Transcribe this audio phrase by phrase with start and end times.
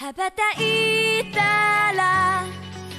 [0.00, 1.40] 羽ばたいた
[1.96, 2.44] ら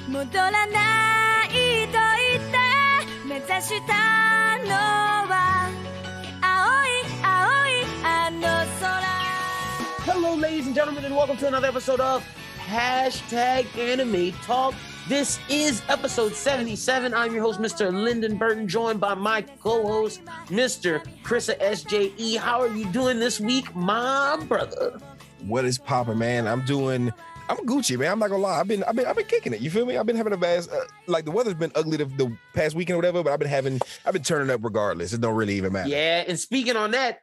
[0.07, 4.73] 戻らないと言って目指したの
[5.29, 5.69] は
[6.41, 8.41] 青い青いあの
[8.81, 8.97] 空
[10.11, 12.23] Hello, ladies and gentlemen, and welcome to another episode of
[12.67, 14.73] Hashtag Anime Talk.
[15.07, 17.13] This is episode 77.
[17.13, 17.93] I'm your host, Mr.
[17.93, 21.05] Lyndon Burton, joined by my co-host, Mr.
[21.23, 22.37] Chrissa SJE.
[22.37, 24.99] How are you doing this week, my brother?
[25.46, 26.46] What is popping, man?
[26.46, 27.12] I'm doing.
[27.48, 28.12] I'm Gucci, man.
[28.12, 28.60] I'm not gonna lie.
[28.60, 29.60] I've been, I've been, I've been kicking it.
[29.60, 29.96] You feel me?
[29.96, 32.94] I've been having a bad, uh, like the weather's been ugly the, the past weekend
[32.94, 35.12] or whatever, but I've been having, I've been turning up regardless.
[35.12, 35.88] It don't really even matter.
[35.88, 37.18] Yeah, and speaking on that,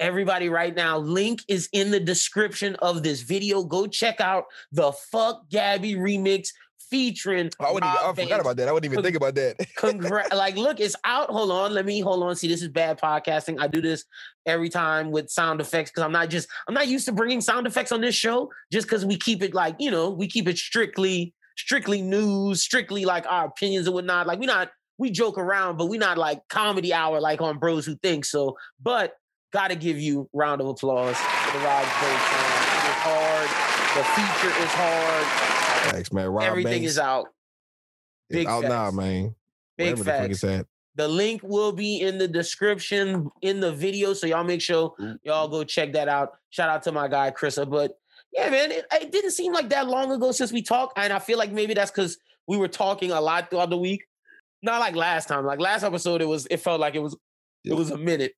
[0.00, 3.62] everybody right now, link is in the description of this video.
[3.62, 6.48] Go check out the Fuck Gabby remix
[6.90, 7.50] featuring.
[7.60, 8.68] Oh, I, wouldn't even, I forgot about that.
[8.68, 9.56] I wouldn't even think about that.
[9.76, 10.34] Congrats!
[10.34, 11.30] like, look, it's out.
[11.30, 12.36] Hold on, let me hold on.
[12.36, 13.60] See, this is bad podcasting.
[13.60, 14.04] I do this
[14.46, 17.66] every time with sound effects because I'm not just I'm not used to bringing sound
[17.66, 18.50] effects on this show.
[18.72, 23.04] Just because we keep it like you know we keep it strictly strictly news, strictly
[23.04, 24.26] like our opinions and whatnot.
[24.26, 27.86] Like we're not we joke around, but we're not like comedy hour like on Bros
[27.86, 28.56] Who Think So.
[28.82, 29.14] But
[29.52, 32.60] gotta give you round of applause for the Rob Banks.
[32.70, 33.48] It is hard.
[33.96, 35.69] The feature is hard.
[35.88, 36.28] Thanks, man.
[36.28, 37.26] Rob Everything Banks is out.
[38.28, 39.34] is big out now, man.
[39.76, 40.44] Big the facts.
[40.44, 40.68] it's.
[40.96, 45.18] The link will be in the description in the video, so y'all make sure mm.
[45.22, 46.32] y'all go check that out.
[46.50, 47.68] Shout out to my guy Chrissa.
[47.68, 47.96] But
[48.32, 51.18] yeah, man, it, it didn't seem like that long ago since we talked, and I
[51.18, 54.04] feel like maybe that's because we were talking a lot throughout the week.
[54.62, 55.46] Not like last time.
[55.46, 57.16] Like last episode, it was it felt like it was
[57.64, 58.34] it was a minute.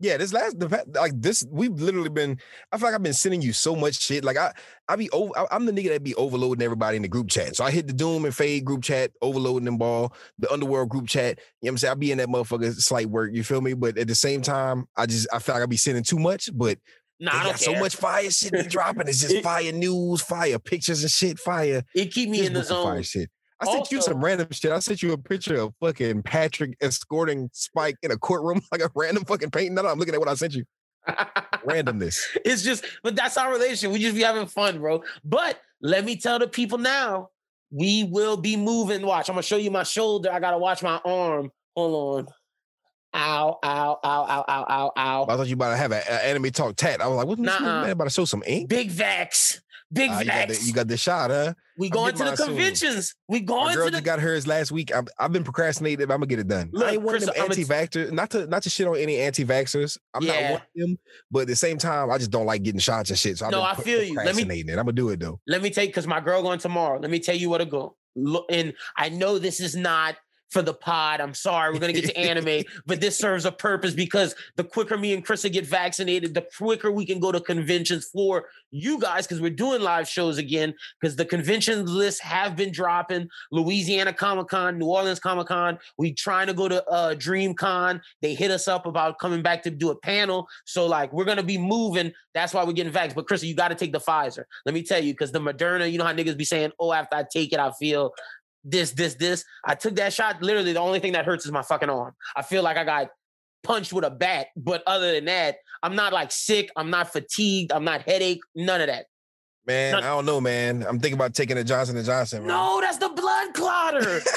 [0.00, 2.38] Yeah, this last the like this, we've literally been.
[2.72, 4.24] I feel like I've been sending you so much shit.
[4.24, 4.52] Like I,
[4.88, 5.32] I be over.
[5.38, 7.54] I, am the nigga that be overloading everybody in the group chat.
[7.56, 11.06] So I hit the Doom and Fade group chat, overloading them ball, the Underworld group
[11.06, 11.38] chat.
[11.38, 11.92] You know what I'm saying?
[11.92, 13.30] I be in that motherfucker slight work.
[13.32, 13.74] You feel me?
[13.74, 16.50] But at the same time, I just I feel like I be sending too much.
[16.52, 16.78] But
[17.20, 19.06] Nah, they I don't got so much fire shit be dropping.
[19.06, 21.84] It's just It- fire news, fire pictures and shit, fire.
[21.94, 23.02] It keep me in the looking Fire zone.
[23.04, 23.30] shit.
[23.68, 24.72] I sent you some random shit.
[24.72, 28.90] I sent you a picture of fucking Patrick escorting Spike in a courtroom, like a
[28.94, 29.74] random fucking painting.
[29.74, 30.64] No, no, I'm looking at what I sent you.
[31.66, 32.18] Randomness.
[32.44, 33.92] it's just, but that's our relation.
[33.92, 35.02] We just be having fun, bro.
[35.24, 37.30] But let me tell the people now,
[37.70, 39.04] we will be moving.
[39.04, 40.30] Watch, I'm gonna show you my shoulder.
[40.32, 41.50] I gotta watch my arm.
[41.76, 42.34] Hold on.
[43.16, 45.22] Ow, ow, ow, ow, ow, ow, ow.
[45.28, 47.00] I thought you about to have an anime talk tat.
[47.00, 48.68] I was like, what this man about to show some ink?
[48.68, 49.60] Big Vax.
[49.94, 51.54] Big Ah, you, got the, you got the shot, huh?
[51.78, 52.46] we I'm going to the mine soon.
[52.48, 53.14] conventions.
[53.28, 54.94] We going girl to the just got hers last week.
[54.94, 56.02] I've, I've been procrastinating.
[56.02, 56.70] I'm gonna get it done.
[56.72, 58.12] Look, I ain't one Chris, of them I'ma anti-vaxxers.
[58.12, 59.96] Not to not to shit on any anti-vaxxers.
[60.12, 60.98] I'm not one of them.
[61.30, 63.38] But at the same time, I just don't like getting shots and shit.
[63.38, 64.16] So I've No, been I feel you.
[64.16, 64.70] Let me- it.
[64.70, 65.40] I'm gonna do it though.
[65.46, 66.98] let me take because my girl going tomorrow.
[66.98, 67.96] Let me tell you what to go.
[68.16, 70.16] Look, and I know this is not
[70.54, 71.20] for the pod.
[71.20, 74.96] I'm sorry, we're gonna get to anime, but this serves a purpose because the quicker
[74.96, 79.26] me and Krista get vaccinated, the quicker we can go to conventions for you guys
[79.26, 80.72] because we're doing live shows again.
[81.00, 83.28] Because the convention lists have been dropping.
[83.50, 85.78] Louisiana Comic Con, New Orleans Comic Con.
[85.98, 88.00] We trying to go to uh, Dream Con.
[88.22, 90.46] They hit us up about coming back to do a panel.
[90.64, 92.12] So like we're gonna be moving.
[92.32, 93.16] That's why we're getting vaxxed.
[93.16, 94.44] But Krista, you got to take the Pfizer.
[94.64, 97.16] Let me tell you, because the Moderna, you know how niggas be saying, "Oh, after
[97.16, 98.12] I take it, I feel
[98.64, 100.42] this, this, this." I took that shot.
[100.42, 102.14] Literally, the only thing that hurts is my fucking arm.
[102.36, 103.08] I feel like I got
[103.62, 104.48] punched with a bat.
[104.56, 106.70] But other than that, I'm not like sick.
[106.76, 107.72] I'm not fatigued.
[107.72, 108.40] I'm not headache.
[108.54, 109.06] None of that.
[109.66, 110.84] Man, Not- I don't know, man.
[110.86, 112.40] I'm thinking about taking a Johnson and Johnson.
[112.40, 112.48] man.
[112.48, 114.20] No, that's the blood clotter.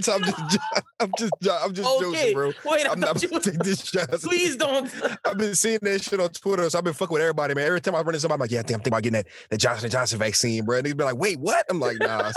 [0.00, 0.58] So I'm just,
[1.00, 2.52] I'm just, I'm just okay, joking, bro.
[2.64, 2.90] wait.
[2.90, 4.28] I'm not you gonna take this Johnson.
[4.28, 4.90] Please don't.
[5.24, 7.66] I've been seeing that shit on Twitter, so I've been fucking with everybody, man.
[7.66, 9.12] Every time I run into somebody, I'm like, yeah, I think I'm thinking about getting
[9.22, 10.78] that, that Johnson and Johnson vaccine, bro.
[10.78, 11.64] And they'd be like, wait, what?
[11.70, 12.32] I'm like, nah.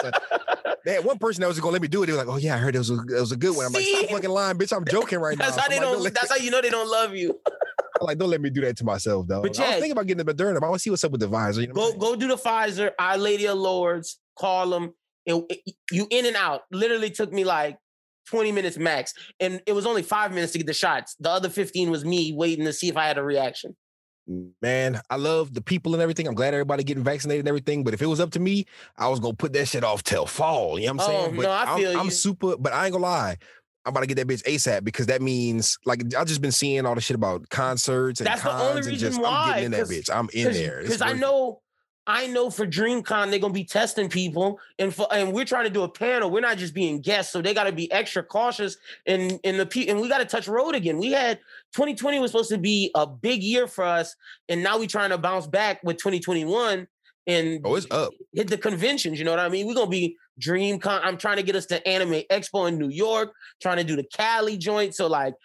[0.90, 2.08] They had one person that was gonna let me do it.
[2.08, 3.68] They was like, oh yeah, I heard it was a, it was a good one.
[3.68, 3.96] I'm like, See?
[4.00, 4.76] stop fucking lying, bitch.
[4.76, 5.62] I'm joking right That's now.
[5.62, 6.02] how So they like, don't.
[6.02, 7.40] let, That's how you know they don't love you.
[7.48, 9.44] I'm like, don't let me do that to myself, though.
[9.44, 10.56] But I was thinking about getting the Moderna.
[10.60, 11.62] But I want to see what's up with the Pfizer.
[11.62, 12.90] You know Go go do the Pfizer.
[12.98, 14.18] Our Lady of Lourdes.
[14.36, 14.96] Call them.
[15.28, 15.36] It,
[15.68, 16.62] it- you in and out.
[16.72, 17.78] Literally took me like
[18.30, 21.16] 20 minutes max, and it was only five minutes to get the shots.
[21.20, 23.76] The other 15 was me waiting to see if I had a reaction.
[24.62, 26.28] Man, I love the people and everything.
[26.28, 27.84] I'm glad everybody getting vaccinated and everything.
[27.84, 28.66] But if it was up to me,
[28.98, 30.78] I was gonna put that shit off till fall.
[30.78, 31.36] You know what I'm Oh, saying?
[31.36, 33.38] But no, I feel I'm super, but I ain't gonna lie.
[33.86, 36.86] I'm about to get that bitch ASAP because that means like I just been seeing
[36.86, 39.48] all the shit about concerts and That's the cons only and reason just why, I'm
[39.48, 40.10] getting in that bitch.
[40.14, 40.82] I'm in there.
[40.84, 41.62] Because I know,
[42.10, 45.70] I know for DreamCon they're gonna be testing people, and for and we're trying to
[45.70, 46.32] do a panel.
[46.32, 48.78] We're not just being guests, so they got to be extra cautious.
[49.06, 50.98] And and the and we got to touch road again.
[50.98, 51.38] We had
[51.76, 54.16] 2020 was supposed to be a big year for us,
[54.50, 56.88] and now we're trying to bounce back with 2021
[57.28, 58.12] and Oh, it's up.
[58.34, 59.20] hit the conventions.
[59.20, 59.68] You know what I mean?
[59.68, 61.02] We're gonna be DreamCon.
[61.04, 64.06] I'm trying to get us to Anime Expo in New York, trying to do the
[64.12, 64.96] Cali joint.
[64.96, 65.36] So like,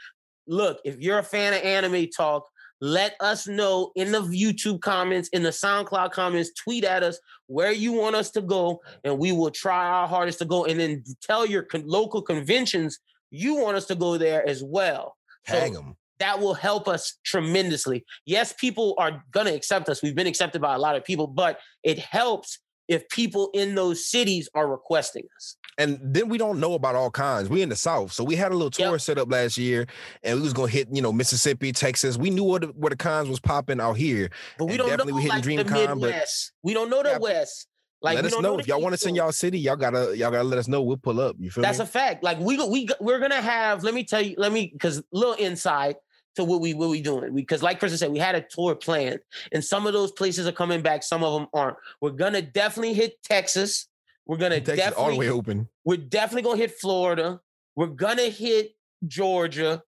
[0.46, 2.49] look, if you're a fan of anime talk,
[2.80, 7.72] let us know in the YouTube comments, in the SoundCloud comments, tweet at us where
[7.72, 10.64] you want us to go, and we will try our hardest to go.
[10.64, 12.98] And then tell your con- local conventions
[13.30, 15.16] you want us to go there as well.
[15.46, 15.96] Tag them.
[16.18, 18.04] that will help us tremendously.
[18.26, 20.02] Yes, people are going to accept us.
[20.02, 24.06] We've been accepted by a lot of people, but it helps if people in those
[24.06, 25.56] cities are requesting us.
[25.78, 27.48] And then we don't know about all kinds.
[27.48, 29.00] We in the South, so we had a little tour Yep.
[29.00, 29.86] set up last year,
[30.22, 32.16] and we was gonna hit, you know, Mississippi, Texas.
[32.16, 34.30] We knew where the, where the cons was popping out here.
[34.58, 36.52] But we And don't know definitely we hitting like the DreamCon, but- Midwest.
[36.62, 37.66] We don't know the Yeah, West.
[38.02, 39.58] Like let us don't know if y'all want to send y'all city.
[39.58, 40.82] Y'all gotta y'all gotta let us know.
[40.82, 41.36] We'll pull up.
[41.38, 41.66] You feel me?
[41.66, 41.84] That's me?
[41.84, 42.22] a fact.
[42.22, 43.82] Like we we we're gonna have.
[43.82, 44.34] Let me tell you.
[44.36, 45.96] Let me because little insight
[46.36, 47.34] to what we what we doing.
[47.34, 49.20] Because like Chris said, we had a tour planned,
[49.52, 51.02] and some of those places are coming back.
[51.02, 51.78] Some of them aren't.
[52.02, 53.88] We're gonna definitely hit Texas.
[54.26, 55.68] We're gonna Texas definitely all the way open.
[55.84, 57.40] we're definitely gonna hit Florida.
[57.76, 58.72] We're gonna hit
[59.06, 59.82] Georgia,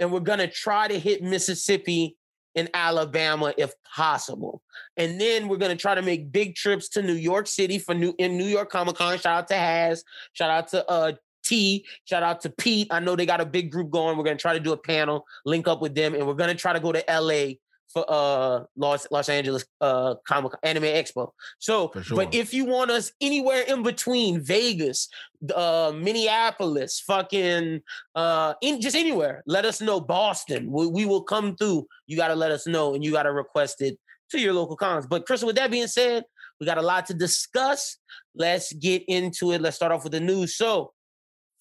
[0.00, 2.16] and we're gonna try to hit Mississippi
[2.56, 4.62] and Alabama if possible.
[4.96, 8.14] And then we're gonna try to make big trips to New York City for New
[8.18, 9.18] in New York Comic Con.
[9.18, 10.02] Shout out to Has.
[10.32, 11.12] Shout out to uh
[11.44, 11.86] T.
[12.06, 12.88] Shout out to Pete.
[12.90, 14.16] I know they got a big group going.
[14.16, 16.72] We're gonna try to do a panel, link up with them, and we're gonna try
[16.72, 17.54] to go to LA
[17.88, 21.30] for uh Los Los Angeles uh Comic Anime Expo.
[21.58, 22.16] So, sure.
[22.16, 25.08] but if you want us anywhere in between Vegas,
[25.54, 27.80] uh Minneapolis, fucking
[28.14, 30.00] uh in just anywhere, let us know.
[30.00, 31.86] Boston, we, we will come through.
[32.06, 33.98] You got to let us know, and you got to request it
[34.30, 35.06] to your local cons.
[35.06, 36.24] But Chris, with that being said,
[36.60, 37.98] we got a lot to discuss.
[38.34, 39.60] Let's get into it.
[39.60, 40.56] Let's start off with the news.
[40.56, 40.92] So.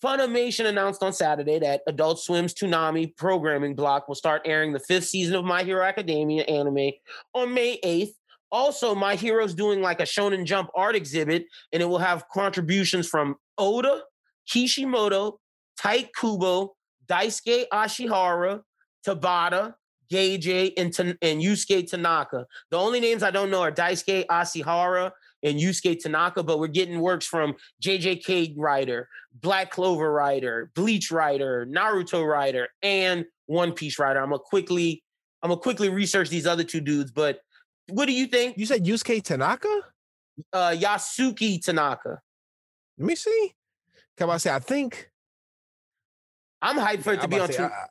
[0.04, 5.06] Funimation announced on Saturday that Adult Swim's Toonami programming block will start airing the fifth
[5.06, 6.92] season of My Hero Academia anime
[7.34, 8.14] on May 8th.
[8.52, 13.08] Also, My Hero's doing like a Shonen Jump art exhibit, and it will have contributions
[13.08, 14.04] from Oda,
[14.48, 15.40] Kishimoto,
[15.78, 16.76] Tite Kubo,
[17.08, 18.62] Daisuke Ashihara,
[19.06, 19.76] Tabata,
[20.12, 22.46] Gege, and, and Yusuke Tanaka.
[22.70, 25.12] The only names I don't know are Daisuke Ashihara
[25.46, 29.08] and Yusuke Tanaka, but we're getting works from JJK writer,
[29.40, 34.20] Black Clover writer, Bleach writer, Naruto writer, and One Piece writer.
[34.20, 35.04] I'm gonna quickly,
[35.44, 37.12] I'm gonna quickly research these other two dudes.
[37.12, 37.40] But
[37.90, 39.82] what do you think, You said Yusuke Tanaka?
[40.52, 42.20] uh, Yasuki Tanaka?
[42.98, 43.54] Let me see.
[44.18, 45.10] Come on, say I think.
[46.62, 47.52] I'm hyped for it to be on.
[47.52, 47.86] say, I-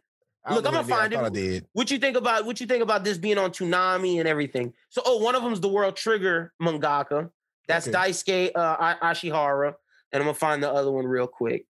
[0.54, 0.88] Look, it is.
[0.88, 1.66] find it.
[1.72, 4.74] What you think about what you think about this being on Toonami and everything?
[4.90, 7.30] So, oh, one of them's the World Trigger mangaka.
[7.68, 7.96] That's Okay.
[7.96, 9.74] Daisuke uh, Ashihara,
[10.12, 11.66] and I'm gonna find the other one real quick.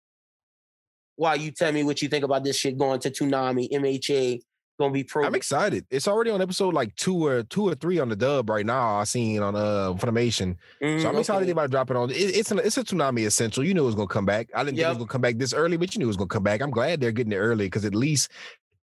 [1.15, 4.41] While you tell me what you think about this shit going to Toonami, MHA,
[4.79, 5.25] gonna be pro.
[5.25, 5.85] I'm excited.
[5.89, 8.95] It's already on episode like two or two or three on the dub right now.
[8.95, 10.57] I seen on uh Funimation.
[10.81, 11.51] Mm, So I'm excited okay.
[11.51, 12.09] about to drop it on.
[12.09, 13.63] It, it's an it's a Toonami essential.
[13.63, 14.49] You knew it was gonna come back.
[14.55, 16.17] I didn't think it was gonna come back this early, but you knew it was
[16.17, 16.61] gonna come back.
[16.61, 18.31] I'm glad they're getting it early because at least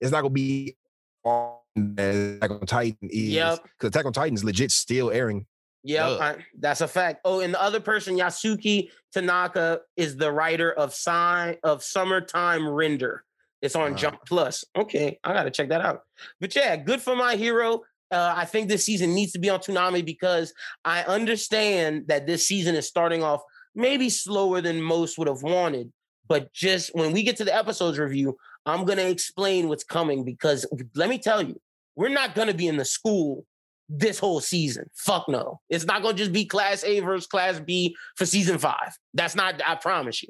[0.00, 0.76] it's not gonna be
[1.24, 1.54] on
[1.96, 3.30] as Attack on Titan is.
[3.30, 3.62] Yep.
[3.62, 5.46] Because Attack on Titan is legit still airing.
[5.84, 7.20] Yeah, that's a fact.
[7.24, 13.24] Oh, and the other person, Yasuki Tanaka, is the writer of Sign of Summertime Render.
[13.62, 13.96] It's on Wow.
[13.96, 14.64] Jump Plus.
[14.76, 16.02] Okay, I gotta check that out.
[16.40, 17.82] But yeah, good for my hero.
[18.10, 20.52] Uh, I think this season needs to be on Toonami because
[20.84, 23.42] I understand that this season is starting off
[23.74, 25.92] maybe slower than most would have wanted.
[26.26, 28.36] But just when we get to the episodes review,
[28.66, 31.60] I'm gonna explain what's coming because let me tell you,
[31.96, 33.44] we're not gonna be in the school
[33.88, 34.88] this whole season.
[34.94, 35.60] Fuck no.
[35.68, 38.96] It's not gonna just be class A versus class B for season five.
[39.14, 40.28] That's not, I promise you.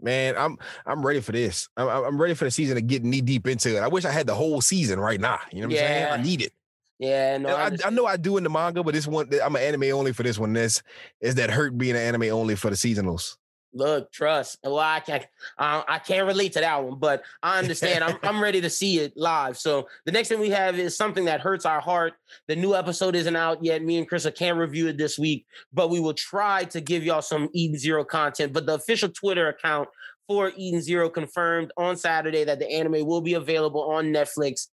[0.00, 1.68] Man, I'm I'm ready for this.
[1.76, 3.80] I'm I'm ready for the season to get knee deep into it.
[3.80, 5.38] I wish I had the whole season right now.
[5.52, 6.12] You know what I'm saying?
[6.12, 6.52] I need it.
[6.98, 7.54] Yeah, no.
[7.54, 9.96] I I, I know I do in the manga, but this one I'm an anime
[9.96, 10.52] only for this one.
[10.52, 10.82] This
[11.20, 13.36] is that hurt being an anime only for the seasonals.
[13.74, 14.58] Look, trust.
[14.62, 15.24] Well, I can't.
[15.58, 18.04] I, I can't relate to that one, but I understand.
[18.04, 19.56] I'm I'm ready to see it live.
[19.56, 22.14] So the next thing we have is something that hurts our heart.
[22.48, 23.82] The new episode isn't out yet.
[23.82, 27.22] Me and Krista can't review it this week, but we will try to give y'all
[27.22, 28.52] some Eden Zero content.
[28.52, 29.88] But the official Twitter account
[30.26, 34.66] for Eden Zero confirmed on Saturday that the anime will be available on Netflix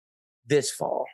[0.47, 1.07] this fall.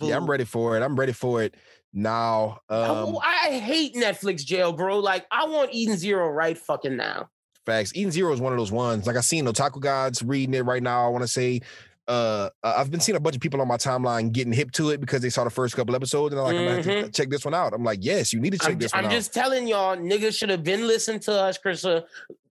[0.00, 0.82] Yeah, I'm ready for it.
[0.82, 1.54] I'm ready for it
[1.94, 2.58] now.
[2.68, 4.98] I- Um, I hate Netflix jail, bro.
[4.98, 7.28] Like I want Eden Zero right fucking now.
[7.64, 7.92] Facts.
[7.94, 9.06] Eden Zero is one of those ones.
[9.06, 11.06] Like I seen Otaku Gods reading it right now.
[11.06, 11.62] I want to say,
[12.06, 14.90] uh, uh, I've been seeing a bunch of people on my timeline getting hip to
[14.90, 17.10] it because they saw the first couple episodes and they're like, I'm gonna have to
[17.10, 17.72] check this one out.
[17.72, 19.16] I'm like, yes, you need to check I'm, this I'm one out.
[19.16, 22.04] just telling y'all, niggas should have been listening to us, Krista.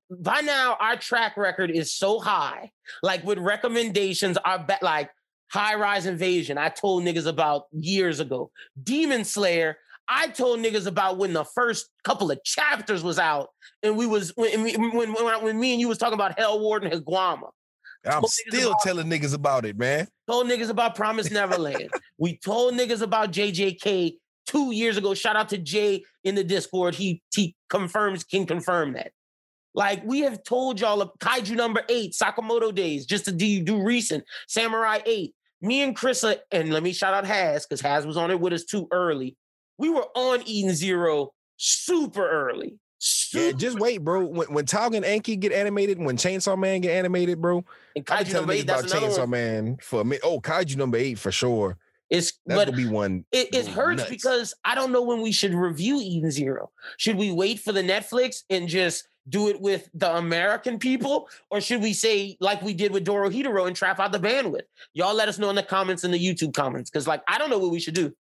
[0.09, 2.71] By now, our track record is so high.
[3.03, 5.11] Like with recommendations, our ba- like
[5.53, 6.57] High Rise Invasion.
[6.57, 8.49] I told niggas about years ago.
[8.81, 9.77] Demon Slayer.
[10.07, 13.49] I told niggas about when the first couple of chapters was out,
[13.83, 16.59] and we was when when when, when, when me and you was talking about Hell
[16.59, 17.49] Warden Higuma.
[18.05, 20.07] I'm Told niggas still about- telling niggas about it, man.
[20.27, 21.89] told niggas about Promise Neverland.
[22.17, 24.15] we told niggas about JJK
[24.47, 25.13] two years ago.
[25.13, 26.95] Shout out to Jay in the Discord.
[26.95, 29.11] He he confirms can confirm that.
[29.75, 33.81] Like we have told y'all of Kaiju number eight, Sakamoto days, just to do do
[33.83, 35.33] recent Samurai eight.
[35.63, 38.53] Me and Chrissa, and let me shout out Haz because Haz was on it with
[38.53, 39.37] us too early.
[39.77, 42.77] We were on Eden Zero super early.
[43.33, 44.25] Yeah, just wait, bro.
[44.25, 47.65] When when Tougen Anki get animated, when Chainsaw Man get animated, bro,
[47.95, 48.67] and Kaiju telling number eight.
[48.67, 49.29] That's about Chainsaw one.
[49.31, 50.21] Man for a minute.
[50.23, 51.77] Oh, Kaiju number eight for sure.
[52.09, 53.25] It's That's but be one.
[53.31, 54.09] it, it hurts nuts.
[54.09, 56.69] because I don't know when we should review Eden Zero.
[56.97, 61.61] Should we wait for the Netflix and just do it with the American people, or
[61.61, 64.63] should we say like we did with Dorohedoro and trap out the bandwidth?
[64.93, 67.49] Y'all let us know in the comments in the YouTube comments because like I don't
[67.49, 68.13] know what we should do.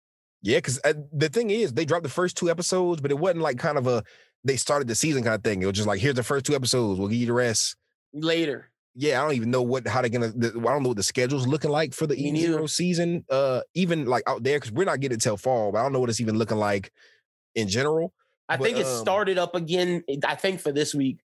[0.42, 3.40] Yeah, because uh, the thing is, they dropped the first two episodes, but it wasn't
[3.40, 4.02] like kind of a
[4.45, 5.62] they started the season kind of thing.
[5.62, 6.99] It was just like here's the first two episodes.
[6.99, 7.76] We'll give you the rest.
[8.12, 10.33] Later, Yeah, I don't even know what how they're gonna.
[10.35, 12.40] The, I don't know what the schedule's looking like for the Me E.
[12.40, 13.25] Zero season.
[13.30, 15.73] Uh, even like out there because we're not getting it till fall.
[15.73, 16.90] But I don't know what it's even looking like
[17.54, 18.12] in general.
[18.50, 20.02] I But, think it um, started up again.
[20.26, 21.21] I think for this week.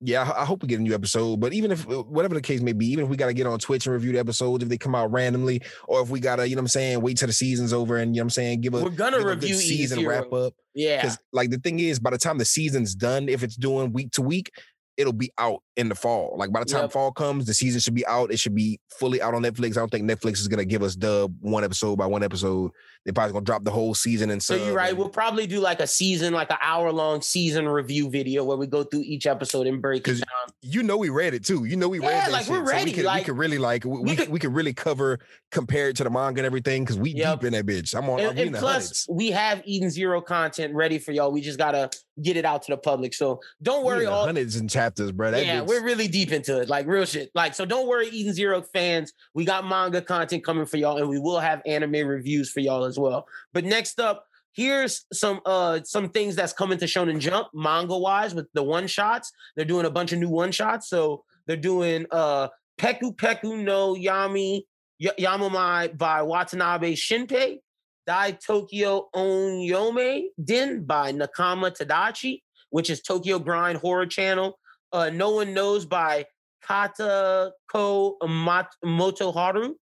[0.00, 1.40] Yeah, I, hope we get a new episode.
[1.40, 3.46] But even if uh, whatever the case may be, even if we got to get
[3.46, 6.46] on Twitch and review the episodes if they come out randomly, or if we gotta,
[6.46, 8.30] you know what I'm saying, wait till the season's over and you know what I'm
[8.30, 10.54] saying, give a We're gonna give a good review season wrap up.
[10.74, 13.92] Yeah, Because like the thing is, by the time the season's done, if it's doing
[13.92, 14.50] week to week,
[14.96, 16.34] it'll be out in the fall.
[16.38, 16.92] Like by the time Yep.
[16.92, 18.32] fall comes, the season should be out.
[18.32, 19.72] It should be fully out on Netflix.
[19.76, 22.70] I don't think Netflix is gonna give us dub one episode by one episode.
[23.04, 24.96] They're probably gonna drop the whole season and So you're right.
[24.96, 28.66] We'll probably do like a season, like an hour long season review video where we
[28.66, 30.54] go through each episode and break it down.
[30.62, 31.66] you know we read it too.
[31.66, 32.12] You know we read it.
[32.26, 32.50] Yeah, like, shit.
[32.52, 34.38] we're So ready, we could, like, we could really like we, we we, could- we
[34.38, 35.18] could really cover
[35.52, 37.40] compare it to the manga and everything because we Yep.
[37.40, 37.94] deep in that bitch.
[37.94, 38.20] I'm on.
[38.20, 41.30] I'm And, plus, we have Eden Zero content ready for y'all.
[41.30, 41.90] We just gotta
[42.22, 43.12] get it out to the public.
[43.14, 45.30] So don't worry, all hundreds and chapters, bro.
[45.30, 47.30] That yeah, bitch- we're really deep into it, like real shit.
[47.34, 49.12] Like, so don't worry, Eden Zero fans.
[49.34, 52.84] We got manga content coming for y'all, and we will have anime reviews for y'all
[52.84, 53.26] as well.
[53.52, 58.34] But next up, here's some uh some things that's coming to Shonen Jump manga wise
[58.34, 59.32] with the one shots.
[59.54, 60.88] They're doing a bunch of new one shots.
[60.88, 64.62] So they're doing uh Peku Peku no Yami
[64.98, 67.58] Y- Yamamai by Watanabe Shinpei.
[68.06, 72.40] Dai Tokyo Onyome Din by Nakama Tadachi,
[72.70, 74.58] which is Tokyo Grind Horror Channel.
[74.96, 76.24] Uh, no One Knows by
[76.62, 79.74] Kata Ko Mat- Motoharu.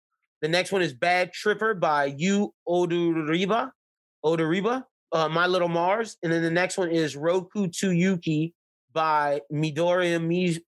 [0.41, 3.69] The next one is Bad Tripper by Yu Odoriba.
[4.25, 6.17] Odoriba, uh, My Little Mars.
[6.23, 8.53] And then the next one is Roku Tsuyuki
[8.91, 10.61] by Midori, Miz-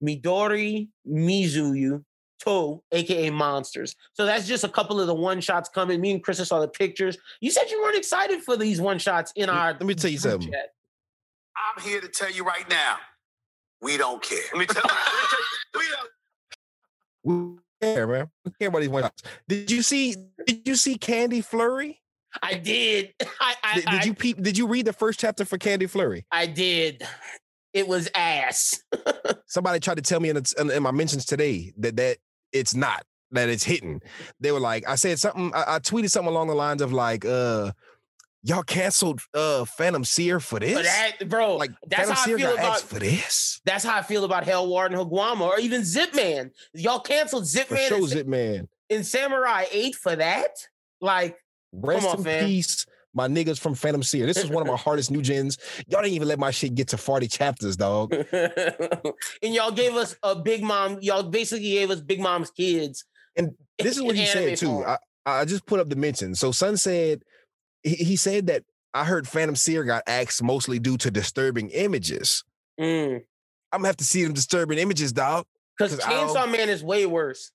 [0.00, 2.04] Midori Mizuyu
[2.44, 3.96] To, aka Monsters.
[4.12, 6.00] So that's just a couple of the one shots coming.
[6.00, 7.18] Me and Chris saw the pictures.
[7.40, 9.72] You said you weren't excited for these one shots in our.
[9.72, 10.52] Let me tell you something.
[10.52, 10.68] chat.
[11.56, 12.96] I'm here to tell you right now,
[13.82, 14.38] we don't care.
[14.52, 16.10] Let me tell you, we don't.
[17.22, 18.30] We care, man.
[18.44, 19.22] We care about these one shots.
[19.48, 20.16] Did you see?
[20.46, 22.00] Did you see Candy Flurry?
[22.42, 23.12] I did.
[23.40, 24.42] I, I, Did, did I- you peep?
[24.42, 26.26] Did you read the first chapter for Candy Flurry?
[26.30, 27.02] I did.
[27.72, 28.82] It was ass.
[29.46, 32.18] Somebody tried to tell me in, the, in, in my mentions today that that
[32.52, 34.00] it's not that it's hitting.
[34.40, 35.52] They were like, I said something.
[35.54, 37.70] I, I tweeted something along the lines of like, uh,
[38.42, 40.74] y'all canceled uh Phantom Seer for this.
[40.74, 42.80] But that, bro, like that's Phantom how I Seer feel about.
[42.80, 43.60] for this.
[43.64, 46.50] That's how I feel about Hell Warden Higuma, or even Zip Man.
[46.74, 48.68] Y'all canceled Zip For Man and, Zip Man.
[48.88, 50.50] and Samurai Eight for that.
[51.00, 51.36] Like,
[51.72, 52.46] Rest on, in fam.
[52.46, 54.26] peace, my niggas from Phantom Seer.
[54.26, 55.58] This is one of my hardest new gens.
[55.88, 58.12] Y'all didn't even let my shit get to 40 chapters, dog.
[58.32, 60.98] and y'all gave us a Big Mom.
[61.00, 63.04] Y'all basically gave us Big Mom's kids.
[63.36, 64.84] And This is what he said too.
[64.84, 66.34] I, I just put up the mention.
[66.34, 67.22] So Sun said
[67.82, 72.44] he, he said that I heard Phantom Seer got axed mostly due to disturbing images.
[72.80, 73.20] Mm.
[73.72, 75.46] I'm gonna have to see them disturbing images, dog.
[75.78, 77.52] Because Chainsaw Man is way worse.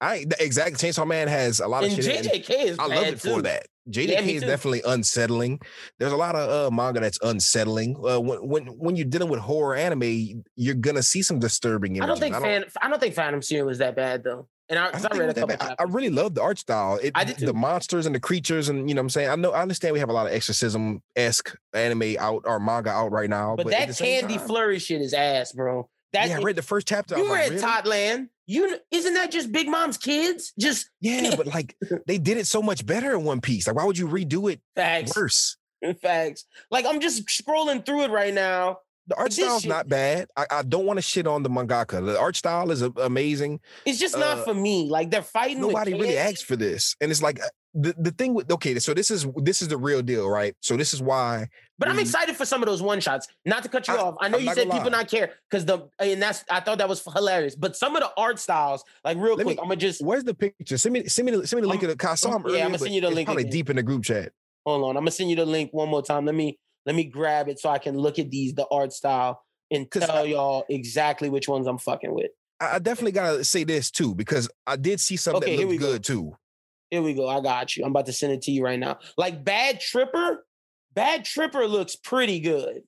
[0.00, 0.76] I exactly.
[0.76, 2.26] Chainsaw Man has a lot of And shit.
[2.26, 2.32] in.
[2.42, 3.34] JJK is I bad love it too.
[3.34, 3.66] for that.
[3.88, 4.46] JJK Yeah, is too.
[4.48, 5.60] definitely unsettling.
[5.98, 7.96] There's a lot of uh, manga that's unsettling.
[8.06, 12.04] Uh, when when when you're dealing with horror anime, you're gonna see some disturbing images.
[12.04, 14.48] I don't think I Fan, I don't think Phantom Seer was that bad though.
[14.68, 15.56] And I, I, I read a couple.
[15.60, 16.98] I- I really love the art style.
[17.02, 19.28] It, I did The monsters and the creatures, and you know what I'm saying.
[19.30, 19.52] I know.
[19.52, 23.30] I understand we have a lot of exorcism esque anime out or manga out right
[23.30, 23.54] now.
[23.56, 25.88] but But, that Candy time- Flurry shit is ass, bro.
[26.12, 27.16] That yeah, I read the first chapter.
[27.16, 27.62] You like, read really?
[27.62, 28.28] Totland.
[28.46, 30.52] You isn't that just Big Mom's kids?
[30.58, 33.66] Just Yeah, but like they did it so much better in One Piece.
[33.66, 35.56] Like, why would you redo it facts, worse?
[36.02, 36.44] facts.
[36.70, 38.78] Like I'm just scrolling through it right now.
[39.08, 40.28] The art style's shit- not bad.
[40.36, 42.04] I, I don't want to shit on the mangaka.
[42.04, 43.60] The art style is amazing.
[43.84, 44.88] It's just not Uh, for me.
[44.88, 45.60] Like they're fighting.
[45.60, 48.94] Nobody really asked for this, and it's like uh, the, the thing with okay, so
[48.94, 50.54] this is this is the real deal, right?
[50.60, 51.46] So this is why
[51.78, 53.28] But I'm excited for some of those one shots.
[53.44, 54.16] Not to cut you I- off.
[54.20, 54.98] I know I'm you said people lie.
[54.98, 57.54] not care because the and that's I thought that was hilarious.
[57.54, 60.24] But some of the art styles, like real Let quick, me- I'm gonna just Where's
[60.24, 60.78] the picture?
[60.78, 62.42] Send me send me the, send me the link I'm- of the I saw him
[62.46, 63.52] yeah, earlier, I'ma send you the link probably again.
[63.52, 64.32] deep in the group chat.
[64.64, 64.96] hold on.
[64.96, 66.24] I'm gonna send you the link one more time.
[66.24, 69.42] Let me let me grab it so I can look at these the art style
[69.70, 72.30] and tell I- y'all exactly which ones I'm fucking with.
[72.58, 75.80] I definitely gotta say this too because I did see something Okay, that here looked
[75.80, 75.92] we go.
[75.92, 76.36] good too.
[76.90, 77.28] Here we go.
[77.28, 77.84] I got you.
[77.84, 78.98] I'm about to send it to you right now.
[79.18, 80.46] Like Bad Tripper,
[80.94, 82.80] Bad Tripper looks pretty good.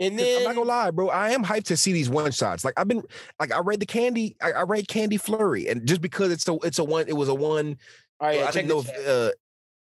[0.00, 1.08] And then I'm not gonna lie, bro.
[1.08, 2.64] I am hyped to see these one shots.
[2.64, 3.02] Like I've been,
[3.40, 6.54] like I read the Candy, I, I read Candy Flurry, and just because it's a,
[6.62, 7.78] it's a one, it was a one.
[8.20, 9.08] all right, yeah, I check didn't know if.
[9.08, 9.32] Uh,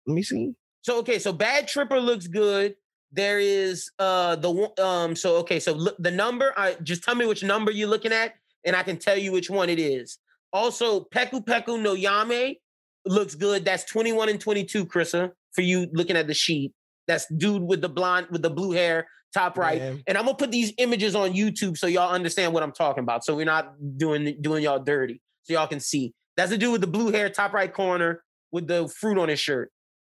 [0.07, 0.53] let me see.
[0.83, 2.75] So okay, so Bad Tripper looks good.
[3.13, 6.55] There is uh the one um so okay, so look the number.
[6.57, 9.51] I just tell me which number you're looking at, and I can tell you which
[9.51, 10.19] one it is.
[10.53, 12.57] Also, Peku Peku no Yame
[13.05, 13.65] looks good.
[13.65, 16.73] That's 21 and 22, Krissa, for you looking at the sheet.
[17.07, 19.81] That's dude with the blonde with the blue hair, top right.
[19.81, 20.03] Man.
[20.07, 23.25] And I'm gonna put these images on YouTube so y'all understand what I'm talking about.
[23.25, 25.21] So we're not doing doing y'all dirty.
[25.43, 26.15] So y'all can see.
[26.37, 29.41] That's the dude with the blue hair, top right corner, with the fruit on his
[29.41, 29.71] shirt.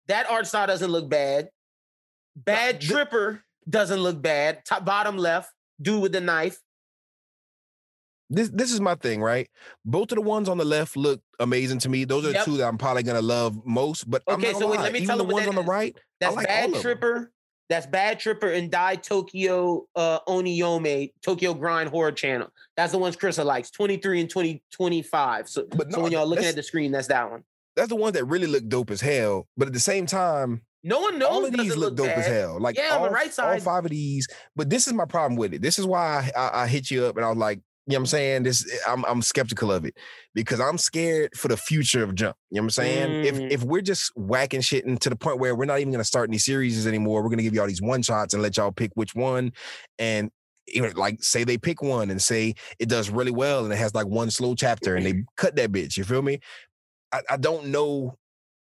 [0.09, 1.49] That art style doesn't look bad.
[2.37, 4.65] Bad Tripper doesn't look bad.
[4.65, 5.51] Top bottom left,
[5.81, 6.59] dude with the knife.
[8.29, 9.49] This this is my thing, right?
[9.85, 12.05] Both of the ones on the left look amazing to me.
[12.05, 12.45] Those are the Yep.
[12.45, 14.11] two that I'm probably gonna love most.
[14.11, 15.97] But I'm Okay, so wait, let me even tell the ones on the right.
[16.21, 16.75] That's like Bad.
[16.75, 17.33] Tripper.
[17.69, 22.49] That's Bad Tripper and Die Tokyo uh Oniyome, Tokyo Grind Horror Channel.
[22.77, 25.49] That's the ones Krista likes, 23 and 20, 25.
[25.49, 27.45] So, But so when y'all looking at the screen, that's that one.
[27.77, 29.47] That's the ones that really look dope as hell.
[29.57, 32.27] But at the same time, No one knows all of these doesn't look dope as
[32.27, 32.61] hell.
[32.61, 33.63] Like Yeah, on all, the right all side.
[33.63, 34.29] five of these.
[34.55, 35.61] But this is my problem with it.
[35.61, 37.99] This is why I, I, I hit you up and I was like, you know
[37.99, 38.43] what I'm saying?
[38.45, 39.97] This I'm I'm skeptical of it
[40.33, 42.37] because I'm scared for the future of jump.
[42.51, 43.11] You know what I'm saying?
[43.11, 43.25] Mm.
[43.25, 46.05] If if we're just whacking shit and to the point where we're not even gonna
[46.05, 48.93] start any series anymore, we're gonna give y'all these one shots and let y'all pick
[48.95, 49.53] which one.
[49.99, 50.31] And
[50.75, 53.95] know, like say they pick one and say it does really well and it has
[53.95, 55.97] like one slow chapter and they cut that bitch.
[55.97, 56.41] You feel me?
[57.13, 58.17] I, I don't know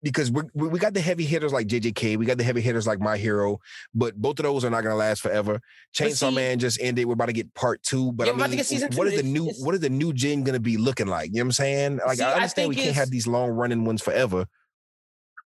[0.03, 2.99] because we we got the heavy hitters like JJK, we got the heavy hitters like
[2.99, 3.59] My Hero,
[3.95, 5.59] but both of those are not gonna last forever.
[5.95, 7.05] Chainsaw see- Man just ended.
[7.07, 9.15] We're about to get part two, but Yeah, I to mean, get season what is
[9.21, 11.29] the new what is the new gen gonna be looking like?
[11.29, 11.99] You know what I'm saying?
[12.05, 14.45] Like See, I I understand we can't have these long running ones forever.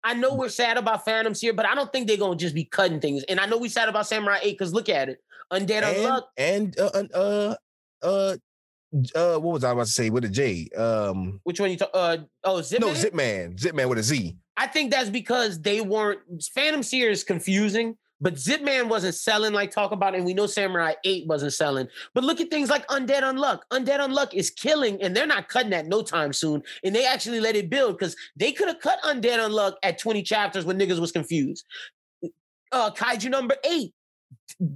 [0.03, 2.63] I know we're sad about Phantoms here, but I don't think they're gonna just be
[2.65, 3.23] cutting things.
[3.23, 5.19] And I know we sad about Samurai 8 because look at it.
[5.51, 6.23] Undead And Unluck.
[6.38, 7.55] and uh uh
[8.01, 8.38] uh
[9.15, 10.67] uh what was I about to say with a J?
[10.75, 11.91] Um Which one you talk?
[11.93, 12.82] Uh, oh, Zip.
[12.82, 12.95] no, Man?
[12.95, 13.56] Zipman.
[13.60, 14.36] Zipman with a Z.
[14.58, 16.19] I think that's because they weren't.
[16.54, 20.47] Phantom Seer is confusing, but Zipman wasn't selling like talk about, it, and we know
[20.47, 21.88] Samurai 8 wasn't selling.
[22.13, 23.62] But look at things like Undead Unluck.
[23.71, 26.62] Undead Unluck is killing, and they're not cutting that no time soon.
[26.84, 30.23] And they actually let it build because they could have cut Undead Unluck at 20
[30.23, 31.65] chapters when niggas was confused.
[32.71, 33.93] Uh, Kaiju number eight.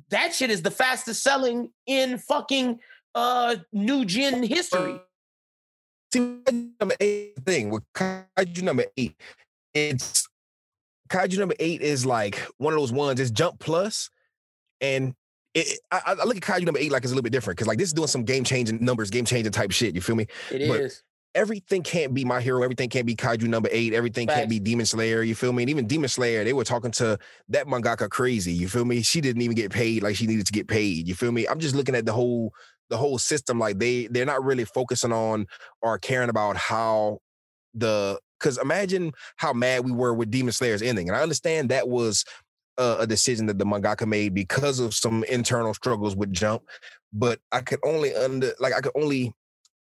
[0.09, 2.79] That shit is the fastest selling in fucking
[3.15, 4.99] uh new gen history.
[6.13, 6.39] See,
[6.79, 9.15] number eight thing with Kaiju number eight,
[9.73, 10.27] it's
[11.09, 13.19] Kaiju number eight is like one of those ones.
[13.19, 14.09] It's Jump Plus,
[14.81, 15.15] and
[15.55, 17.67] it, I, I look at Kaiju number eight like it's a little bit different because
[17.67, 19.95] like this is doing some game changing numbers, game changing type shit.
[19.95, 20.27] You feel me?
[20.51, 20.67] It is.
[20.69, 20.91] but-
[21.35, 22.61] Everything can't be my hero.
[22.61, 23.91] Everything can't be Kaiju number eight.
[23.95, 25.23] Everything can't be Demon Slayer.
[25.23, 25.63] You feel me?
[25.63, 27.17] And even Demon Slayer, they were talking to
[27.49, 28.53] that mangaka crazy.
[28.53, 29.01] You feel me?
[29.01, 31.07] She didn't even get paid like she needed to get paid.
[31.07, 31.47] You feel me?
[31.47, 32.53] I'm just looking at the whole
[32.89, 33.59] the whole system.
[33.59, 35.47] Like they they're not really focusing on
[35.81, 37.19] or caring about how
[37.73, 41.07] the because imagine how mad we were with Demon Slayer's ending.
[41.07, 42.25] And I understand that was
[42.77, 46.63] uh, a decision that the mangaka made because of some internal struggles with Jump.
[47.13, 49.33] But I could only under like I could only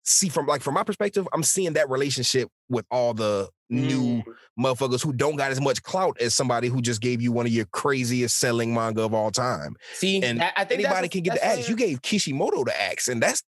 [0.04, 4.24] see from like from my perspective, I'm seeing that relationship with all the new Mm.
[4.60, 7.52] motherfuckers who don't got as much clout as somebody who just gave you one of
[7.52, 9.76] your craziest selling manga of all time.
[9.94, 11.70] See, and that- I think Anybody can get the axe.
[11.70, 13.42] You gave Kishimoto the axe, and that's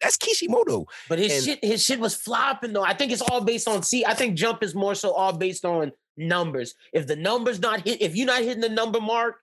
[0.00, 0.86] that's Kishimoto.
[1.06, 2.82] But his And- shit, his shit was flopping though.
[2.82, 3.82] I think it's all based on.
[3.82, 6.74] See, I think jump is more so all based on numbers.
[6.94, 9.36] If the numbers not hit, if you're not hitting the number mark,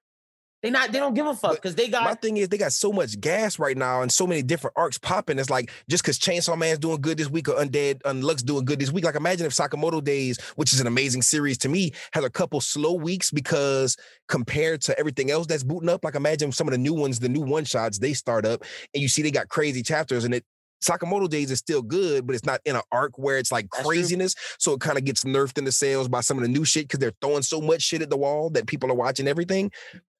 [0.63, 2.71] they not they don't give a fuck because they got My thing is they got
[2.71, 5.37] so much gas right now and so many different arcs popping.
[5.37, 8.63] It's like just because Chainsaw Man's doing good this week or Undead uh, Unluck's doing
[8.63, 9.03] good this week.
[9.03, 12.61] Like imagine if Sakamoto Days, which is an amazing series to me, has a couple
[12.61, 13.97] slow weeks because
[14.29, 17.29] compared to everything else that's booting up, like imagine some of the new ones, the
[17.29, 20.45] new one shots, they start up and you see they got crazy chapters and it
[20.83, 24.35] Sakamoto Days is still good, but it's not in an arc where it's like craziness.
[24.59, 26.85] So it kind of gets nerfed in the sales by some of the new shit
[26.85, 29.71] because they're throwing so much shit at the wall that people are watching everything.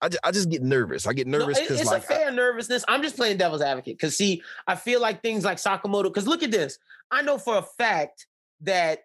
[0.02, 1.08] I just, I just get nervous.
[1.08, 2.84] I get No, nervous because it's like a fair nervousness.
[2.88, 6.04] I'm just playing devil's advocate because see, I feel like things like Sakamoto.
[6.04, 6.78] Because look at this.
[7.12, 8.28] I know for a fact
[8.62, 9.00] that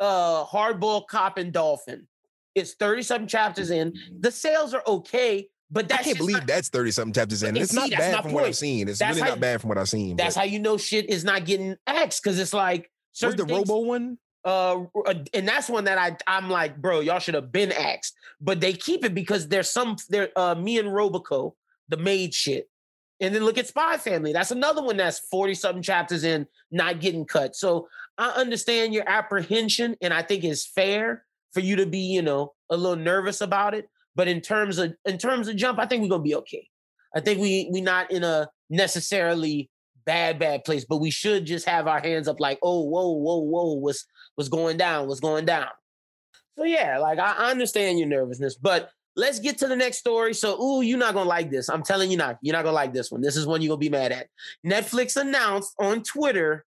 [0.00, 2.08] uh Hardball Cop and Dolphin
[2.54, 3.94] is 30 something chapters in.
[4.20, 7.56] The sales are okay, but that's I can't believe not- that's 30 something chapters in.
[7.56, 8.88] It's see, not bad from what I've seen.
[8.88, 10.16] It's That's really how- not bad from what I've seen.
[10.16, 13.44] that's but- how you know shit is not getting axed because it's like What's the
[13.46, 14.18] things- Robo one?
[14.44, 18.14] uh uh, and that's one that I I'm like, bro, y'all should have been axed.
[18.40, 21.54] But they keep it because there's some there uh me and Roboco,
[21.88, 22.68] the maid shit.
[23.20, 24.32] And then look at Spy Family.
[24.32, 27.54] That's another one that's 40 something chapters in, not getting cut.
[27.54, 32.20] So I understand your apprehension, and I think it's fair for you to be, you
[32.22, 33.88] know, a little nervous about it.
[34.14, 36.68] But in terms of in terms of jump, I think we're gonna be okay.
[37.14, 39.70] I think we we not in a necessarily
[40.04, 43.38] bad bad place, but we should just have our hands up, like, oh, whoa, whoa,
[43.38, 45.08] whoa, what's what's going down?
[45.08, 45.68] What's going down?
[46.58, 50.34] So yeah, like I, I understand your nervousness, but let's get to the next story.
[50.34, 51.68] So, ooh, you're not gonna like this.
[51.68, 52.38] I'm telling you not.
[52.42, 53.20] You're not gonna like this one.
[53.20, 54.28] This is one you're gonna be mad at.
[54.66, 56.64] Netflix announced on Twitter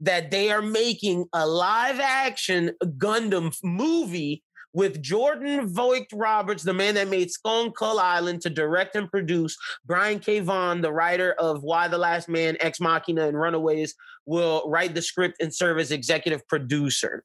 [0.00, 4.42] that they are making a live action Gundam movie
[4.76, 9.56] with Jordan Vogt-Roberts, the man that made Skull Island, to direct and produce.
[9.86, 10.40] Brian K.
[10.40, 13.94] Vaughan, the writer of Y: The Last Man, Ex Machina, and Runaways,
[14.26, 17.24] will write the script and serve as executive producer.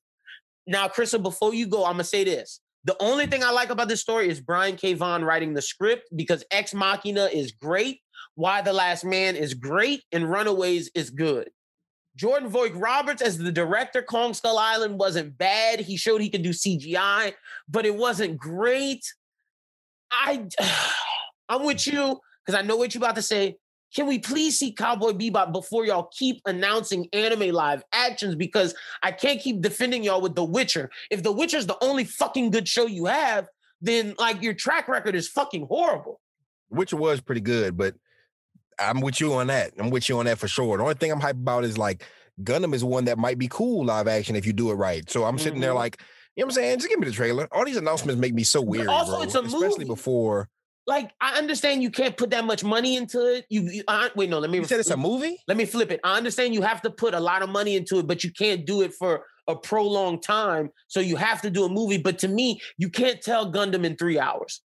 [0.65, 2.61] Now, Krista, before you go, I'm gonna say this.
[2.85, 4.93] The only thing I like about this story is Brian K.
[4.93, 7.99] Vaughan writing the script because Ex Machina is great,
[8.37, 11.49] Y: The Last Man is great, and Runaways is good.
[12.15, 15.79] Jordan Vogt-Roberts as the director, Kong Skull Island wasn't bad.
[15.79, 17.33] He showed he could do CGI,
[17.69, 19.05] but it wasn't great.
[20.11, 20.47] I
[21.49, 23.57] I'm with you because I know what you're about to say.
[23.93, 28.35] Can we please see Cowboy Bebop before y'all keep announcing anime live actions?
[28.35, 30.89] Because I can't keep defending y'all with The Witcher.
[31.09, 33.47] If The Witcher's the only fucking good show you have,
[33.81, 36.21] then like your track record is fucking horrible.
[36.69, 37.95] Which was pretty good, but
[38.79, 39.71] I'm with you on that.
[39.77, 40.77] I'm with you on that for sure.
[40.77, 42.03] The only thing I'm hyped about is like
[42.43, 45.07] Gundam is one that might be cool live action if you do it right.
[45.09, 45.75] So I'm sitting there Mhm.
[45.75, 46.01] like,
[46.35, 46.77] you know what I'm saying?
[46.79, 47.47] Just give me the trailer.
[47.51, 48.87] All these announcements make me so weird.
[48.87, 49.21] also, bro.
[49.23, 49.85] it's a especially movie.
[49.85, 50.49] before
[50.87, 53.45] Like I understand you can't put that much money into it.
[53.49, 54.57] You, you I, wait, no, let me.
[54.57, 55.37] you said it's a movie.
[55.47, 55.99] Let me flip it.
[56.03, 58.65] I understand you have to put a lot of money into it, but you can't
[58.65, 60.69] do it for a prolonged time.
[60.87, 61.97] So you have to do a movie.
[61.99, 64.61] But to me, you can't tell Gundam in three hours.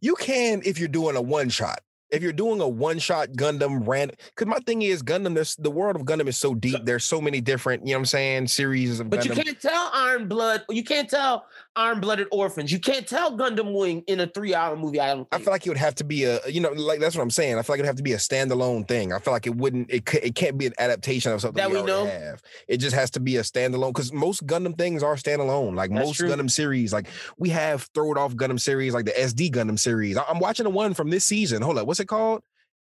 [0.00, 1.80] You can if you're doing a one shot.
[2.10, 5.34] If you're doing a one shot Gundam random, because my thing is Gundam.
[5.34, 6.84] This the world of Gundam is so deep.
[6.84, 9.36] There's so many different, you know what I'm saying, series of But Gundam.
[9.36, 10.62] you can't tell Iron Blood.
[10.70, 12.70] You can't tell Iron Blooded Orphans.
[12.70, 15.00] You can't tell Gundam Wing in a three-hour movie.
[15.00, 15.26] I don't.
[15.32, 17.30] I feel like it would have to be a, you know, like that's what I'm
[17.30, 17.58] saying.
[17.58, 19.12] I feel like it'd have to be a standalone thing.
[19.12, 21.80] I feel like it wouldn't, it, it can't be an adaptation of something That we,
[21.80, 22.06] we know?
[22.06, 22.40] have.
[22.68, 25.74] It just has to be a standalone because most Gundam things are standalone.
[25.74, 26.28] Like That's most true.
[26.30, 27.08] Gundam series, like
[27.38, 30.16] we have throw it off Gundam series, like the SD Gundam series.
[30.16, 31.62] I- I'm watching the one from this season.
[31.62, 32.42] Hold up, what's it called?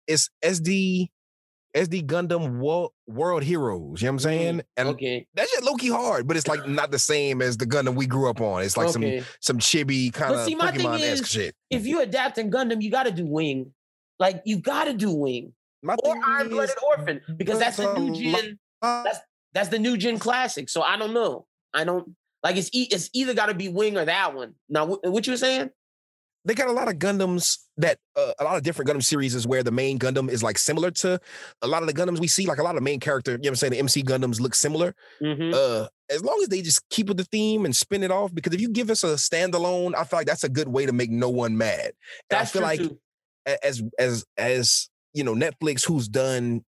[0.06, 1.08] It's SD.
[1.76, 4.38] SD Gundam World, World Heroes, you know what I'm mm-hmm.
[4.38, 4.62] saying?
[4.78, 5.26] And okay.
[5.34, 8.06] that shit low key hard, but it's like not the same as the Gundam we
[8.06, 8.62] grew up on.
[8.62, 9.20] It's like okay.
[9.20, 11.54] some some chibi kind of see, my thing Pokemon esque is- shit.
[11.70, 13.72] if you adapt in Gundam, you got to do Wing.
[14.18, 18.14] Like you got to do Wing My or Iron Blooded Orphan because that's the new
[18.14, 18.58] gen.
[18.80, 19.18] That's
[19.52, 20.70] that's the new gen classic.
[20.70, 21.46] So I don't know.
[21.74, 24.54] I don't like it's e- it's either got to be Wing or that one.
[24.68, 25.70] Now, wh- what you were saying?
[26.46, 29.46] They got a lot of Gundams that uh, a lot of different Gundam series is
[29.46, 31.20] where the main Gundam is like similar to
[31.60, 32.46] a lot of the Gundams we see.
[32.46, 33.72] Like a lot of main character, you know what I'm saying?
[33.72, 34.94] The MC Gundams look similar.
[35.20, 35.52] Mhm.
[35.52, 38.54] Uh, as long as they just keep with the theme and spin it off, because
[38.54, 41.10] if you give us a standalone, I feel like that's a good way to make
[41.10, 41.92] no one mad.
[42.32, 42.98] I feel like too.
[43.64, 46.64] as as as you know, Netflix, who's done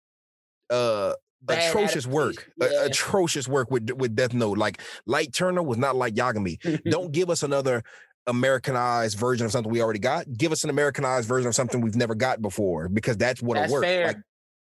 [0.71, 4.57] uh Bad atrocious work, adaptation, atrocious work with with Death Note.
[4.57, 6.59] Like Light Turner was not like Yagami.
[6.91, 7.83] Don't give us another
[8.27, 10.31] Americanized version of something we already got.
[10.33, 13.73] Give us an Americanized version of something we've never got before, because that's what'll That's
[13.73, 13.83] work.
[13.85, 14.07] fair.
[14.07, 14.17] Like,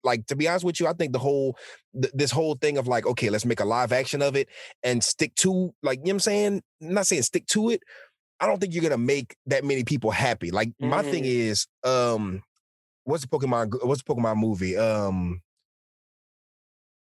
[0.04, 1.56] like to be honest with you, I think the whole
[2.00, 4.48] th- this whole thing of like, okay, let's make a live action of it
[4.82, 6.62] and stick to like, you know what I'm saying?
[6.82, 7.82] I'm not saying stick to it.
[8.40, 10.52] I don't think you're gonna make that many people happy.
[10.52, 11.26] Like my thing Mhm.
[11.50, 12.42] is, um,
[13.04, 13.84] what's the Pokemon?
[13.84, 14.76] What's the Pokemon movie?
[14.76, 15.42] Um,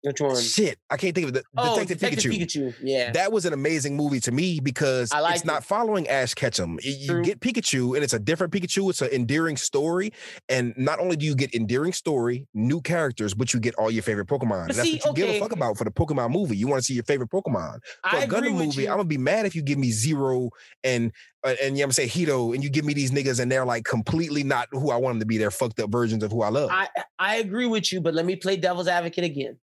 [0.03, 0.35] Which one?
[0.35, 1.39] shit, I can't think of it.
[1.39, 2.67] The, Oh, Detective, Detective Pikachu.
[2.67, 2.75] Pikachu.
[2.83, 3.11] Yeah.
[3.11, 6.77] That was an amazing movie to me because I it's liked not following Ash Ketchum.
[6.83, 7.23] You True.
[7.23, 8.89] get Pikachu, and it's a different Pikachu.
[8.89, 10.11] It's an endearing story,
[10.49, 14.03] and not only do you get endearing story, new characters, but you get all your
[14.03, 14.67] favorite Pokemon.
[14.67, 16.57] But that's see, what you give a fuck about for the Pokemon movie.
[16.57, 17.79] You want to see your favorite Pokemon.
[18.09, 18.89] For I a Gundam movie, you.
[18.89, 20.49] I'm gonna be mad if you give me Zero
[20.83, 21.13] and
[21.45, 23.49] uh, and you know what I'm saying Hito, and you give me these niggas, and
[23.51, 25.37] they're like completely not who I want them to be.
[25.37, 26.71] They're fucked up versions of who I love.
[26.71, 26.87] I
[27.19, 29.57] I agree with you, but let me play devil's advocate again.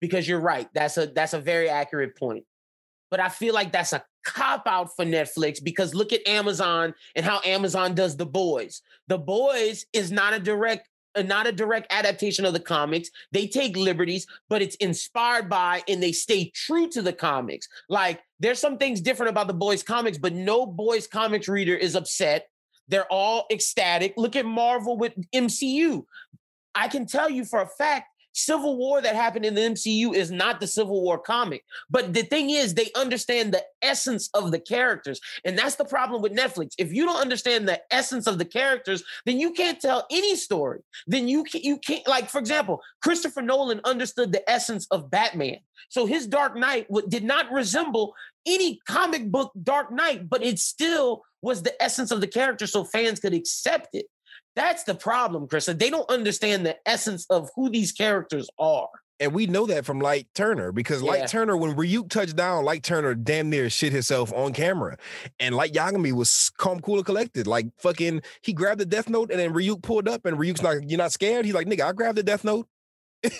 [0.00, 0.68] Because you're right.
[0.74, 2.44] That's a that's a very accurate point.
[3.10, 7.24] But I feel like that's a cop out for Netflix because look at Amazon and
[7.24, 8.82] how Amazon does The Boys.
[9.08, 13.10] The Boys is not a direct uh, not a direct adaptation of the comics.
[13.30, 17.68] They take liberties, but it's inspired by and they stay true to the comics.
[17.88, 21.94] Like there's some things different about the boys comics, but no boys comics reader is
[21.94, 22.48] upset.
[22.88, 24.14] They're all ecstatic.
[24.16, 26.04] Look at Marvel with MCU.
[26.74, 30.30] I can tell you for a fact Civil War that happened in the MCU is
[30.30, 31.64] not the Civil War comic.
[31.88, 35.20] But the thing is, they understand the essence of the characters.
[35.44, 36.72] And that's the problem with Netflix.
[36.76, 40.80] If you don't understand the essence of the characters, then you can't tell any story.
[41.06, 45.58] Then you can't, you can't like, for example, Christopher Nolan understood the essence of Batman.
[45.88, 48.14] So his Dark Knight did not resemble
[48.46, 52.84] any comic book Dark Knight, but it still was the essence of the character so
[52.84, 54.06] fans could accept it.
[54.56, 55.66] That's the problem, Chris.
[55.66, 58.88] They don't understand the essence of who these characters are.
[59.20, 61.10] And we know that from Light Turner because yeah.
[61.10, 64.96] Light Turner, when Ryuk touched down, Light Turner damn near shit himself on camera.
[65.38, 67.46] And Light Yagami was calm, cool, and collected.
[67.46, 70.80] Like fucking, he grabbed the Death Note and then Ryuk pulled up and Ryuk's like,
[70.86, 71.44] You're not scared?
[71.44, 72.66] He's like, Nigga, I grabbed the Death Note.
[73.24, 73.30] you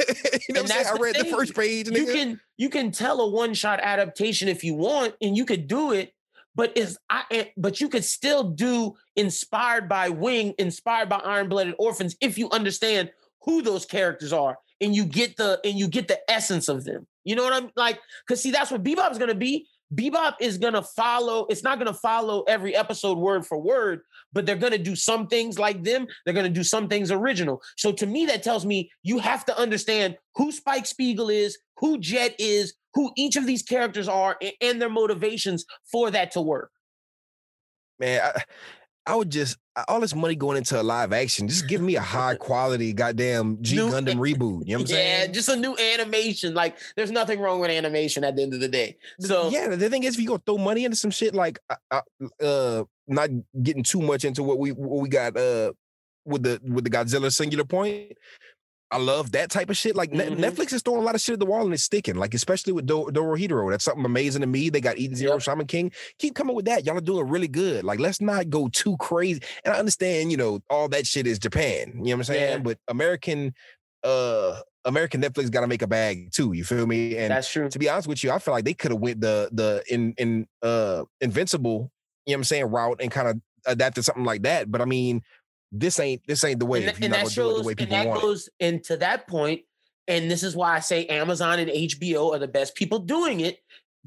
[0.54, 0.86] know what I'm saying?
[0.86, 1.24] I read thing.
[1.24, 1.88] the first page.
[1.88, 1.96] Nigga.
[1.98, 5.66] You can you can tell a one shot adaptation if you want, and you could
[5.66, 6.14] do it
[6.54, 11.48] but is I eh, but you could still do inspired by Wing, inspired by Iron
[11.48, 13.10] Blooded Orphans if you understand
[13.42, 17.06] who those characters are and you get the and you get the essence of them.
[17.24, 18.00] You know what I'm like?
[18.26, 19.66] Because see, that's what Bebop is gonna be.
[19.94, 21.46] Bebop is gonna follow.
[21.48, 24.00] It's not gonna follow every episode word for word,
[24.32, 26.06] but they're gonna do some things like them.
[26.24, 27.62] They're gonna do some things original.
[27.76, 31.98] So to me, that tells me you have to understand who Spike Spiegel is, who
[31.98, 36.70] Jet is, who each of these characters are and their motivations for that to work.
[37.98, 38.42] Man, I,
[39.06, 41.48] I would just all this money going into a live action.
[41.48, 44.36] Just give me a high quality goddamn G new, Gundam reboot.
[44.36, 45.20] You know what I'm yeah, saying?
[45.20, 46.54] Yeah, just a new animation.
[46.54, 48.96] Like, there's nothing wrong with animation at the end of the day.
[49.20, 51.76] So yeah, the thing is, if you go throw money into some shit, like uh,
[51.90, 53.30] uh, uh, not
[53.62, 55.72] getting too much into what we what we got uh
[56.24, 58.12] with the with the Godzilla singular point,
[58.94, 59.96] I love that type of shit.
[59.96, 60.40] Like mm-hmm.
[60.40, 62.14] Netflix is throwing a lot of shit at the wall and it's sticking.
[62.14, 64.68] Like especially with Do- Dorohedoro, that's something amazing to me.
[64.68, 65.42] They got Eden Zero, yep.
[65.42, 65.90] Shaman King.
[66.20, 66.86] Keep coming with that.
[66.86, 67.82] Y'all are doing really good.
[67.82, 69.42] Like let's not go too crazy.
[69.64, 71.88] And I understand, you know, all that shit is Japan.
[71.88, 72.52] You know what I'm saying?
[72.52, 72.58] Yeah.
[72.58, 73.52] But American,
[74.04, 76.52] uh, American Netflix got to make a bag too.
[76.52, 77.16] You feel me?
[77.16, 77.68] And that's true.
[77.68, 80.14] To be honest with you, I feel like they could have went the the in
[80.18, 81.90] in uh Invincible.
[82.26, 82.66] You know what I'm saying?
[82.66, 84.70] Route and kind of adapted something like that.
[84.70, 85.22] But I mean,
[85.74, 86.86] this ain't this ain't the way.
[86.86, 88.66] And, and that shows, the way people and that goes it.
[88.66, 89.62] into that point,
[90.06, 93.58] and this is why I say Amazon and HBO are the best people doing it.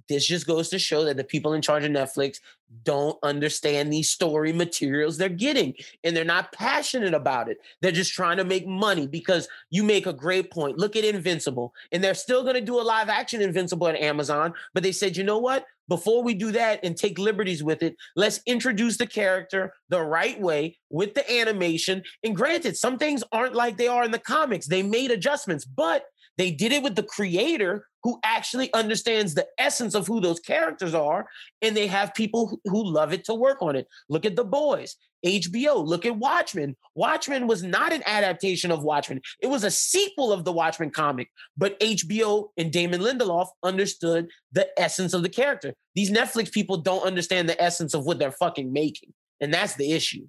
[0.07, 2.39] This just goes to show that the people in charge of Netflix
[2.83, 7.57] don't understand these story materials they're getting and they're not passionate about it.
[7.81, 10.77] They're just trying to make money because you make a great point.
[10.77, 14.53] Look at Invincible, and they're still going to do a live action Invincible at Amazon,
[14.73, 15.65] but they said, you know what?
[15.87, 20.39] Before we do that and take liberties with it, let's introduce the character the right
[20.39, 22.03] way with the animation.
[22.23, 24.67] And granted, some things aren't like they are in the comics.
[24.67, 26.03] They made adjustments, but
[26.37, 30.93] they did it with the creator who actually understands the essence of who those characters
[30.93, 31.27] are.
[31.61, 33.87] And they have people who love it to work on it.
[34.07, 34.95] Look at the boys.
[35.25, 35.85] HBO.
[35.85, 36.75] Look at Watchmen.
[36.95, 39.21] Watchmen was not an adaptation of Watchmen.
[39.41, 44.67] It was a sequel of the Watchmen comic, but HBO and Damon Lindelof understood the
[44.79, 45.73] essence of the character.
[45.95, 49.13] These Netflix people don't understand the essence of what they're fucking making.
[49.41, 50.27] And that's the issue.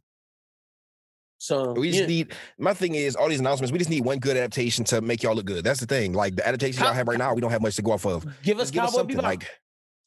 [1.39, 2.07] So we just yeah.
[2.07, 3.73] need my thing is all these announcements.
[3.73, 5.65] We just need one good adaptation to make y'all look good.
[5.65, 6.13] That's the thing.
[6.13, 8.27] Like the adaptations y'all have right now, we don't have much to go off of.
[8.43, 9.23] Give us, give us something Bebop.
[9.23, 9.49] like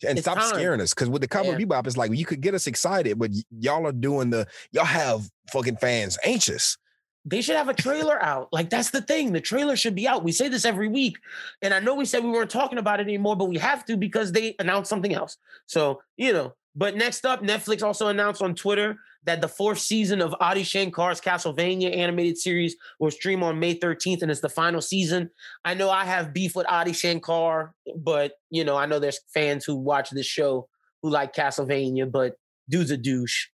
[0.07, 0.49] and it's stop time.
[0.49, 1.65] scaring us because with the Cowboy yeah.
[1.65, 5.29] Bebop, it's like you could get us excited, but y'all are doing the y'all have
[5.51, 6.77] fucking fans anxious.
[7.23, 8.49] They should have a trailer out.
[8.51, 9.31] Like that's the thing.
[9.31, 10.23] The trailer should be out.
[10.23, 11.17] We say this every week,
[11.61, 13.95] and I know we said we weren't talking about it anymore, but we have to
[13.95, 15.37] because they announced something else.
[15.65, 16.53] So you know.
[16.73, 21.21] But next up, Netflix also announced on Twitter that the fourth season of Adi Shankar's
[21.21, 25.29] Castlevania animated series will stream on May 13th, and it's the final season.
[25.63, 29.65] I know I have beef with Adi Shankar, but you know I know there's fans
[29.65, 30.67] who watch this show
[31.01, 32.35] who like Castlevania, but
[32.69, 33.47] dude's a douche.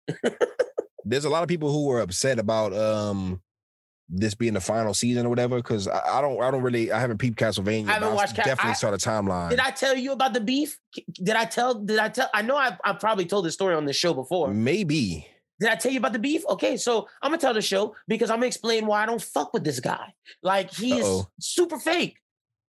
[1.04, 3.40] there's a lot of people who were upset about um
[4.08, 7.00] this being the final season or whatever because I, I, don't I don't really I
[7.00, 7.88] haven't peeped Castlevania.
[7.88, 8.36] I haven't watched.
[8.36, 9.50] definitely I, saw the timeline.
[9.50, 10.78] Did I tell you about the beef?
[11.12, 11.74] Did I tell?
[11.74, 12.30] Did I tell?
[12.32, 14.52] I know I I probably told this story on this show before.
[14.52, 15.26] Maybe.
[15.58, 16.44] Did I tell you about the beef?
[16.48, 19.54] Okay, so I'm gonna tell the show because I'm gonna explain why I don't fuck
[19.54, 20.14] with this guy.
[20.42, 22.18] Like he is super fake.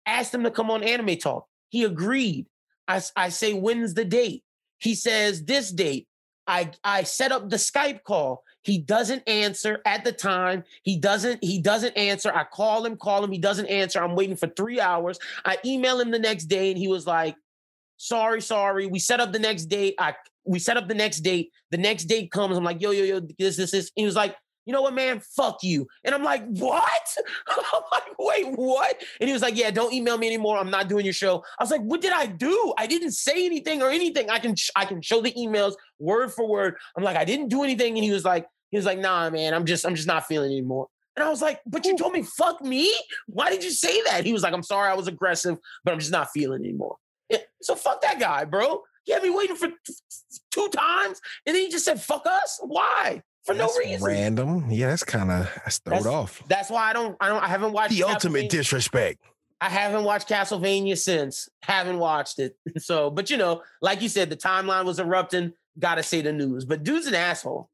[0.06, 1.48] Asked him to come on Anime Talk.
[1.70, 2.48] He agreed.
[2.88, 4.44] I I say when's the date?
[4.80, 6.08] He says this date.
[6.48, 8.44] I I set up the Skype call.
[8.64, 10.64] He doesn't answer at the time.
[10.84, 12.32] He doesn't, he doesn't answer.
[12.34, 14.04] I call him, call him, he doesn't answer.
[14.04, 15.18] I'm waiting for three hours.
[15.46, 17.36] I email him the next day and he was like,
[17.98, 18.88] sorry, sorry.
[18.88, 19.96] We set up the next date.
[19.98, 20.16] I
[20.50, 21.52] we set up the next date.
[21.70, 22.58] The next date comes.
[22.58, 23.92] I'm like, yo, yo, yo, this, this, this.
[23.96, 24.36] He was like,
[24.66, 25.88] you know what, man, fuck you.
[26.04, 27.18] And I'm like, what?
[27.48, 29.02] I'm like, wait, what?
[29.20, 30.58] And he was like, yeah, don't email me anymore.
[30.58, 31.44] I'm not doing your show.
[31.60, 32.74] I was like, what did I do?
[32.78, 34.30] I didn't say anything or anything.
[34.30, 36.76] I can I can show the emails word for word.
[36.98, 37.96] I'm like, I didn't do anything.
[37.96, 40.52] And he was like, he was like, nah, man, I'm just I'm just not feeling
[40.52, 40.88] anymore.
[41.16, 42.94] And I was like, but you told me fuck me?
[43.28, 44.26] Why did you say that?
[44.26, 46.98] He was like, I'm sorry, I was aggressive, but I'm just not feeling anymore.
[47.30, 48.82] Yeah, so fuck that guy, bro.
[49.10, 49.70] He had me waiting for
[50.52, 52.60] two times, and then he just said, fuck us.
[52.62, 53.24] Why?
[53.44, 54.06] For that's no reason.
[54.06, 54.70] Random.
[54.70, 56.44] Yeah, that's kind of that's That's- off.
[56.48, 59.18] That's why I don't I don't I haven't watched The ultimate disrespect.
[59.60, 61.50] I haven't watched Castlevania since.
[61.64, 62.56] Haven't watched it.
[62.78, 65.54] So, but you know, like you said, the timeline was erupting.
[65.80, 66.66] Gotta say the news.
[66.66, 67.68] But dude's an asshole.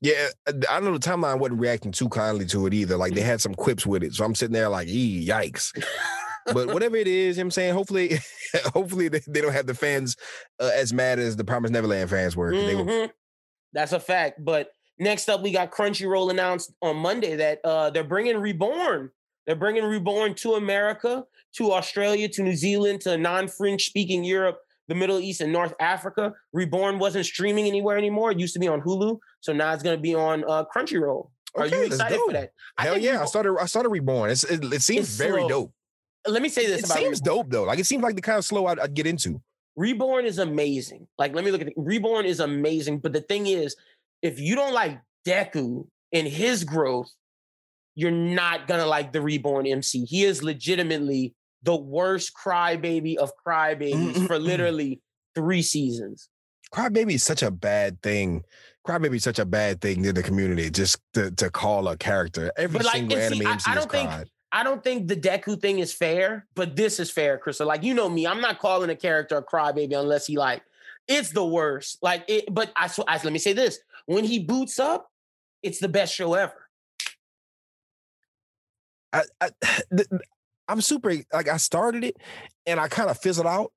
[0.00, 2.96] Yeah, uh, I know the timeline wasn't reacting too kindly to it either.
[2.96, 5.70] Like they had some quips with it, so I'm sitting there like, "Ee, yikes!"
[6.46, 7.74] But whatever it is, you know what I'm saying.
[7.74, 8.18] Hopefully,
[8.74, 10.16] hopefully they, they don't have the fans
[10.60, 12.52] uh, as mad as the Promised Neverland fans were.
[12.54, 13.08] they were.
[13.72, 14.44] That's a fact.
[14.44, 19.10] But next up, we got Crunchyroll announced on Monday that uh, they're bringing Reborn.
[19.46, 21.24] They're bringing Reborn to America,
[21.56, 26.34] to Australia, to New Zealand, to non-French speaking Europe, the Middle East, and North Africa.
[26.52, 28.30] Reborn wasn't streaming anywhere anymore.
[28.30, 31.30] It used to be on Hulu, so now it's going to be on uh, Crunchyroll.
[31.56, 32.52] Are you excited for that?
[32.78, 33.22] I Hell yeah!
[33.22, 33.56] I started.
[33.60, 34.30] I started reborn.
[34.30, 35.48] It's, it, it seems very slow.
[35.48, 35.72] dope.
[36.30, 37.36] Let me say this It about seems Reborn.
[37.36, 37.64] dope though.
[37.64, 39.40] Like it seems like the kind of slow I'd, I'd get into.
[39.76, 41.06] Reborn is amazing.
[41.18, 41.74] Like, let me look at it.
[41.76, 42.98] Reborn is amazing.
[42.98, 43.76] But the thing is,
[44.20, 47.10] if you don't like Deku and his growth,
[47.94, 50.04] you're not gonna like the Reborn MC.
[50.04, 55.00] He is legitimately the worst crybaby of crybabies for literally
[55.34, 56.28] three seasons.
[56.74, 58.42] Crybaby is such a bad thing.
[58.86, 60.70] Crybaby is such a bad thing to the community.
[60.70, 63.78] Just to, to call a character every like, single and see, anime I- I is
[63.80, 64.28] don't think- cried.
[64.52, 67.66] I don't think the Deku thing is fair, but this is fair, Crystal.
[67.66, 70.62] Like, you know me, I'm not calling a character a crybaby unless he like
[71.06, 71.98] it's the worst.
[72.02, 75.10] Like it, but I, sw- I let me say this: when he boots up,
[75.62, 76.68] it's the best show ever.
[79.12, 79.50] I, I
[80.68, 82.16] I'm super like I started it
[82.66, 83.72] and I kind of fizzled out.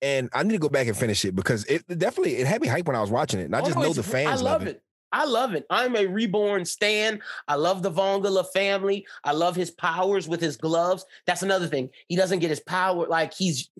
[0.00, 2.62] And I need to go back and finish it because it it definitely it had
[2.62, 3.44] me hype when I was watching it.
[3.46, 4.80] And I Oh, just no, know the fans I love it.
[5.12, 5.66] I love it.
[5.70, 7.20] I'm a reborn stan.
[7.46, 9.06] I love the Vongola family.
[9.24, 11.04] I love his powers with his gloves.
[11.26, 11.90] That's another thing.
[12.08, 13.70] He doesn't get his power like he's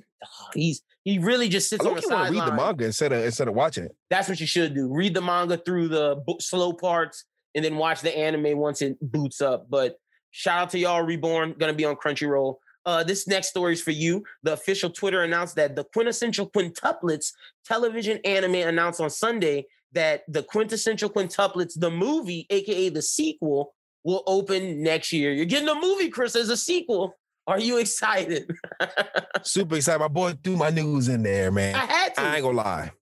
[0.54, 3.48] he's he really just sits I on the to read the manga instead of instead
[3.48, 3.96] of watching it.
[4.10, 4.88] That's what you should do.
[4.92, 8.96] Read the manga through the bo- slow parts and then watch the anime once it
[9.00, 9.68] boots up.
[9.70, 9.98] But
[10.30, 12.56] shout out to y'all, Reborn, gonna be on Crunchyroll.
[12.84, 14.24] Uh, this next story is for you.
[14.44, 17.32] The official Twitter announced that the quintessential quintuplets
[17.66, 23.74] television anime announced on Sunday that the quintessential quintuplets, the movie, aka the sequel,
[24.04, 25.32] will open next year.
[25.32, 27.14] You're getting a movie, Chris, as a sequel.
[27.46, 28.50] Are you excited?
[29.42, 29.98] Super excited.
[30.00, 31.74] My boy threw my news in there, man.
[31.74, 32.20] I had to.
[32.20, 32.92] I ain't gonna lie.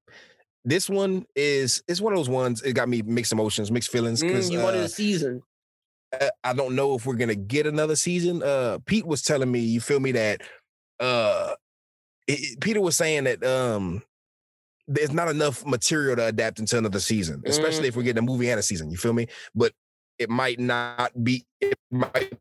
[0.65, 2.63] This one is it's one of those ones.
[2.63, 4.23] It got me mixed emotions, mixed feelings.
[4.23, 5.43] Mm, Because you wanted a season.
[6.21, 8.43] uh, I don't know if we're gonna get another season.
[8.43, 10.43] Uh, Pete was telling me, you feel me, that
[11.01, 11.55] uh,
[12.27, 14.03] it- Peter was saying that um,
[14.89, 18.49] there's not enough material to adapt into another season, especially if we're getting a movie
[18.51, 18.91] and a season.
[18.91, 19.27] You feel me?
[19.55, 19.73] But
[20.19, 21.45] it might not be.
[21.61, 22.33] It might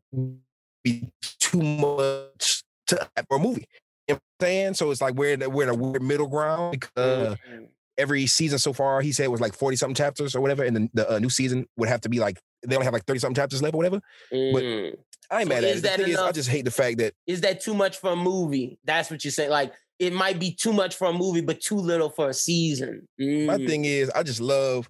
[0.84, 3.66] be too much to for a movie.
[4.08, 4.74] You know what I'm saying?
[4.74, 6.72] So it's like we're in, a- we're in a weird middle ground.
[6.72, 7.68] because, Uh, Mm.
[7.98, 10.62] every season so far, he said was like 40 something chapters or whatever.
[10.62, 13.04] And the, the uh, new season would have to be like, they only have like
[13.06, 14.00] 30 something chapters left or whatever.
[14.32, 14.96] Mm.
[15.30, 15.74] I ain't So mad at it.
[15.76, 18.12] The that thing is, I just hate the fact that is that too much for
[18.12, 18.78] a movie?
[18.84, 19.50] That's what you're saying.
[19.50, 23.06] Like it might be too much for a movie, but too little for a season.
[23.18, 23.66] my Mm.
[23.66, 24.88] thing is, I just love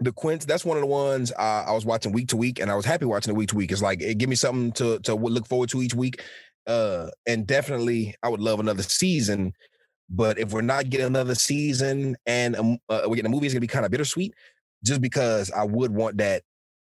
[0.00, 0.44] the Quince.
[0.44, 2.84] That's one of the ones uh, I was watching week to week, and I was
[2.84, 3.70] happy watching it week to week.
[3.70, 6.22] It's like it give me something to to look forward to each week.
[6.66, 9.52] Uh, and definitely, I would love another season.
[10.10, 13.54] But if we're not getting another season and um, uh, we're getting a movie, it's
[13.54, 14.34] gonna be kind of bittersweet.
[14.84, 16.42] Just because I would want that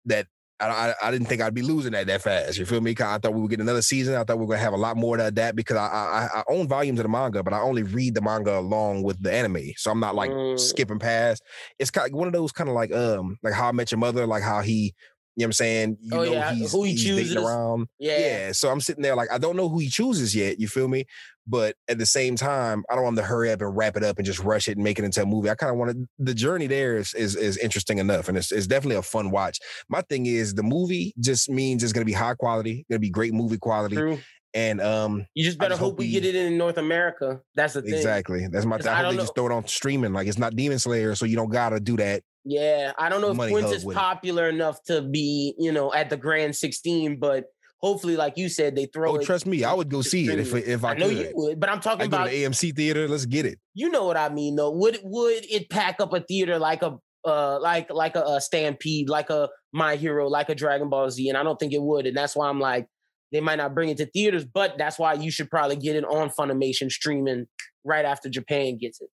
[0.05, 0.27] that
[0.59, 2.57] I, I I didn't think I'd be losing that that fast.
[2.57, 2.91] You feel me?
[2.97, 4.15] I thought we would get another season.
[4.15, 6.43] I thought we were gonna have a lot more to adapt because I I, I
[6.49, 9.71] own volumes of the manga, but I only read the manga along with the anime,
[9.77, 10.59] so I'm not like Mm.
[10.59, 11.43] skipping past.
[11.77, 13.99] It's kind of one of those kind of like um like How I Met Your
[13.99, 14.93] Mother, like how he.
[15.37, 15.97] You know what I'm saying?
[15.99, 17.35] You Oh, know yeah, he's, who he he's chooses.
[17.35, 17.89] around.
[17.99, 18.17] yeah.
[18.19, 18.51] Yeah.
[18.53, 20.61] So I'm sitting there like I don't know who he chooses yet.
[20.61, 21.03] You feel me?
[21.47, 24.03] But at the same time, I don't want him to hurry up and wrap it
[24.03, 25.49] up and just rush it and make it into a movie.
[25.49, 28.67] I kind of wanted the journey there is, is is interesting enough, and it's it's
[28.67, 29.59] definitely a fun watch.
[29.89, 33.33] My thing is the movie just means it's gonna be high quality, gonna be great
[33.33, 34.17] movie quality, True.
[34.55, 37.41] and um You just better just hope hope we we- get it in North America.
[37.55, 37.93] That's the thing.
[37.93, 38.77] exactly that's my.
[38.77, 40.13] Th- I I hope they just throw it on streaming.
[40.13, 42.23] Like it's not Demon Slayer, so you don't gotta do that.
[42.47, 42.91] Yeah.
[42.99, 43.99] I don't know if Money Quince is with it.
[43.99, 47.45] popular enough to be, you know, at the Grand 16, but
[47.85, 49.21] hopefully, like you said, they throw it.
[49.21, 51.17] Oh, trust me, I would go see it if if I, I know could.
[51.17, 53.07] you would, but I'm talking I about the AMC theater.
[53.07, 53.59] Let's get it.
[53.75, 54.71] you know what I mean though.
[54.71, 59.07] Would would it pack up a theater like a uh like like a, a Stampede,
[59.09, 62.07] like a My Hero, like a Dragon Ball Z, and I don't think it would.
[62.07, 62.87] And that's why I'm like,
[63.31, 66.05] they might not bring it to theaters, but that's why you should probably get it
[66.05, 67.45] on Funimation streaming
[67.83, 69.09] right after Japan gets it.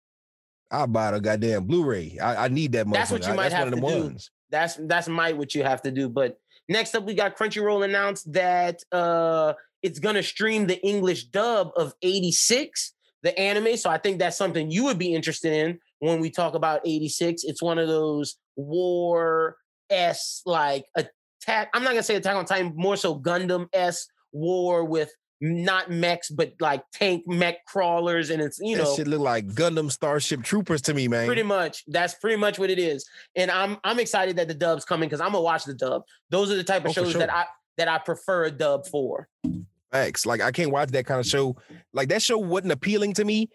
[0.71, 2.19] I'll buy the goddamn Blu-ray.
[2.21, 2.91] I, I need that.
[2.91, 3.33] That's what you.
[3.33, 3.81] I- might have to do.
[3.83, 4.31] ones.
[4.51, 6.09] That's that's might what you have to do.
[6.09, 6.39] But
[6.69, 11.95] next up, we got Crunchyroll announced that uh it's gonna stream the English dub of
[12.03, 13.77] 86, the anime.
[13.77, 17.45] So I think that's something you would be interested in when we talk about 86.
[17.45, 19.57] It's one of those war
[19.91, 21.69] s like attack.
[21.75, 25.11] I'm not gonna say Attack on Titan, more so Gundam s war with
[25.41, 29.47] not mechs, but like tank mech crawlers, and it's you that know shit look like
[29.49, 31.27] Gundam Starship Troopers to me, man.
[31.27, 31.85] Pretty much.
[31.89, 33.09] That's pretty much what it is.
[33.35, 36.03] And I'm I'm excited that the dub's coming because I'm gonna watch the dub.
[36.31, 37.33] Those are the type of Oh, shows that.
[37.33, 37.45] I
[37.77, 39.29] that I prefer a dub for.
[39.93, 40.27] Facts.
[40.27, 41.57] Like I can't watch that kind of show.
[41.93, 43.51] Like that show wasn't appealing to me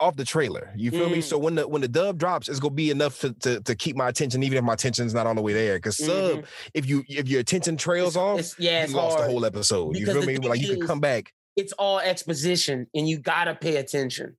[0.00, 0.72] off the trailer.
[0.76, 1.18] You feel me?
[1.18, 1.22] Mm.
[1.22, 3.96] So when the when the dub drops, it's gonna be enough to to, to keep
[3.96, 5.76] my attention, even if my attention's not on the way there.
[5.78, 6.44] Because sub, Mhm.
[6.74, 9.28] if you if your attention trails It's- off, it's- yeah, you it's lost hard.
[9.28, 9.92] the whole episode.
[9.94, 10.48] Because you feel me?
[10.48, 11.32] Like you can come back.
[11.56, 14.36] It's all exposition, and you gotta pay attention.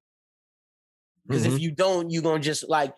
[1.28, 1.56] Because Mhm.
[1.56, 2.94] if you don't, you're gonna just like,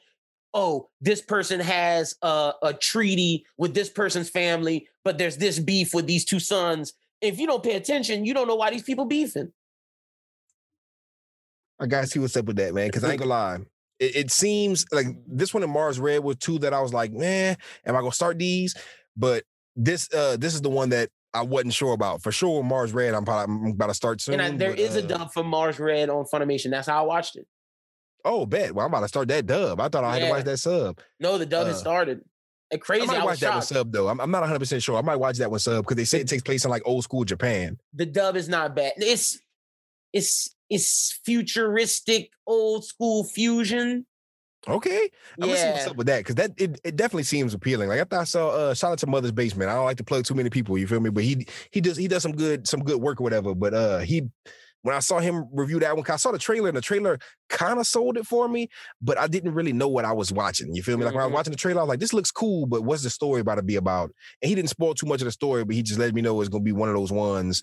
[0.54, 5.94] oh, this person has a, a treaty with this person's family, but there's this beef
[5.94, 6.94] with these two sons.
[7.22, 9.52] If you don't pay attention, you don't know why these people beefing.
[11.82, 12.88] I gotta see what's up with that, man.
[12.88, 13.58] Because I ain't gonna lie.
[14.00, 17.12] It, it seems like this one and Mars Red were two that I was like,
[17.12, 18.76] man, am I gonna start these?
[19.18, 19.44] But
[19.76, 22.22] this uh this is the one that I wasn't sure about.
[22.22, 24.36] For sure, Mars Red, I'm probably I'm about to start soon.
[24.40, 26.70] and I, there but, is a uh, dub for Mars Red on Funimation.
[26.70, 27.48] That's how I watched it.
[28.24, 28.76] Oh, bet.
[28.76, 29.80] Well, I'm about to start that dub.
[29.82, 31.00] I thought I had to watch that sub.
[31.20, 32.22] No, the dub has Uh, started.
[32.70, 34.08] And I crazy, might I, watch was that one sub though.
[34.08, 34.98] I'm, I'm not 100 percent sure.
[34.98, 37.04] I might watch that one sub because they say it takes place in like old
[37.04, 37.78] school Japan.
[37.94, 38.94] The dub is not bad.
[38.98, 39.40] It's
[40.14, 44.08] it's it's futuristic, old school fusion.
[44.70, 45.10] Okay,
[45.42, 47.90] I'm gonna see what's up with that because that it, it definitely seems appealing.
[47.90, 49.72] Like after I saw uh shout out to Mother's Basement.
[49.72, 50.78] I don't like to plug too many people.
[50.78, 51.10] You feel me?
[51.10, 53.56] But he he does he does some good some good work or whatever.
[53.56, 54.30] But uh he
[54.84, 57.20] when I saw him review that one, I saw the trailer and the trailer
[57.50, 58.68] kind of sold it for me,
[59.02, 60.74] but I didn't really know what I was watching.
[60.76, 61.06] You feel me?
[61.06, 61.36] Like when I was Mhm.
[61.36, 63.64] watching the trailer, I was like, this looks cool, but what's the story about to
[63.64, 64.12] be about?
[64.42, 66.40] And he didn't spoil too much of the story, but he just let me know
[66.42, 67.62] it's gonna be one of those ones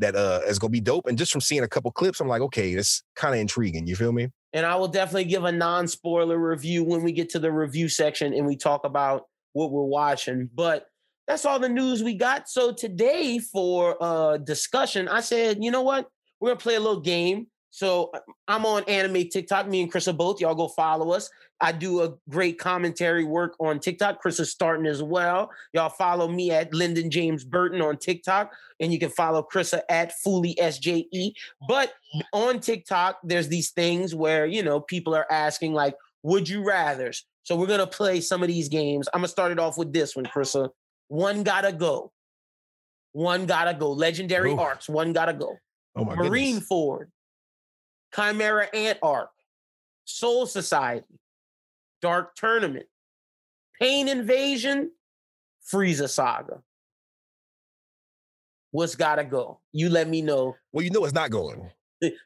[0.00, 1.06] that uh is gonna be dope.
[1.06, 3.86] And just from seeing a couple clips, I'm like, okay, it's kind of intriguing.
[3.86, 4.28] You feel me?
[4.52, 8.34] and I will definitely give a non-spoiler review when we get to the review section
[8.34, 10.48] and we talk about what we're watching.
[10.52, 10.86] But
[11.26, 12.48] that's all the news we got.
[12.48, 16.08] So today for uh discussion, I said, you know what?
[16.40, 17.46] We're gonna play a little game.
[17.70, 19.68] So uh, I'm on anime TikTok.
[19.68, 20.40] Me and Chris are both.
[20.40, 21.30] Y'all go follow us.
[21.60, 24.20] I do a great commentary work on TikTok.
[24.20, 25.50] Chris is starting as well.
[25.74, 30.12] Y'all follow me at Lyndon James Burton on TikTok, and you can follow Chrissa at
[30.24, 31.32] Fooly SJE.
[31.68, 31.92] But
[32.32, 37.26] on TikTok, there's these things where you know people are asking like, "Would you rather's?"
[37.42, 39.08] So we're gonna play some of these games.
[39.12, 40.70] I'm gonna start it off with this one, Chrissa.
[41.08, 42.12] One gotta go.
[43.12, 43.92] One gotta go.
[43.92, 44.58] Legendary Ooh.
[44.58, 44.88] arcs.
[44.88, 45.56] One gotta go.
[45.96, 46.68] Oh my Marine goodness.
[46.68, 47.10] Ford,
[48.14, 49.30] Chimera Ant Arc,
[50.04, 51.20] Soul Society,
[52.02, 52.86] Dark Tournament,
[53.80, 54.90] Pain Invasion,
[55.72, 56.62] Frieza Saga.
[58.72, 59.60] What's gotta go?
[59.72, 60.56] You let me know.
[60.72, 61.70] Well, you know it's not going.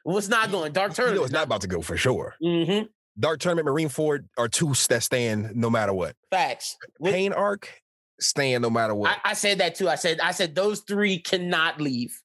[0.03, 0.71] What's not going?
[0.73, 1.19] Dark You Tournament.
[1.19, 2.35] know it's not about to go for sure.
[2.41, 2.81] hmm
[3.17, 6.15] Dark Tournament, Marine Ford are two that stand no matter what.
[6.31, 6.75] Facts.
[7.03, 7.81] Pain Arc
[8.19, 9.11] stand no matter what.
[9.23, 9.87] I, I said that too.
[9.89, 12.21] I said I said those three cannot leave.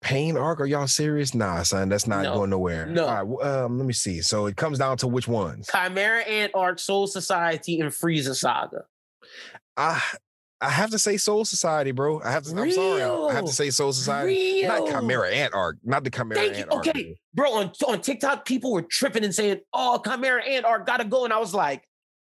[0.00, 1.34] Pain Arc, are y'all serious?
[1.34, 2.34] Nah, son, that's not No.
[2.34, 2.86] going nowhere.
[2.86, 3.06] No.
[3.06, 4.20] All right, um, let me see.
[4.22, 5.68] So it comes down to which ones.
[5.72, 8.84] Chimera Ant Arc, Soul Society, and Frieza Saga.
[9.76, 10.00] I
[10.60, 12.20] I have to say Soul Society, bro.
[12.22, 12.50] I have to.
[12.60, 13.02] I'm sorry.
[13.02, 14.62] I have to say Soul Society.
[14.66, 15.76] Not Chimera Ant Arc.
[15.84, 16.62] Not the Chimera Thank you.
[16.62, 16.88] Ant Arc.
[16.88, 17.52] Okay, bro.
[17.52, 21.32] On on TikTok, people were tripping and saying, "Oh, Chimera Ant Arc gotta go," and
[21.32, 21.84] I was like,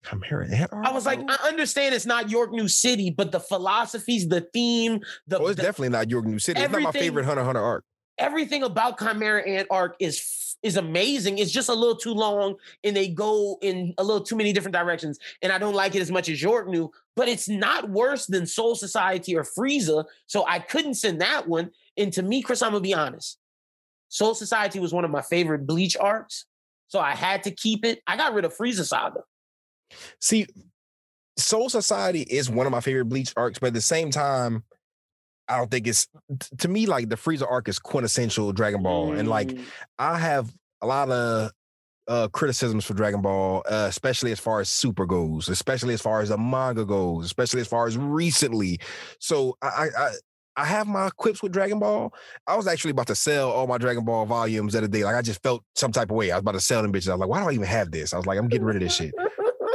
[0.09, 0.85] Chimera Ant Arc.
[0.85, 1.19] I was like.
[1.27, 5.57] I understand it's not York New City, but the philosophies, the theme, the, oh, it's
[5.57, 6.61] the- definitely not York New City.
[6.61, 7.83] It's not my favorite Hunter Hunter arc.
[8.17, 11.39] everything about Chimera Ant Arc is is amazing.
[11.39, 14.75] It's just a little too long, and they go in a little too many different
[14.75, 15.17] directions.
[15.41, 18.45] And I don't like it as much as York New, but it's not worse than
[18.45, 20.05] Soul Society or Frieza.
[20.27, 21.71] So I couldn't send that one.
[21.97, 23.39] And to me, Chris, I'm gonna be honest.
[24.09, 26.45] Soul Society was one of my favorite Bleach arcs,
[26.89, 28.01] so I had to keep it.
[28.05, 29.21] I got rid of Frieza Saga.
[30.19, 30.47] See,
[31.37, 34.63] Soul Society is one of my favorite Bleach arcs, but at the same time,
[35.47, 36.07] I don't think it's
[36.59, 39.63] to me like the Frieza arc is quintessential Dragon Ball, and like Mm,
[39.99, 41.51] I have a lot of
[42.07, 46.21] uh criticisms for Dragon Ball, uh, especially as far as Super goes, especially as far
[46.21, 48.79] as the manga goes, especially as far as recently.
[49.19, 50.05] So I I.
[50.05, 50.11] I
[50.57, 52.13] I have my quips with Dragon Ball.
[52.45, 55.05] I was actually about to sell all my Dragon Ball volumes the other day.
[55.05, 56.29] Like I just felt some type of way.
[56.29, 57.07] I was about to sell them bitches.
[57.07, 58.13] I was like, why do I even have this?
[58.13, 59.13] I was like, I'm getting rid of this shit.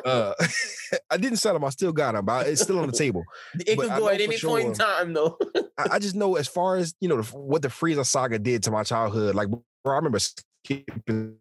[0.06, 0.32] Uh,
[1.10, 1.64] I didn't sell them.
[1.64, 3.24] I still got them, but it's still on the table.
[3.66, 5.36] It But could go at any point in time, though.
[5.78, 8.62] I, I just know as far as you know the, what the Frieza saga did
[8.64, 9.34] to my childhood.
[9.34, 11.36] Like, bro, I remember skipping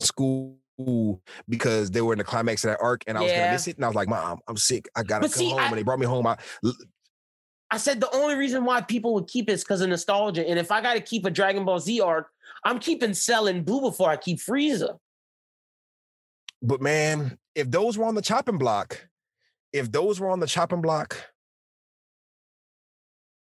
[0.00, 0.58] school
[1.48, 3.40] because they were in the climax of that arc, and I was Yeah.
[3.40, 3.76] gonna miss it.
[3.76, 4.88] And I was like, "Mom, I'm sick.
[4.96, 6.26] I gotta But come see, home." I- and they brought me home.
[6.26, 6.36] I,
[7.70, 10.48] I said the only reason why people would keep it is because of nostalgia.
[10.48, 12.26] And if I got to keep a Dragon Ball Z arc,
[12.64, 14.98] I'm keeping Cell and Boo before I keep Frieza.
[16.62, 19.06] but man, if those were on the chopping block,
[19.72, 21.16] if those were on the chopping block,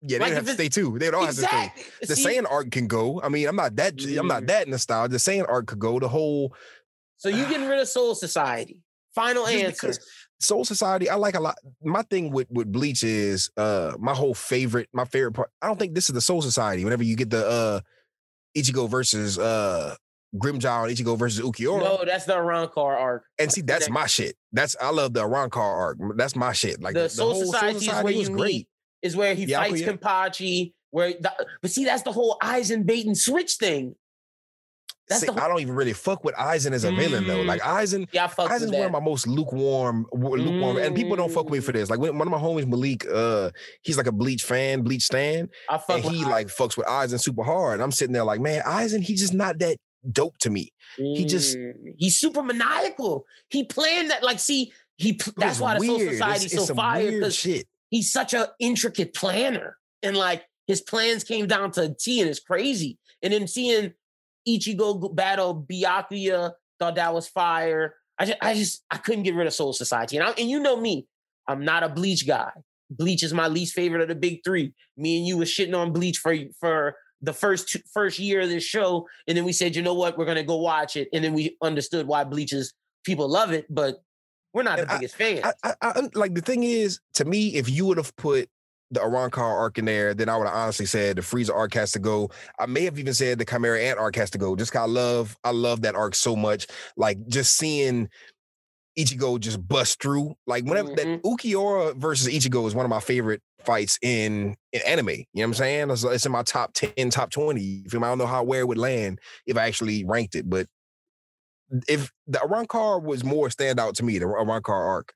[0.02, 1.00] yeah, they'd if have to stay too.
[1.00, 1.72] They'd all have to stay.
[2.02, 2.26] The See?
[2.26, 3.22] Saiyan arc can go.
[3.22, 3.94] I mean, I'm not that.
[4.18, 4.48] I'm not Mm.
[4.48, 5.12] that nostalgic.
[5.14, 6.00] The saying art could go.
[6.00, 6.54] The whole
[7.18, 8.82] So you getting rid of Soul Society?
[9.16, 9.94] Final answer.
[10.42, 11.56] Soul Society, I like a lot.
[11.82, 15.52] My thing with with Bleach is uh my whole favorite, my favorite part.
[15.62, 16.84] I don't think this is the Soul Society.
[16.84, 17.80] Whenever you get the uh
[18.58, 19.96] Ichigo versus uh
[20.38, 21.84] Grimmjow and Ichigo versus Ulquiorra.
[21.84, 23.26] No, that's the Arrancar arc.
[23.40, 24.36] and see, that's my shit.
[24.52, 25.98] That's I love the Arrancar arc.
[26.16, 26.82] That's my shit.
[26.82, 28.54] Like the, the, Soul whole Society is where you great.
[28.54, 28.68] meet.
[29.02, 29.92] Is where he Yeah, fights yeah.
[29.92, 30.74] Kenpachi.
[30.92, 31.32] Where, the,
[31.62, 33.96] but see, that's the whole Aizen bait and switch thing.
[35.10, 37.40] That's See, the whole, I don't even really fuck with Aizen as a villain though.
[37.40, 37.46] Mm.
[37.46, 41.18] Like Aizen, yeah, I fuck with Aizen's one of my most lukewarm, lukewarm, and people
[41.18, 41.90] don't fuck with me for this.
[41.90, 45.50] Like when, one of my homies, Malik, uh, he's like a Bleach fan, Bleach stan,
[45.70, 47.74] I fuck and he like fucks with Aizen super hard.
[47.74, 49.78] And I'm sitting there like, man, Aizen, he's just not that
[50.12, 50.72] dope to me.
[50.98, 53.26] he just- Mm, he's super maniacal.
[53.50, 54.24] He planned that.
[54.24, 56.14] Like, see, he that's why the Soul weird.
[56.14, 57.36] It's- Society's it's so fire because
[57.90, 62.30] he's such an intricate planner, and like his plans came down to a T, and
[62.30, 63.00] it's crazy.
[63.22, 63.94] And then seeing
[64.48, 67.96] Ichigo battle Byakuya, thought that was fire.
[68.20, 70.60] I just, I just, I couldn't get rid of Soul Society, and I, and you
[70.60, 71.08] know me,
[71.48, 72.52] I'm not a Bleach guy.
[72.90, 74.74] Bleach is my least favorite of the big three.
[74.98, 78.50] Me and you was shitting on Bleach for for the first two, first year of
[78.50, 81.24] this show, and then we said, you know what, we're gonna go watch it, and
[81.24, 84.04] then we understood why Bleach is people love it, but
[84.54, 85.42] we're not And the biggest fans.
[85.44, 88.50] I, I, I like the thing is, to me, if you would have put
[88.92, 91.92] the Arrancar arc in there, then I would have honestly said the Frieza arc has
[91.94, 92.30] to go.
[92.60, 94.56] I may have even said the Chimera Ant arc has to go.
[94.56, 96.68] Just 'cause I love, I love that arc so much.
[96.96, 98.08] Like just seeing
[98.98, 100.36] Ichigo just bust through.
[100.48, 100.96] Like whenever Mhm.
[100.98, 105.10] that Ulquiorra versus Ichigo is one of my favorite fights in in anime.
[105.10, 105.90] You know what I'm saying?
[105.92, 107.62] It's, it's in my top 10, top 20.
[107.62, 108.08] You feel me?
[108.08, 110.68] I don't know how where it would land if I actually ranked it, but
[111.88, 115.14] if the Arrancar was more standout to me, the Arrancar arc.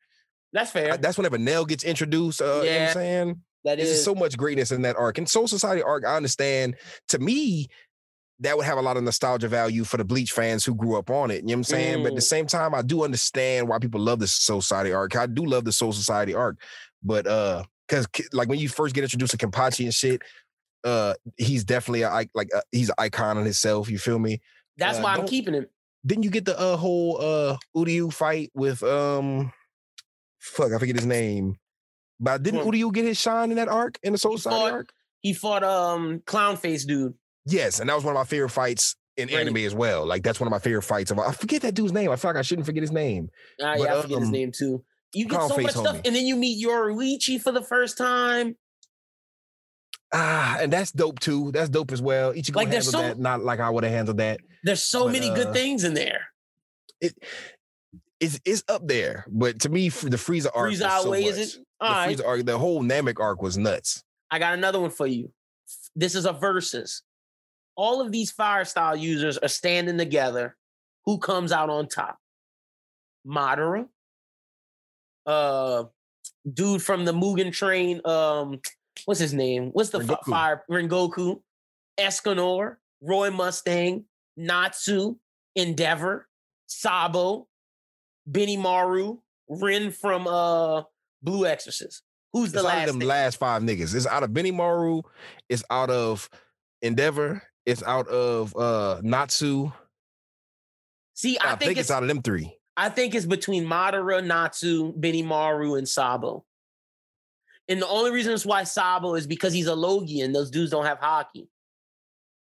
[0.53, 0.93] That's fair.
[0.93, 2.41] I- that's whenever Nell gets introduced.
[2.41, 2.87] Uh, you know what Yeah.
[2.87, 3.41] I'm saying?
[3.65, 5.17] that There's is so much greatness in that arc.
[5.17, 6.75] And Soul Society arc, I understand.
[7.09, 7.67] To me,
[8.39, 11.09] that would have a lot of nostalgia value for the Bleach fans who grew up
[11.09, 11.37] on it.
[11.37, 12.03] You know what I'm saying?
[12.03, 12.27] But at the Mm.
[12.29, 15.15] same time, I do understand why people love the Soul Society arc.
[15.15, 16.57] I do love the Soul Society arc.
[17.03, 20.21] But uh, because like when you first get introduced to Kenpachi and shit,
[20.83, 23.89] uh, he's definitely a, like uh he's an icon in himself.
[23.89, 24.39] You feel me?
[24.77, 25.65] that's uh, why I'm keeping him.
[26.05, 29.51] Didn't you get the uh, whole uh Uryu fight with um
[30.39, 31.57] fuck, I forget his name.
[32.19, 32.61] But didn't.
[32.61, 34.89] Uryu get his shine in that arc in the Soul Society fought- arc?
[35.21, 37.15] He fought um clown face dude.
[37.47, 39.37] Yes, and that was one of my favorite fights in Right.
[39.39, 40.05] anime as well.
[40.05, 41.11] Like that's one of my favorite fights.
[41.11, 42.11] Of I forget that dude's name.
[42.11, 43.29] I feel like I shouldn't forget his name.
[43.61, 44.83] Ah, But, yeah, I forget his um, name too.
[45.13, 48.57] You get so much face stuff, and then you meet Yoruichi for the first time.
[50.13, 51.51] Ah, and that's dope too.
[51.51, 52.33] That's dope as well.
[52.33, 54.39] Ichigo Like, handled so- that not like I would have handled that.
[54.63, 56.27] There's so But, many uh, good things in there.
[58.19, 60.71] It's it's up there, but to me, the Frieza arc.
[60.71, 61.47] Frieza so outweighs much.
[61.47, 61.53] it.
[61.79, 64.03] The All right, Frieza arc, the whole Namek arc was nuts.
[64.31, 65.31] I got another one for you.
[65.95, 67.03] This is a versus.
[67.77, 70.57] All of these fire style users are standing together.
[71.05, 72.17] Who comes out on top?
[73.25, 73.87] Madara,
[75.25, 75.83] uh,
[76.51, 78.01] dude from the Mugen Train.
[78.03, 78.59] Um,
[79.05, 79.69] what's his name?
[79.71, 80.25] What's the Rengoku.
[80.29, 80.63] fire?
[80.69, 81.41] Rengoku,
[81.97, 84.05] Escanor, Roy Mustang,
[84.35, 85.17] Natsu,
[85.55, 86.27] Endeavor,
[86.67, 87.47] Sabo,
[88.29, 89.19] Benimaru,
[89.49, 90.83] Rin from uh
[91.21, 92.03] Blue Exorcist.
[92.33, 92.89] Who's the it's out last?
[92.89, 93.95] of them last five niggas.
[93.95, 95.03] It's out of Benimaru.
[95.47, 96.29] It's out of
[96.81, 97.41] Endeavor.
[97.67, 99.71] It's out of uh Natsu.
[101.13, 102.55] See, I, I, think, it's, out of them three.
[102.77, 106.45] I think it's between Madara, Natsu, Benimaru, and Sabo.
[107.67, 110.71] And the only reason it's why Sabo is because he's a Logia and those dudes
[110.71, 111.47] don't have Haki.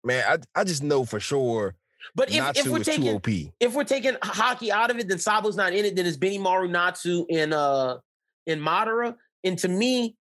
[0.05, 1.75] Man, I, I just know for sure
[2.14, 3.29] But if, if we're taking OP.
[3.29, 5.97] if we're taking Haki out of it, then Sabo's not in it.
[5.97, 7.99] Then it's Benimaru, Natsu, and uh
[8.47, 9.16] and Madara.
[9.45, 10.16] And to me,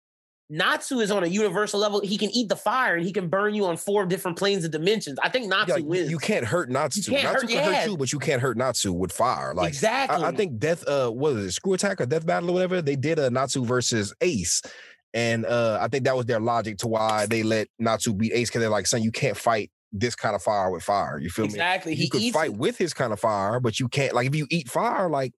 [0.49, 2.01] Natsu is on a universal level.
[2.01, 4.71] He can eat the fire and he can burn you on four different planes of
[4.71, 5.19] dimensions.
[5.21, 6.09] I think Natsu Yeah, you- wins.
[6.09, 7.01] you can't hurt Natsu.
[7.11, 9.53] You can't Natsu hurt- can hurt you, but you can't hurt Natsu with fire.
[9.53, 10.23] Like exactly.
[10.23, 12.81] I, I think Death, uh, what is it, Screw Attack or Death Battle or whatever?
[12.81, 14.61] They did a Natsu versus Ace.
[15.13, 18.49] And uh, I think that was their logic to why they let Natsu beat Ace
[18.49, 21.19] because they're like, son, you can't fight this kind of fire with fire.
[21.19, 21.49] You feel me?
[21.49, 21.93] exactly.
[21.93, 22.57] You He could fight it.
[22.57, 25.33] with his kind of fire, but you can't like if you eat fire, like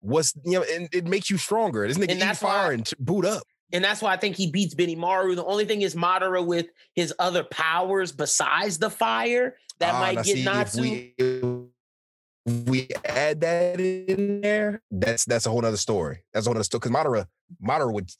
[0.00, 1.86] what's you know, and it makes you stronger.
[1.88, 3.42] This nigga And eat fire and t- boot up.
[3.72, 5.36] And that's why I think he beats Benimaru.
[5.36, 10.16] The only thing is Madara with his other powers besides the fire that Ah, might
[10.24, 10.82] get see, Natsu.
[10.82, 11.68] If we,
[12.46, 16.20] if we add that in there, that's that's a whole other story.
[16.32, 16.80] That's a whole other story.
[16.80, 17.26] Because Madara,
[17.62, 18.04] Madara would.
[18.06, 18.16] it's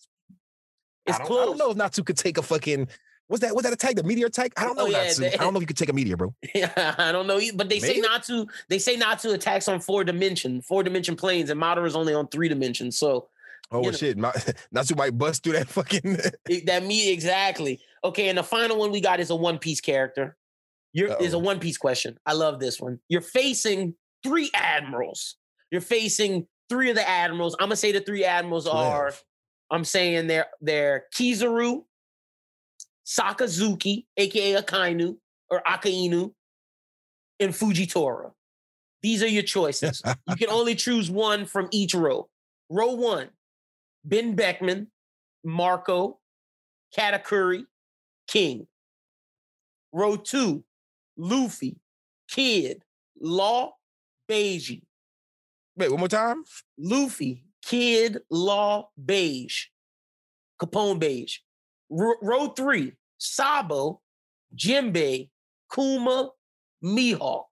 [1.08, 1.42] I don't, close.
[1.42, 2.88] I don't know if Natsu could take a fucking.
[3.30, 3.54] was that?
[3.54, 3.94] was that attack?
[3.96, 4.52] The meteor attack?
[4.56, 5.24] I don't know Oh, yeah, Natsu.
[5.26, 6.34] I don't know if you could take a meteor, bro.
[6.54, 8.00] Yeah, I don't know, but they say Maybe.
[8.02, 8.46] Natsu.
[8.68, 12.28] They say Natsu attacks on four dimension, four dimension planes, and Madara is only on
[12.28, 12.98] three dimensions.
[12.98, 13.28] So
[13.70, 14.32] Oh You know- shit, Ma-
[14.72, 16.18] Natsu might bust through that fucking.
[16.66, 17.80] that me exactly.
[18.04, 20.36] Okay, and the final one we got is a One Piece character.
[20.92, 21.40] You're is a oh.
[21.40, 22.18] One Piece question.
[22.24, 22.98] I love this one.
[23.08, 23.94] You're facing
[24.24, 25.36] three admirals.
[25.70, 27.54] You're facing three of the admirals.
[27.60, 29.00] I'm gonna say the three admirals are.
[29.10, 29.24] 12.
[29.70, 31.82] I'm saying they're they're Kizaru,
[33.06, 35.16] Sakazuki, aka Akainu
[35.50, 36.32] or Akainu,
[37.40, 38.32] and Fujitora.
[39.02, 40.02] These are your choices.
[40.26, 42.28] you can only choose one from each row.
[42.70, 43.28] Row one,
[44.04, 44.88] Ben Beckman,
[45.44, 46.18] Marco,
[46.96, 47.64] Katakuri,
[48.26, 48.66] King.
[49.92, 50.64] Row two,
[51.16, 51.78] Luffy,
[52.28, 52.82] Kid,
[53.20, 53.72] Law,
[54.30, 54.82] Bege.
[55.76, 56.44] Wait, one more time.
[56.78, 59.66] Luffy, Kid, Law, Bege,
[60.60, 61.38] Capone Bege.
[61.90, 64.02] R- row three, Sabo,
[64.54, 65.30] Jimbei,
[65.72, 66.30] Kuma,
[66.84, 67.44] Mihawk.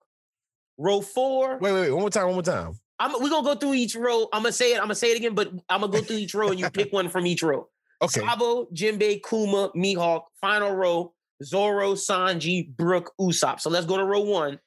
[0.79, 1.91] Row four, Wait, wait, wait.
[1.91, 2.27] One more time.
[2.27, 2.75] One more time.
[2.99, 4.29] I'm, we're gonna go through each row.
[4.33, 6.35] I'm gonna say it, I'm gonna say it again, but I'm gonna go through each
[6.35, 7.69] row and you pick one from each row.
[8.03, 8.21] Okay.
[8.21, 10.23] Sabo, Jimbei, Kuma, Mihawk.
[10.41, 13.61] Final row, Zoro, Sanji, Brook, Usopp.
[13.61, 14.59] So let's go to row one.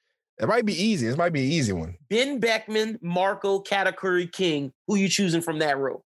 [0.41, 1.05] It might be easy.
[1.07, 1.95] This might be an easy one.
[2.09, 4.71] Ben Beckman, Marco, Katakuri, King.
[4.87, 6.03] Who you choosing from that row?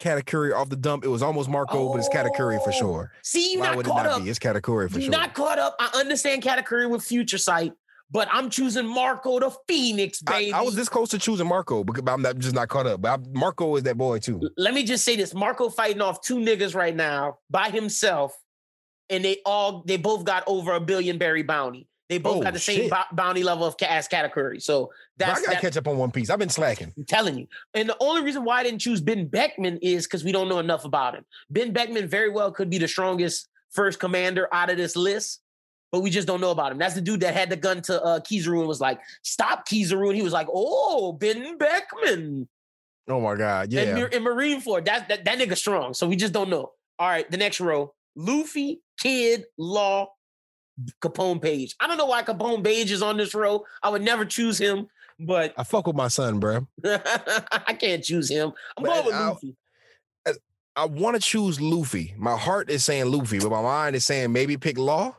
[0.00, 1.04] Katakuri off the dump.
[1.04, 2.78] It was almost Marco, but it's Katakuri for Oh.
[2.78, 3.12] sure.
[3.22, 4.22] See, you Why not would it not up.
[4.24, 4.28] be?
[4.30, 5.10] It's Katakuri for You're sure.
[5.12, 5.76] not caught up.
[5.78, 7.72] I understand Katakuri with Future Sight,
[8.12, 10.52] but I'm choosing Marco the Phoenix, I, baby.
[10.52, 13.00] I was this close to choosing Marco, because I'm not just not caught up.
[13.00, 14.40] But I, Marco is that boy too.
[14.56, 18.32] Let me just say this: Marco fighting off two niggas right now by himself,
[19.10, 21.88] and they all they both got over a billion berry bounty.
[22.08, 22.92] They both Oh, got the same shit.
[23.12, 24.60] bounty level of ca- category.
[24.60, 26.28] So But I gotta that, catch up on One Piece.
[26.28, 26.92] I've been slacking.
[26.94, 27.46] I'm telling you.
[27.72, 30.58] And the only reason why I didn't choose Ben Beckman is because we don't know
[30.58, 31.24] enough about him.
[31.48, 35.40] Ben Beckman very well could be the strongest first commander out of this list,
[35.92, 36.78] but we just don't know about him.
[36.78, 40.08] That's the dude that had the gun to uh, Kizaru and was like, "Stop Kizaru,"
[40.08, 42.48] and he was like, "Oh, Ben Beckman."
[43.08, 43.82] Oh my god, yeah.
[43.96, 45.92] And, and Marine Ford, that, that that nigga strong.
[45.94, 46.72] So we just don't know.
[46.98, 50.08] All right, the next row: Luffy, Kid, Law,
[51.02, 51.74] Capone Bege.
[51.78, 53.64] I don't know why Capone Bege is on this row.
[53.82, 54.86] I would never choose him,
[55.20, 56.66] but I fuck with my son, bro.
[56.84, 58.52] I can't choose him.
[58.78, 59.56] I'm But going with I- Luffy.
[60.74, 62.14] I want to choose Luffy.
[62.16, 65.14] My heart is saying Luffy, but my mind is saying maybe pick Law.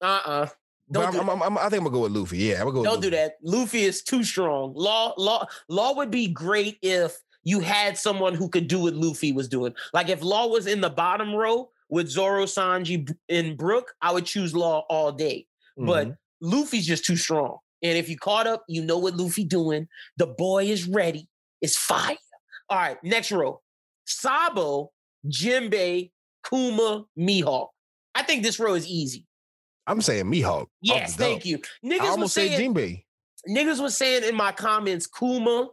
[0.00, 0.46] Uh-uh.
[0.90, 2.38] But Don't I'm, do I'm, I'm, I think I'm gonna go with Luffy.
[2.38, 2.84] Yeah, I'm gonna go.
[2.84, 3.34] Don't do that.
[3.42, 4.72] Luffy is too strong.
[4.74, 9.32] Law, law, law would be great if you had someone who could do what Luffy
[9.32, 9.74] was doing.
[9.92, 14.24] Like if Law was in the bottom row with Zoro, Sanji, and Brook, I would
[14.24, 15.46] choose Law all day.
[15.76, 16.16] But Mhm.
[16.40, 17.58] Luffy's just too strong.
[17.82, 19.88] And if you caught up, you know what Luffy doing.
[20.16, 21.28] The boy is ready.
[21.60, 22.16] It's fire.
[22.70, 23.60] All right, next row.
[24.06, 24.90] Sabo,
[25.26, 26.10] Jimbei,
[26.48, 27.68] Kuma, Mihawk.
[28.14, 29.26] I think this row is easy.
[29.88, 30.66] I'm saying Mihawk.
[30.82, 31.60] Yes, thank you.
[31.82, 33.04] I Niggas was almost said Jinbei.
[33.48, 35.68] niggas was saying in my comments, Kuma,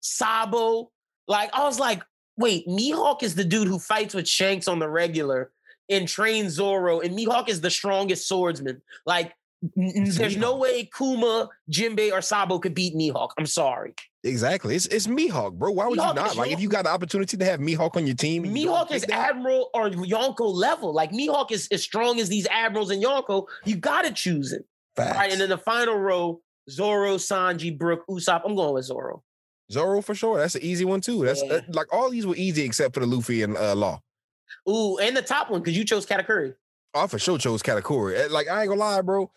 [0.00, 0.92] Sabo.
[1.26, 2.02] Like, I was like,
[2.38, 5.50] wait, Mihawk is the dude who fights with Shanks on the regular
[5.88, 8.82] and trains Zoro, and Mihawk is the strongest swordsman.
[9.04, 9.34] Like,
[9.76, 13.30] n- n- It's there's no way Kuma, Jinbei, or Sabo could beat Mihawk.
[13.38, 13.94] I'm sorry.
[14.24, 14.74] Exactly.
[14.74, 15.70] It's it's Mihawk, bro.
[15.72, 16.36] Why would Mihawk you not?
[16.36, 18.90] Like, if you got the opportunity to have Mihawk on your team, and you Mihawk
[18.92, 20.92] is Admiral or Yonko level.
[20.92, 23.46] Like, Mihawk is as strong as these Admirals in Yonko.
[23.64, 24.52] You got to choose.
[24.52, 24.58] All
[25.04, 25.32] right, Facts.
[25.32, 26.40] and then the final row,
[26.70, 28.42] Zoro, Sanji, Brook, Usopp.
[28.44, 29.22] I'm going with Zoro.
[29.70, 30.38] Zoro for sure.
[30.38, 31.24] That's an easy one too.
[31.24, 31.54] That's Yeah.
[31.54, 34.00] uh, like all these were easy except for the Luffy and uh, Law.
[34.68, 36.54] Ooh, and the top one, because you chose Katakuri.
[36.96, 38.26] I for sure chose Katakuri.
[38.26, 39.30] Uh, Like I ain't gonna lie, bro.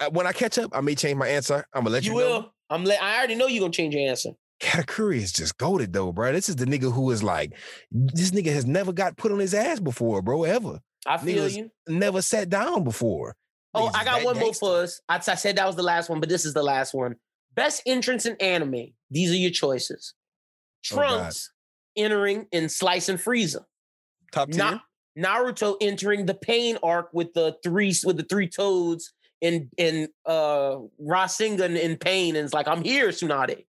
[0.00, 1.64] Uh, when I catch up, I may change my answer.
[1.74, 2.26] I'm gonna let you, You know.
[2.40, 2.54] will.
[2.70, 2.84] I'm.
[2.84, 4.30] Let, I already know you're gonna change your answer.
[4.60, 6.32] Katakuri is just goaded though, bro.
[6.32, 7.52] This is the nigga who is like,
[7.90, 10.44] this nigga has never got put on his ass before, bro.
[10.44, 10.80] Ever.
[11.06, 11.70] I feel Niggas- you.
[11.88, 13.34] Never sat down before.
[13.74, 15.00] Oh, Niggas I got one more for us.
[15.08, 17.16] I, I said that was the last one, but this is the last one.
[17.54, 18.92] Best entrance in anime.
[19.10, 20.14] These are your choices.
[20.92, 21.50] Oh, Trunks
[21.96, 23.64] entering in Slice and Frieza.
[24.30, 24.58] Top tier.
[24.64, 24.78] Na-
[25.18, 30.76] Naruto entering the pain arc with the three with the three toads and and uh
[31.00, 33.66] Rasengan in pain and it's like I'm here Tsunade.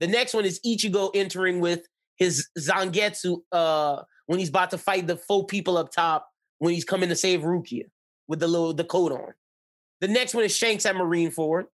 [0.00, 1.86] The next one is Ichigo entering with
[2.16, 6.28] his Zangetsu uh when he's about to fight the four people up top
[6.58, 7.84] when he's coming to save Rukia
[8.26, 9.34] with the little the coat on.
[10.00, 11.66] The next one is Shanks at Marine Ford.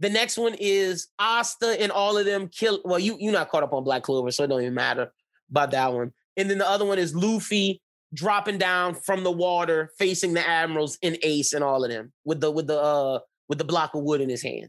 [0.00, 2.80] The next one is Asta and all of them kill.
[2.84, 5.12] Well, you you're not caught up on Black Clover, so it don't even matter
[5.50, 6.12] about that one.
[6.36, 7.80] And then the other one is Luffy
[8.14, 12.40] dropping down from the water, facing the admirals in Ace and all of them with
[12.40, 14.68] the with the uh with the block of wood in his hand.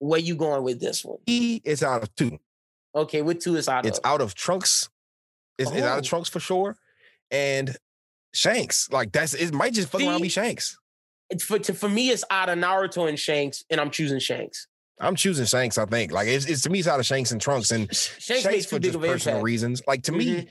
[0.00, 1.18] Where you going with this one?
[1.26, 2.38] He is out of two.
[2.94, 4.02] Okay, with two is out It's of.
[4.02, 4.88] It's out of Trunks.
[5.58, 5.98] It's, it's out Oh.
[5.98, 6.76] of Trunks for sure.
[7.30, 7.76] And
[8.32, 8.88] Shanks.
[8.90, 10.78] Like that's it might just fuck around be Shanks.
[11.30, 14.66] It's for to, for me, it's out of Naruto and Shanks, and I'm choosing Shanks.
[15.00, 16.10] I'm choosing Shanks, I think.
[16.10, 17.70] Like it's, it's to me, it's out of Shanks and Trunks.
[17.70, 19.44] And Shanks, Shanks for just personal impact.
[19.44, 19.82] reasons.
[19.86, 20.16] Like to Mhm.
[20.18, 20.48] me,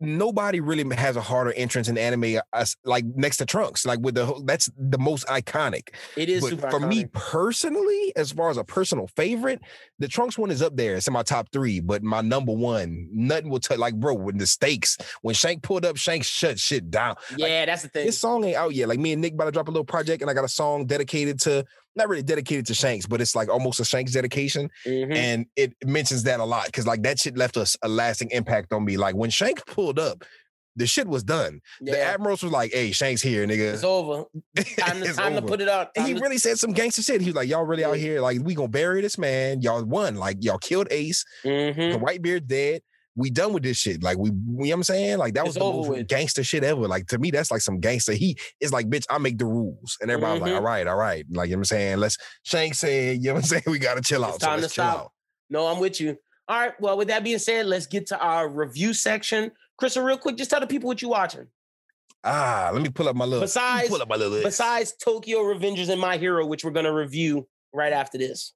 [0.00, 3.86] nobody really has a harder entrance in anime uh, as like next to Trunks.
[3.86, 5.90] Like with the whole- that's the most iconic.
[6.16, 9.60] It is for me personally, as far as a personal favorite,
[9.98, 10.96] the Trunks one is up there.
[10.96, 13.78] It's in my top three, but my number one, nothing will touch.
[13.78, 17.16] Like, bro, when the stakes, when Shank pulled up, Shank shut shit down.
[17.36, 18.06] Yeah, that's the thing.
[18.06, 18.88] This song ain't out yet.
[18.88, 20.86] Like me and Nick about to drop a little project, and I got a song
[20.86, 21.64] dedicated to
[21.96, 24.70] not really dedicated to Shanks, but it's like almost a Shanks dedication.
[24.86, 25.14] Mhm.
[25.14, 28.72] And it mentions that a lot because like that shit left us a lasting impact
[28.72, 28.96] on me.
[28.96, 30.24] Like when Shanks pulled up,
[30.76, 31.60] the shit was done.
[31.80, 34.24] The admirals was like, "Hey, Shanks here, nigga." it's over.
[34.76, 35.90] Time, to, It's time to put it out.
[35.96, 37.20] He to- really said some gangster shit.
[37.20, 38.20] He was like, "Y'all really out here?
[38.20, 39.62] Like, we gonna bury this man?
[39.62, 40.16] Y'all won.
[40.16, 41.24] Like, y'all killed Ace.
[41.44, 41.92] Mhm.
[41.92, 42.82] The Whitebeard dead.
[43.16, 44.02] We done with this shit.
[44.02, 45.18] Like, we, you know what I'm saying?
[45.18, 46.08] Like, that was It's the most with.
[46.08, 46.88] gangster shit ever.
[46.88, 48.12] Like, to me, that's like some gangster.
[48.12, 49.96] He is like, bitch, I make the rules.
[50.00, 50.46] And everybody's Mhm.
[50.46, 51.24] like, all right, all right.
[51.30, 51.98] Like, you know what I'm saying?
[51.98, 53.62] Let's Shank said, you know what I'm saying?
[53.66, 54.34] We gotta chill out.
[54.34, 54.98] It's So time to let's chill stop.
[54.98, 55.12] out.
[55.50, 56.16] No, I'm with you.
[56.48, 56.72] All right.
[56.80, 59.52] Well, with that being said, let's get to our review section.
[59.80, 61.46] Krista, real quick, just tell the people what you watching.
[62.24, 64.44] Ah, let me pull up my little Besides- pull up my little list.
[64.44, 68.54] Besides Tokyo Revengers and My Hero, which we're gonna review right after this.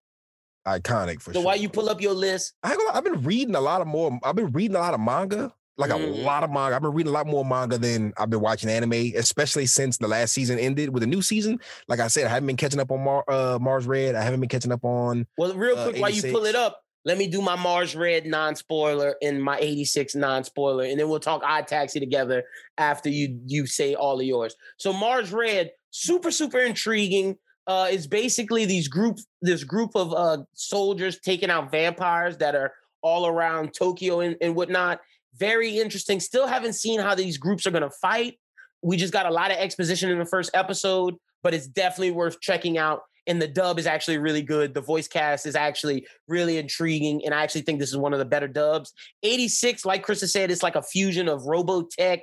[0.78, 1.40] Iconic for sure.
[1.42, 4.18] So why you pull up your list, I I've been reading a lot of more.
[4.22, 6.02] I've been reading a lot of manga, like Mm.
[6.02, 6.76] a lot of manga.
[6.76, 10.08] I've been reading a lot more manga than I've been watching anime, especially since the
[10.08, 11.60] last season ended with a new season.
[11.88, 14.14] Like I said, I haven't been catching up on Mar- uh, Mars Red.
[14.14, 15.26] I haven't been catching up on.
[15.38, 18.26] well, real Uh, quick, while you pull it up, let me do my Mars Red
[18.26, 22.44] non-spoiler and my 86 non-spoiler, and then we'll talk Odd Taxi together
[22.76, 24.54] after you you say all of yours.
[24.78, 27.38] So Mars Red, super, super intriguing.
[27.68, 32.72] Uh, it's basically these group, this group of uh soldiers taking out vampires that are
[33.02, 35.00] all around Tokyo and, and whatnot.
[35.36, 36.18] Very interesting.
[36.18, 38.40] Still haven't seen how these groups are gonna fight.
[38.82, 42.40] We just got a lot of exposition in the first episode, but it's definitely worth
[42.40, 43.02] checking out.
[43.26, 44.72] And the dub is actually really good.
[44.72, 47.20] The voice cast is actually really intriguing.
[47.26, 48.94] And I actually think this is one of the better dubs.
[49.22, 52.22] 86, like Krista said, it's like a fusion of Robotech,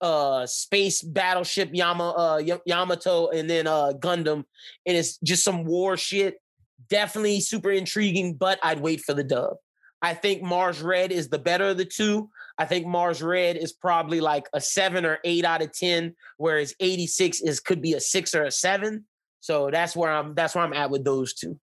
[0.00, 4.44] uh, space battleship Yama, uh, Yamato, and then uh, Gundam.
[4.86, 6.40] And it's just some war shit.
[6.88, 9.56] Definitely super intriguing, but I'd wait for the dub.
[10.02, 12.28] I think Mars Red is the better of the two.
[12.58, 16.74] I think Mars Red is probably like a seven or eight out of 10, whereas
[16.80, 19.06] 86 is could be a six or a seven.
[19.40, 21.58] So that's where I'm that's where I'm at with those two.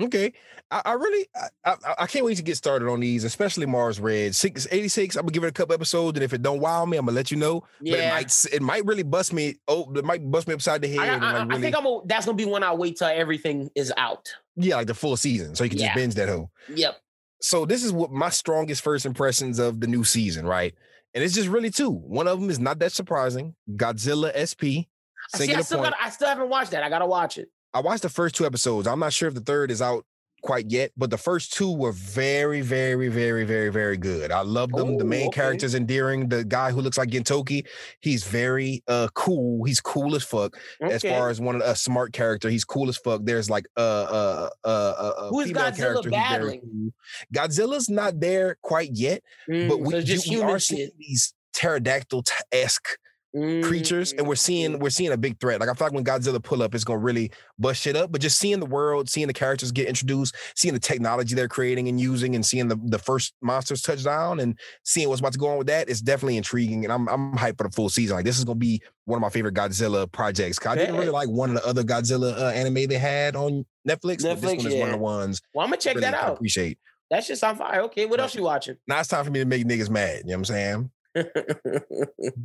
[0.00, 0.32] Okay,
[0.70, 4.00] I, I really, I, I, I can't wait to get started on these, especially Mars
[4.00, 4.34] Red.
[4.34, 6.96] Six, 86, I'm gonna give it a couple episodes, and if it don't wow me,
[6.96, 7.60] I'm gonna let you know.
[7.80, 8.10] But it Yeah.
[8.14, 9.56] might, it might really bust me.
[9.68, 11.00] Oh, it might bust me upside the head.
[11.00, 13.08] I, I- like I really, think I'm a, that's gonna be when I'll wait till
[13.08, 14.32] everything is out.
[14.56, 15.88] yeah, like the full season, so you can Yeah.
[15.88, 16.50] just binge that whole.
[16.74, 16.96] Yep.
[17.42, 20.74] so this is what my strongest first impressions of the new season, right?
[21.14, 21.90] And it's just really two.
[21.90, 23.54] One of them is not that surprising.
[23.76, 24.88] Godzilla SP.
[25.36, 26.82] See, I still got I still haven't watched that.
[26.82, 27.48] I gotta watch it.
[27.74, 28.86] I watched the first two episodes.
[28.86, 30.04] I'm not sure if the third is out
[30.42, 34.32] quite yet, but the first two were very, very, very, very, very good.
[34.32, 34.98] I love them.
[34.98, 35.40] the Oh, main okay.
[35.40, 36.28] character's endearing.
[36.28, 37.64] The guy who looks like Gintoki,
[38.00, 39.64] he's very uh cool.
[39.64, 40.56] He's cool as fuck.
[40.82, 43.20] As far as one of a smart character, he's cool as fuck.
[43.24, 46.60] There's like uh uh uh uh, uh Who is female Godzilla character who's battling?
[46.60, 46.90] cool.
[47.32, 52.24] Godzilla's not there quite yet, but Mm, we, so just we are seeing these pterodactyl
[52.50, 52.98] esque
[53.34, 54.80] creatures, and we're seeing Mm.
[54.80, 55.60] we're seeing a big threat.
[55.60, 58.12] Like I feel like when Godzilla pull up, it's gonna really bust shit up.
[58.12, 61.88] But just seeing the world, seeing the characters get introduced, seeing the technology they're creating
[61.88, 65.38] and using, and seeing the, the first monsters touch down, and seeing what's about to
[65.38, 66.84] go on with that, it's definitely intriguing.
[66.84, 68.16] And I'm I'm hyped for the full season.
[68.16, 70.64] Like this is gonna be one of my favorite Godzilla projects.
[70.66, 74.22] I didn't really like one of the other Godzilla uh, anime they had on Netflix.
[74.22, 76.14] but this Netflix, one is one of the ones Well, I'm gonna check really that
[76.14, 76.34] out.
[76.34, 76.78] appreciate.
[77.10, 77.80] That shit sound fire.
[77.82, 78.24] Okay, what Right.
[78.24, 78.76] else you watching?
[78.86, 80.18] Now it's time for me to make niggas mad.
[80.20, 80.90] You know what I'm saying?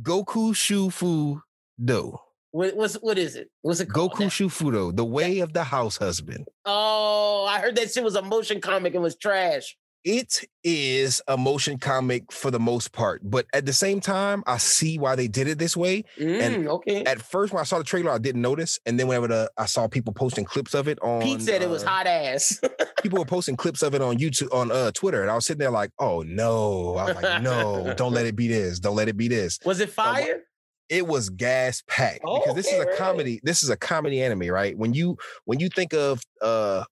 [0.02, 1.40] Goku Shufu
[1.82, 2.18] Do.
[2.50, 3.50] what, what's what is it?
[3.62, 4.12] What's it called?
[4.12, 6.46] Goku Shufudo, the way of the house husband.
[6.64, 9.76] Oh, I heard that shit was a motion comic and was trash.
[10.04, 14.58] It is a motion comic for the most part, but at the same time, I
[14.58, 16.04] see why they did it this way.
[16.18, 17.02] Mm, okay.
[17.04, 19.66] At first, when I saw the trailer, I didn't notice, and then whenever the, I
[19.66, 22.60] saw people posting clips of it on, Pete said it was uh, hot ass.
[23.02, 25.58] People were posting clips of it on YouTube, on uh, Twitter, and I was sitting
[25.60, 28.78] there like, "Oh no!" I was like, "No, don't let it be this.
[28.80, 30.42] Don't let it be this." was it fire?
[30.88, 32.96] it was gas packed Oh, because this is okay, a right.
[32.96, 33.40] comedy.
[33.42, 34.76] This is a comedy anime, right?
[34.78, 36.84] When you when you think of uh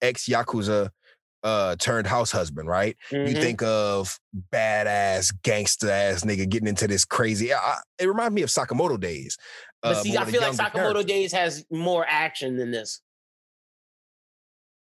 [0.00, 0.90] ex yakuza
[1.42, 2.96] uh turned house husband, right?
[3.10, 3.40] You Mhm.
[3.40, 4.18] think of
[4.52, 7.52] badass gangster ass nigga getting into this crazy.
[7.52, 9.36] I, it reminds me of Sakamoto days.
[9.82, 11.02] But uh, see, I feel like Sakamoto character.
[11.04, 13.00] Days has more action than this.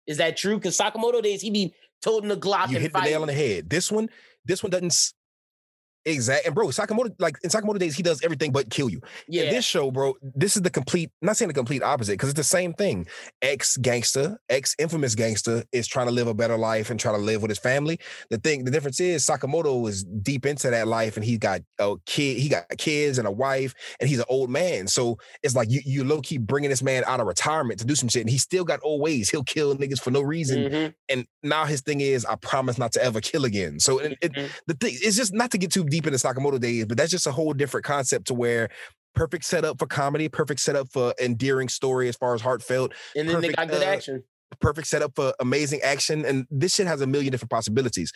[0.07, 0.55] Is that true?
[0.55, 3.33] Because Sakamoto Days, he be toting the Glock You and hit the nail on the
[3.33, 3.69] head.
[3.69, 4.09] This one,
[4.43, 5.13] this one doesn't.
[6.09, 9.01] S- Exact and bro, Sakamoto like in Sakamoto days, he does everything but kill you.
[9.27, 12.29] Yeah, In this show, bro, this is the complete, not saying the complete opposite, because
[12.29, 13.07] it's the same thing.
[13.41, 17.21] Ex gangster, ex infamous gangster is trying to live a better life and trying to
[17.21, 17.99] live with his family.
[18.29, 21.95] The thing, the difference is Sakamoto is deep into that life and he got a
[22.05, 24.87] kid, he got kids and a wife, and he's an old man.
[24.87, 27.95] So it's like you, you low key bringing this man out of retirement to do
[27.95, 29.29] some shit, and he still got old ways.
[29.29, 30.63] He'll kill niggas for no reason.
[30.69, 33.79] Mhm, And now his thing is, I promise not to ever kill again.
[33.79, 34.49] So it, mhm.
[34.67, 37.27] the thing it's just not to get too deep into Sakamoto days, but that's just
[37.27, 38.69] a whole different concept to where
[39.15, 43.41] perfect setup for comedy, perfect setup for endearing story as far as heartfelt, and then
[43.41, 44.23] they perfect, got good uh, action.
[44.61, 46.25] perfect setup for amazing action.
[46.25, 48.11] And this shit has a million different possibilities.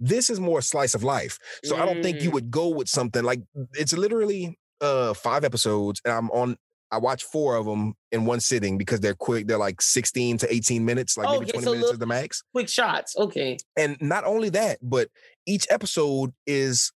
[0.00, 1.38] This is more slice of life.
[1.64, 2.34] So I don't think you Mm.
[2.34, 3.40] would go with something like
[3.74, 6.56] it's literally uh five episodes, and I'm on
[6.92, 9.48] I watch four of them in one sitting because they're quick.
[9.48, 12.44] They're like 16 to 18 minutes, like maybe 20 so minutes is the max.
[12.54, 13.16] Quick shots.
[13.16, 13.56] Okay.
[13.76, 15.08] And not only that, but
[15.46, 16.92] each episode is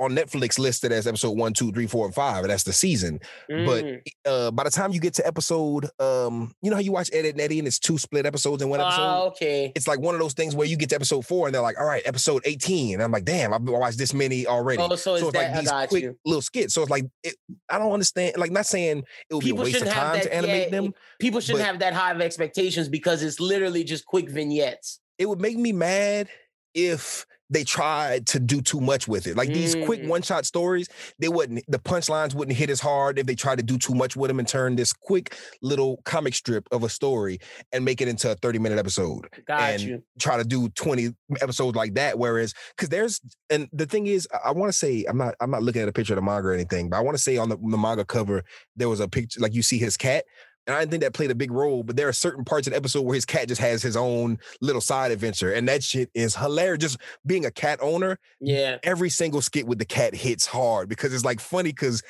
[0.00, 3.20] on Netflix listed as episode one, two, three, four, and five, and that's the season.
[3.48, 4.00] But Mm.
[4.26, 7.26] uh, by the time you get to episode, um, you know how you watch Ed,
[7.26, 9.00] Ed and Eddie and it's two split episodes in one episode?
[9.02, 9.72] Ah, okay.
[9.76, 11.78] It's like one of those things where you get to episode four and they're like,
[11.78, 12.94] all right, episode 18.
[12.94, 14.82] And I'm like, damn, I've watched this many already.
[14.82, 16.18] Oh, so, so it's like that I these quick you.
[16.24, 16.72] little skits.
[16.74, 17.34] So it's like, it,
[17.68, 18.36] I don't understand.
[18.38, 20.22] Like, not saying it would People be a waste of time that.
[20.24, 20.94] to animate yeah, them.
[21.20, 25.00] People shouldn't have that high of expectations because it's literally just quick vignettes.
[25.18, 26.28] it would make me mad
[26.74, 29.36] if they tried to do too much with it.
[29.36, 30.06] Like these quick Mm.
[30.08, 33.64] one shot stories, they wouldn't, the punchlines wouldn't hit as hard if they tried to
[33.64, 37.40] do too much with them and turn this quick little comic strip of a story
[37.72, 39.26] and make it into a 30 minute episode.
[39.48, 40.02] Got And you.
[40.20, 41.08] Try to do 20
[41.42, 42.20] episodes like that.
[42.20, 45.64] Whereas, because there's, and the thing is, I, want to say, I'm not, I'm not
[45.64, 47.48] looking at a picture of the manga or anything, but I want to say on
[47.48, 48.44] the, the manga cover,
[48.76, 50.24] there was a picture, like you see his cat.
[50.66, 52.72] And I didn't think that played a big role, but there are certain parts of
[52.72, 55.52] the episode where his cat just has his own little side adventure.
[55.52, 56.80] And that shit is hilarious.
[56.80, 58.78] Just being a cat owner, Yeah.
[58.82, 62.02] every single skit with the cat hits hard because it's like funny because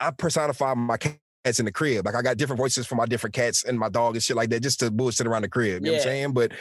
[0.00, 2.06] I personify my cats in the crib.
[2.06, 4.50] Like I got different voices for my different cats and my dog and shit like
[4.50, 5.84] that just to bullshit around the crib.
[5.84, 6.32] You know what I'm saying?
[6.32, 6.52] But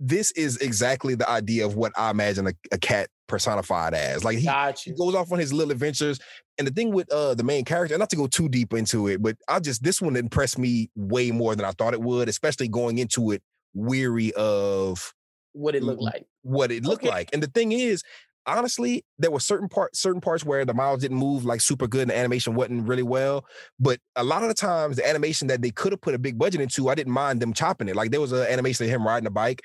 [0.00, 4.24] this is exactly the idea of what I imagine a, a cat personified as.
[4.24, 6.18] Like he, he goes off on his little adventures.
[6.58, 9.22] And the thing with uh the main character, not to go too deep into it,
[9.22, 12.68] but I just this one impressed me way more than I thought it would, especially
[12.68, 13.42] going into it
[13.74, 15.14] weary of
[15.52, 16.26] What it look Mm, like.
[16.42, 17.04] what it looked Okay.
[17.04, 17.30] like.
[17.32, 18.02] And the thing is,
[18.46, 22.02] honestly, there were certain parts, certain parts where the miles didn't move like super good
[22.02, 23.44] and the animation wasn't really well.
[23.78, 26.38] But a lot of the times, the animation that they could have put a big
[26.38, 27.96] budget into, I didn't mind them chopping it.
[27.96, 29.62] Like there was an animation of him riding a bike,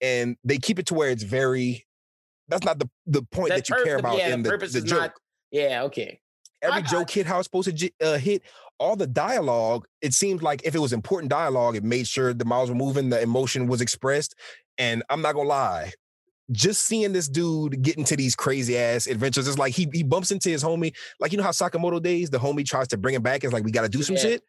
[0.00, 1.86] and they keep it to where it's very.
[2.48, 4.72] That's not the the point that, That you care about yeah, in the the, purpose
[4.72, 5.00] the is joke.
[5.00, 5.12] not-
[5.50, 5.82] Yeah.
[5.84, 6.20] Okay.
[6.62, 8.42] Every joke hit how it's supposed to uh, hit.
[8.78, 12.44] All the dialogue, it seems like if it was important dialogue, it made sure the
[12.44, 14.34] miles were moving, the emotion was expressed.
[14.78, 15.92] And I'm not gonna lie,
[16.52, 20.30] just seeing this dude get into these crazy ass adventures, it's like he he bumps
[20.30, 20.94] into his homie.
[21.20, 23.44] Like you know how Sakamoto days, the homie tries to bring him back.
[23.44, 24.22] It's like we got to do some Yeah.
[24.22, 24.42] shit.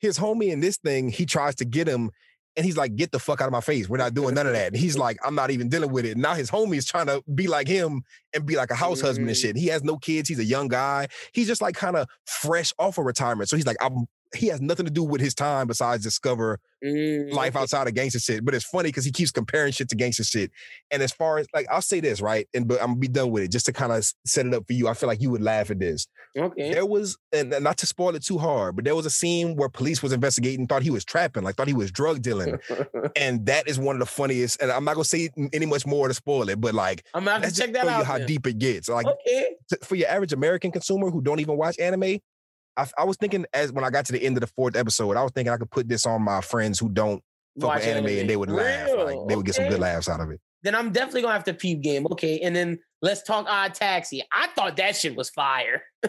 [0.00, 2.10] His homie in this thing, he tries to get him.
[2.56, 3.88] And he's like, get the fuck out of my face.
[3.88, 4.68] We're not doing none of that.
[4.68, 6.16] And he's like, I'm not even dealing with it.
[6.16, 8.02] Now his homie is trying to be like him
[8.34, 9.40] and be like a house husband and Mm.
[9.40, 9.56] shit.
[9.56, 10.28] He has no kids.
[10.28, 11.08] He's a young guy.
[11.32, 13.48] He's just like kind of fresh off of retirement.
[13.50, 17.32] So he's like, I'm he has nothing to do with his time besides discover Mm,
[17.32, 18.44] life outside of gangster shit.
[18.44, 20.50] But it's funny because he keeps comparing shit to gangster shit.
[20.90, 22.46] And as far as like, I'll say this, right?
[22.52, 24.66] And but I'm gonna be done with it just to kind of set it up
[24.66, 24.86] for you.
[24.86, 26.06] I feel like you would laugh at this.
[26.36, 26.74] Okay.
[26.74, 29.70] There was, and not to spoil it too hard, but there was a scene where
[29.70, 32.58] police was investigating, thought he was trapping, like thought he was drug dealing.
[33.16, 34.60] and that is one of the funniest.
[34.60, 37.42] And I'm not gonna say any much more to spoil it, but like I'm gonna
[37.46, 38.04] have to check that out.
[38.04, 38.26] how then.
[38.26, 38.90] deep it gets.
[38.90, 39.56] Like Okay.
[39.70, 42.18] t- for your average American consumer who don't even watch anime,
[42.76, 45.16] I, I was thinking as when I got to the end of the fourth episode,
[45.16, 47.22] I was thinking I could put this on my friends who don't
[47.60, 48.88] fuck Watch with anime, and they would laugh.
[48.88, 49.26] Like Real?
[49.26, 50.40] they would get some good laughs out of it.
[50.62, 52.06] Then I'm definitely gonna have to peep game.
[52.10, 52.40] Okay.
[52.40, 54.22] And then let's talk Odd Taxi.
[54.32, 55.82] I thought that shit was fire.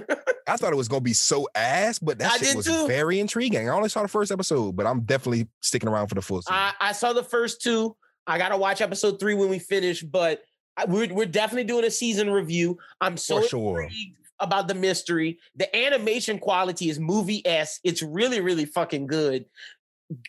[0.47, 2.88] I thought it was gonna be so ass, but that I shit was too.
[2.88, 3.70] very intriguing.
[3.70, 6.55] I only saw the first episode, but I'm definitely sticking around for the full season.
[6.55, 7.95] I, I saw the first two.
[8.26, 10.41] I gotta watch episode three when we finish, but
[10.76, 12.78] I, we're we're definitely doing a season review.
[12.99, 13.82] I'm so for sure.
[13.84, 15.40] intrigued about the mystery.
[15.56, 17.80] The animation quality is movie s.
[17.84, 19.46] It's really really fucking good.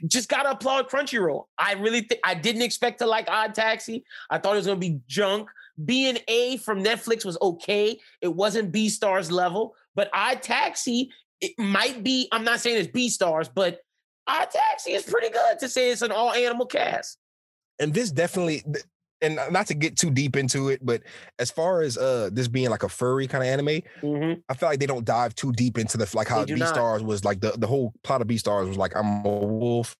[0.06, 1.44] Just gotta applaud Crunchyroll.
[1.56, 4.04] I really think I didn't expect to like Odd Taxi.
[4.30, 5.48] I thought it was gonna be junk,
[5.84, 7.98] being A from Netflix was okay.
[8.20, 12.28] It wasn't Beastars level, but Odd Taxi it might be.
[12.32, 13.80] I'm not saying it's Beastars, but
[14.26, 17.18] Odd Taxi is pretty good to say it's an all animal cast.
[17.78, 18.64] And this definitely,
[19.20, 21.02] and not to get too deep into it, but
[21.38, 24.40] as far as uh this being like a furry kind of anime, Mm-hmm.
[24.48, 27.40] I feel like they don't dive too deep into the like how Beastars was like
[27.40, 29.96] the the whole plot of Beastars was like I'm a wolf.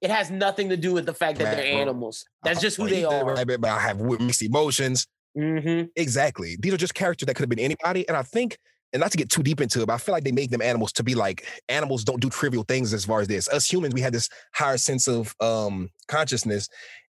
[0.00, 2.24] It has nothing to do with the fact that they're animals.
[2.44, 3.44] That's just who they are.
[3.44, 5.06] But I have mixed emotions.
[5.36, 5.86] Mm-hmm.
[5.96, 6.56] Exactly.
[6.60, 8.06] These are just characters that could have been anybody.
[8.08, 8.58] And I think,
[8.92, 10.62] and not to get too deep into it, but I feel like they make them
[10.62, 13.48] animals to be like animals don't do trivial things as far as this.
[13.48, 16.68] Us humans, we had this higher sense of um consciousness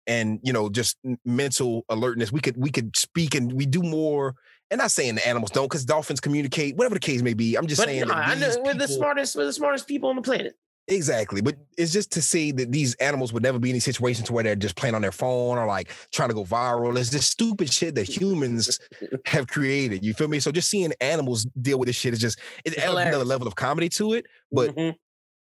[0.09, 2.33] and you know, just mental alertness.
[2.33, 4.35] We could we could speak and we do more.
[4.71, 7.55] And I'm not saying the animals don't, because dolphins communicate, whatever the case may be.
[7.57, 9.37] I'm just But saying that I know these we're the smartest.
[9.37, 10.55] We're the smartest people on the planet.
[10.91, 11.43] Exactly.
[11.43, 14.43] But it's just to say that these animals would never be in any situations where
[14.43, 16.99] they're just playing on their phone or like trying to go viral.
[16.99, 18.79] It's just stupid shit that humans
[19.27, 20.03] have created.
[20.03, 20.41] You feel me?
[20.41, 23.47] So just seeing animals deal with this shit is just it It's adds another level
[23.47, 24.25] of comedy to it.
[24.51, 24.95] But Mhm.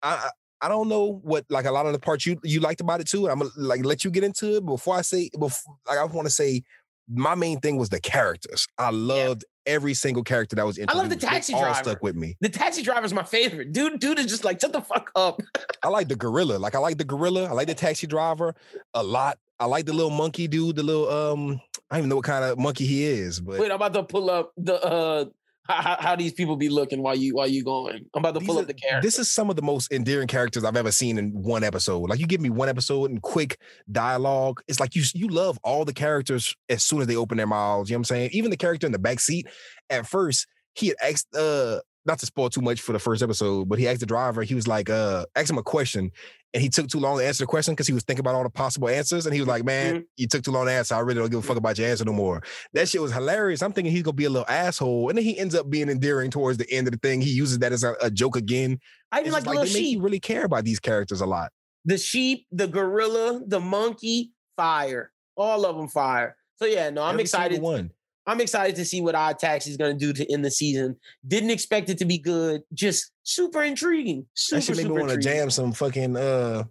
[0.03, 2.81] I I I don't know what like a lot of the parts you you liked
[2.81, 3.29] about it too.
[3.29, 6.27] I'm gonna like let you get into it before I say before like I want
[6.27, 6.63] to say
[7.09, 8.67] my main thing was the characters.
[8.79, 10.89] I loved every single character that was in.
[10.89, 11.21] I love the introduced.
[11.21, 11.85] They taxi all driver.
[11.85, 12.37] stuck with me.
[12.41, 13.73] the taxi driver is my favorite.
[13.73, 15.41] Dude, dude is just like, shut the fuck up.
[15.83, 16.59] I like the gorilla.
[16.59, 17.45] Like I like the gorilla.
[17.45, 18.55] I like the taxi driver
[18.95, 19.39] a lot.
[19.61, 22.45] I like the little monkey dude, the little um, I don't even know what kind
[22.45, 25.25] of monkey he is, but Wait, I'm about to pull up the uh
[25.67, 28.05] how, how- these people be looking while you while you going.
[28.15, 29.07] I'm about to these pull are- up the character.
[29.07, 32.09] this is some of the most endearing characters I've ever seen in one episode.
[32.11, 33.59] Like you give me one episode and quick
[33.91, 34.61] dialogue.
[34.69, 37.91] It's like you you love all the characters as soon as they open their mouths.
[37.91, 38.31] You know what I'm saying?
[38.33, 39.47] Even the character in the back seat,
[39.91, 43.69] at first, he had asked uh not to spoil too much for the first episode,
[43.69, 46.11] but he asked the driver, he was like, uh, asked him a question,
[46.53, 48.45] and he took too long to answer the question because he was thinking about all
[48.45, 49.27] the possible answers.
[49.27, 50.95] And he was like, Man, you took too long to answer.
[50.95, 52.43] I really don't give a fuck about your answer no more.
[52.75, 53.61] That shit was hilarious.
[53.63, 55.09] I'm thinking he's gonna be a little asshole.
[55.09, 57.21] And then he ends up being endearing towards the end of the thing.
[57.21, 58.79] He uses that as a, a joke again.
[59.11, 59.99] I even It's like the little they make sheep.
[60.03, 61.51] really care about these characters a lot.
[61.85, 65.11] the sheep, the gorilla, the monkey, fire.
[65.37, 66.37] All of them fire.
[66.61, 67.61] So yeah, no, I'm Every excited.
[67.61, 67.91] One.
[68.27, 70.97] I'm excited to see what Odd Taxi is going to do to end the season.
[71.27, 72.63] Didn't expect it to be good.
[72.73, 74.27] Just super intriguing.
[74.35, 76.65] Super, That should make me want to jam some fucking uh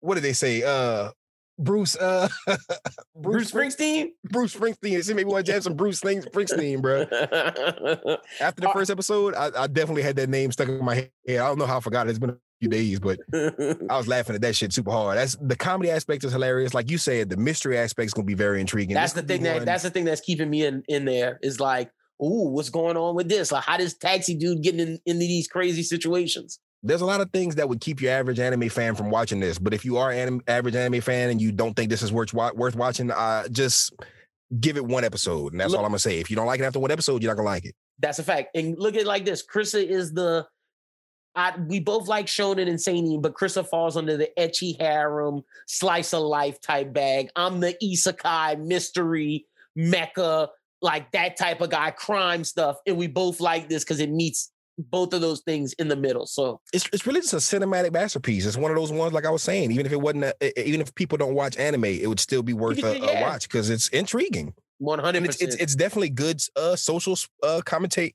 [0.00, 0.62] what did they say?
[0.62, 1.10] Uh
[1.58, 2.28] Bruce uh
[3.16, 4.08] Bruce Spring- Springsteen.
[4.30, 4.98] Bruce Springsteen.
[4.98, 7.02] It should make me want to jam some Bruce things Springsteen, bro.
[8.40, 11.10] After the Uh, first episode, I, I definitely had that name stuck in my head.
[11.28, 12.10] I don't know how I forgot it.
[12.10, 15.16] It's been a few days, but I was laughing at that shit super hard.
[15.18, 16.74] That's the comedy aspect is hilarious.
[16.74, 18.94] Like you said, the mystery aspect is gonna be very intriguing.
[18.94, 21.38] that's This the thing that one- that's the thing that's keeping me in in there
[21.42, 21.90] is like,
[22.22, 23.52] ooh, what's going on with this?
[23.52, 26.58] Like, how does taxi dude getting in into these crazy situations?
[26.84, 29.58] there's a lot of things that would keep your average anime fan from watching this.
[29.58, 32.32] But if you are an average anime fan and you don't think this is worth
[32.32, 33.92] worth watching, uh, just
[34.60, 36.20] give it one episode, and that's Look- all I'm gonna say.
[36.20, 37.74] If you don't like it after one episode, you're not gonna like it.
[37.98, 38.50] That's a fact.
[38.56, 40.46] And look at it like this: Krissa is the.
[41.34, 46.12] I, we both like Shonen and Seinen, but Krissa falls under the ecchi harem, slice
[46.12, 47.30] of life type bag.
[47.36, 49.46] I'm the isekai mystery
[49.78, 50.48] mecha,
[50.82, 54.50] like that type of guy, crime stuff, and we both like this because it meets
[54.78, 56.26] both of those things in the middle.
[56.26, 58.46] So It's it's really just a cinematic masterpiece.
[58.46, 60.80] It's one of those ones, like I was saying, even if it wasn't, a, even
[60.80, 63.70] if people don't watch anime, it would still be worth a, say, a watch because
[63.70, 64.54] it's intriguing.
[64.78, 65.24] 100.
[65.24, 68.14] It's, it's it's definitely good uh social uh commentate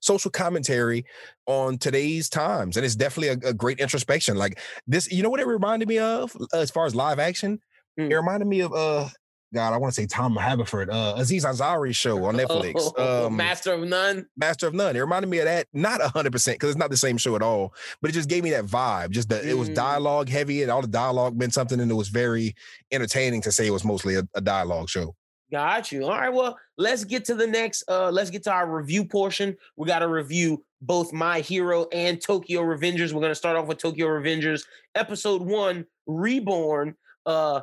[0.00, 1.04] social commentary
[1.46, 5.40] on today's times and it's definitely a, a great introspection like this you know what
[5.40, 7.58] it reminded me of as far as live action
[7.98, 8.10] Mm.
[8.10, 9.08] it reminded me of uh
[9.54, 12.92] god i want to say tom haverford uh aziz ansari's show on netflix
[13.26, 14.26] um Master of None.
[14.36, 17.16] master of none it reminded me of that not 100% because it's not the same
[17.16, 19.74] show at all but it just gave me that vibe just that it was Mm.
[19.76, 22.54] dialogue heavy and all the dialogue meant something and it was very
[22.92, 25.14] entertaining to say it was mostly a, a dialogue show
[25.50, 26.04] Got you.
[26.04, 26.32] All right.
[26.32, 27.84] Well, let's get to the next.
[27.88, 29.56] Uh, let's get to our review portion.
[29.76, 33.12] We got to review both My Hero and Tokyo Revengers.
[33.12, 36.96] We're gonna start off with Tokyo Revengers, episode one, Reborn.
[37.24, 37.60] Uh,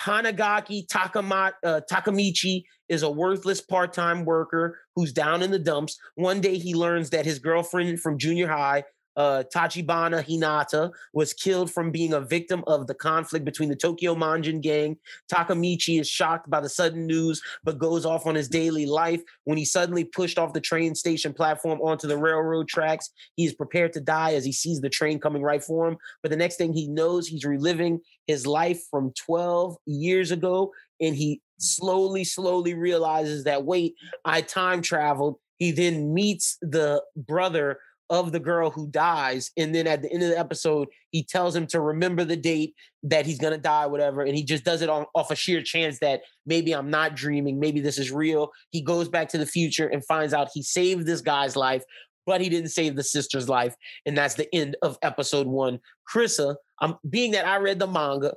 [0.00, 5.98] Hanagaki uh, Takamichi is a worthless part-time worker who's down in the dumps.
[6.14, 8.84] One day he learns that his girlfriend from junior high,
[9.16, 14.14] uh, Tachibana Hinata, was killed from being a victim of the conflict between the Tokyo
[14.14, 14.96] Manji gang
[15.32, 19.22] Takamichi is shocked by the sudden news, but goes off on his daily life.
[19.44, 23.54] When he suddenly pushed off the train station platform onto the railroad tracks, he is
[23.54, 25.96] prepared to die as he sees the train coming right for him.
[26.22, 31.14] But the next thing he knows, he's reliving his life from 12 years ago, and
[31.14, 33.94] he slowly, slowly realizes that wait,
[34.24, 35.36] I time traveled.
[35.58, 37.78] He then meets the brother
[38.12, 39.50] of the girl who dies.
[39.56, 42.74] And then at the end of the episode, he tells him to remember the date
[43.04, 44.20] that he's gonna die, whatever.
[44.20, 47.58] And he just does it on off a sheer chance that maybe I'm not dreaming,
[47.58, 48.52] maybe this is real.
[48.70, 51.82] He goes back to the future and finds out he saved this guy's life,
[52.26, 53.74] but he didn't save the sister's life.
[54.04, 55.80] And that's the end of episode one.
[56.06, 58.34] Chrissa, I'm um, being that I read the manga.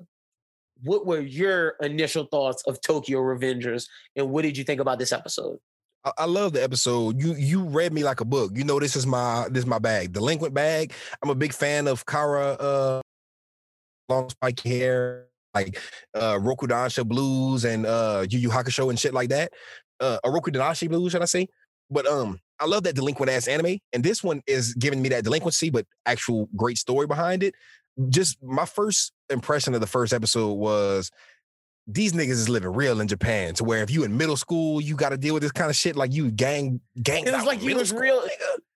[0.84, 5.12] What were your initial thoughts of Tokyo Revengers, and what did you think about this
[5.12, 5.60] episode?
[6.06, 7.20] I, I love the episode.
[7.22, 8.52] You you read me like a book.
[8.56, 10.14] You know this is my this is my bag.
[10.14, 10.94] Delinquent bag.
[11.22, 13.02] I'm a big fan of Kara uh
[14.08, 15.80] long spiky hair, like
[16.14, 19.52] uh Roku Rokudansha blues and uh Yu Yu Hakusho and shit like that.
[20.00, 21.48] Uh Oroku Danashi blues, should I say?
[21.90, 23.80] But um I love that delinquent ass anime.
[23.92, 27.56] And this one is giving me that delinquency, but actual great story behind it.
[28.10, 31.12] Just my first impression of the first episode was
[31.88, 34.96] these niggas is living real in Japan to where if you in middle school, you
[34.96, 35.96] got to deal with this kind of shit.
[35.96, 37.26] Like you gang, gang.
[37.26, 38.24] It was like you was real.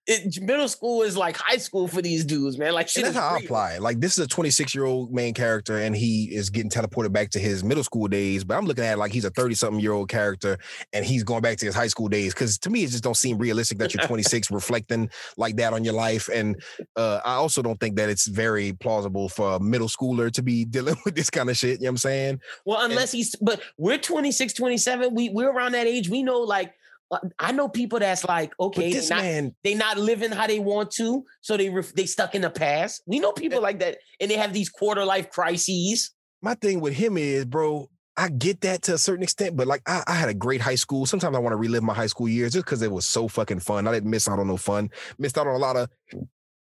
[0.10, 2.74] It, middle school is like high school for these dudes, man.
[2.74, 3.82] Like shit And that's is how I apply it.
[3.82, 7.30] Like this is a 26 year old main character, and he is getting teleported back
[7.32, 8.44] to his middle school days.
[8.44, 10.58] But I'm looking at it like he's a 30 something year old character,
[10.94, 12.34] and he's going back to his high school days.
[12.34, 15.84] Because to me, it just don't seem realistic that you're 26 reflecting like that on
[15.84, 16.28] your life.
[16.34, 16.60] And
[16.96, 20.66] uh, I also don't think that it's very plausible for a middle schooler to be
[20.80, 21.82] dealing with this kind of shit.
[21.82, 22.42] You know what I'm saying?
[22.66, 25.14] Well, unless he's, but we're 26, 27.
[25.14, 26.10] We we're around that age.
[26.10, 26.74] We know, like,
[27.12, 30.60] Uh, I know people that's like, okay, they not, man, they not living how they
[30.60, 33.02] want to, so they ref, they stuck in the past.
[33.08, 36.12] We know people like that, and they have these quarter life crises.
[36.42, 37.90] my thing with him is, bro,
[38.20, 40.76] I get that to a certain extent, but like I, I had a great high
[40.76, 41.06] school.
[41.06, 43.62] Sometimes I want to relive my high school years just because it was so fucking
[43.62, 43.88] fun.
[43.88, 45.90] I didn't miss out on no fun, missed out on a lot of,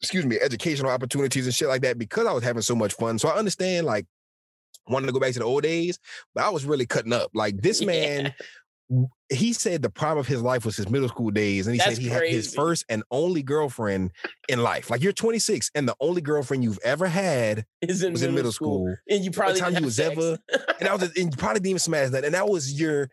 [0.01, 3.19] excuse me, educational opportunities and shit like that because I was having so much fun.
[3.19, 4.05] So I understand like
[4.87, 5.99] wanting to go back to the old days,
[6.33, 7.31] but I was really cutting up.
[7.33, 7.81] Like this
[8.25, 8.31] Yeah.
[9.31, 11.95] He said the prime of his life was his middle school days, and he That's
[11.95, 14.11] said he had his first and only girlfriend
[14.47, 14.89] in life.
[14.89, 18.51] Like you're 26, and the only girlfriend you've ever had Is in was in middle
[18.51, 18.95] school.
[19.09, 20.11] and you probably time you was sex.
[20.11, 20.39] ever-
[20.79, 22.25] and that was and you probably didn't even smash that.
[22.25, 23.09] And that was your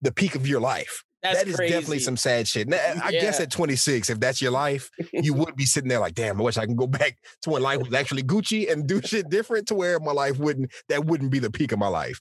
[0.00, 1.04] the peak of your life.
[1.24, 2.68] That's That is definitely some sad shit.
[2.68, 6.14] Now, I guess at 26, if that's your life, you would be sitting there like,
[6.14, 9.00] damn, I wish I can go back to when life was actually Gucci and do
[9.00, 12.18] shit different to where my life wouldn't, that wouldn't be the peak of my life.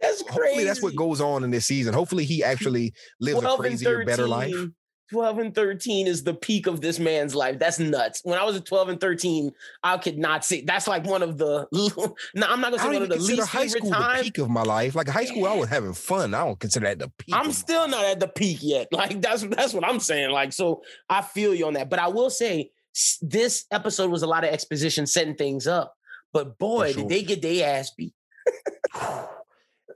[0.00, 0.40] That's crazy.
[0.40, 1.92] Hopefully that's what goes on in this season.
[1.92, 4.54] Hopefully he actually lives a crazier, better life.
[5.10, 7.58] 13 12 and 13 is the peak of this man's life.
[7.58, 8.20] That's nuts.
[8.24, 9.52] When I was at 12 and 13,
[9.82, 10.62] I could not see.
[10.62, 11.66] That's like one of the.
[12.34, 14.62] No, I'm not gonna say one of the least high school the peak of my
[14.62, 14.94] life.
[14.94, 16.34] Like high school, I was having fun.
[16.34, 17.34] I don't consider that the peak.
[17.34, 18.88] I'm still not at the peak yet.
[18.98, 20.30] Like that's that's what I'm saying.
[20.30, 21.88] Like so, I feel you on that.
[21.88, 22.70] But I will say
[23.22, 25.94] this episode was a lot of exposition, setting things up.
[26.32, 27.02] But boy, sure.
[27.02, 28.14] did they get their ass beat.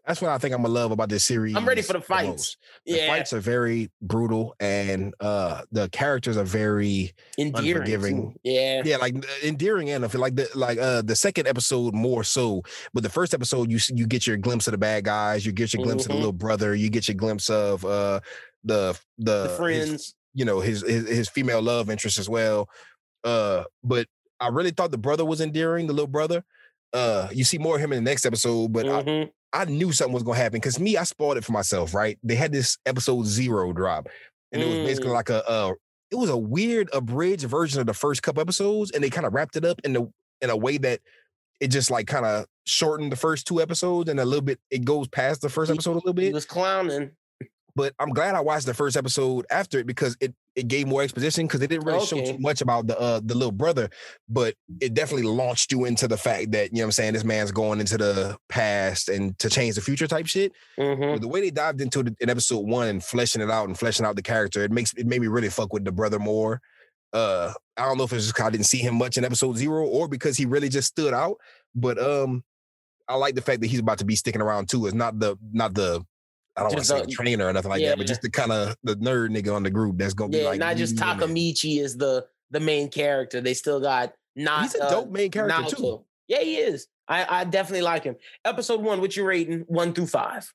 [0.07, 1.55] That's what I think I'm gonna love about this series.
[1.55, 2.57] I'm ready for the fights.
[2.87, 7.69] The Yeah, fights are very brutal and uh the characters are very endearing.
[7.73, 8.35] unforgiving.
[8.43, 12.25] Yeah, yeah like endearing and I feel like the like uh the second episode more
[12.25, 15.53] so but the first episode you you get your glimpse of the bad guys you
[15.53, 16.19] get your glimpse of the Mhm.
[16.19, 18.19] little brother you get your glimpse of uh
[18.65, 20.15] the the, the his- friends.
[20.35, 22.69] you know his, his his female love interest as well
[23.23, 24.09] uh but
[24.41, 26.45] I really thought the brother was endearing the little brother
[26.93, 29.31] uh you see more of him in the next episode but I, Mhm.
[29.53, 32.19] I knew something was gonna happen because me, I spoiled it for myself, right?
[32.23, 34.09] They had this episode zero drop,
[34.51, 35.15] and it was basically Mm.
[35.15, 35.73] like a, uh,
[36.11, 39.35] it was a weird abridged version of the first couple episodes, and they kind of
[39.35, 41.01] wrapped it up in the in a way that
[41.61, 44.85] it just like kind of shortened the first two episodes, and a little bit it
[44.85, 46.33] goes past the first episode a little bit.
[46.33, 47.11] was clowning.
[47.75, 51.03] But I'm glad I watched the first episode after it because it it gave more
[51.03, 53.89] exposition because they didn't really show too much about the uh the little brother,
[54.29, 57.25] but it definitely launched you into the fact that you know what I'm saying this
[57.25, 60.53] man's going into the past and to change the future type shit.
[60.79, 61.15] Mhm.
[61.15, 63.79] But the way they dived into it in episode one and fleshing it out and
[63.79, 66.61] fleshing out the character, it makes it made me really fuck with the brother more.
[67.15, 69.87] Uh, I don't know if it's just I didn't see him much in episode zero
[69.87, 71.37] or because he really just stood out.
[71.75, 72.45] But um,
[73.09, 74.85] I like the fact that he's about to be sticking around too.
[74.87, 76.05] It's not the not the
[76.57, 78.31] I don't want to say the- the trainer or nothing like that, but just the
[78.31, 80.97] kind of the nerd nigga on the group that's gonna be like not just.
[80.97, 83.41] Takamichi is the the main character.
[83.41, 84.63] They still got not.
[84.63, 85.83] He's a uh, dope main character too.
[85.83, 86.05] Naoto.
[86.29, 86.89] Yeah, he is.
[87.09, 88.17] I, I definitely like him.
[88.45, 89.65] Episode one, what you rating?
[89.67, 90.53] One through five.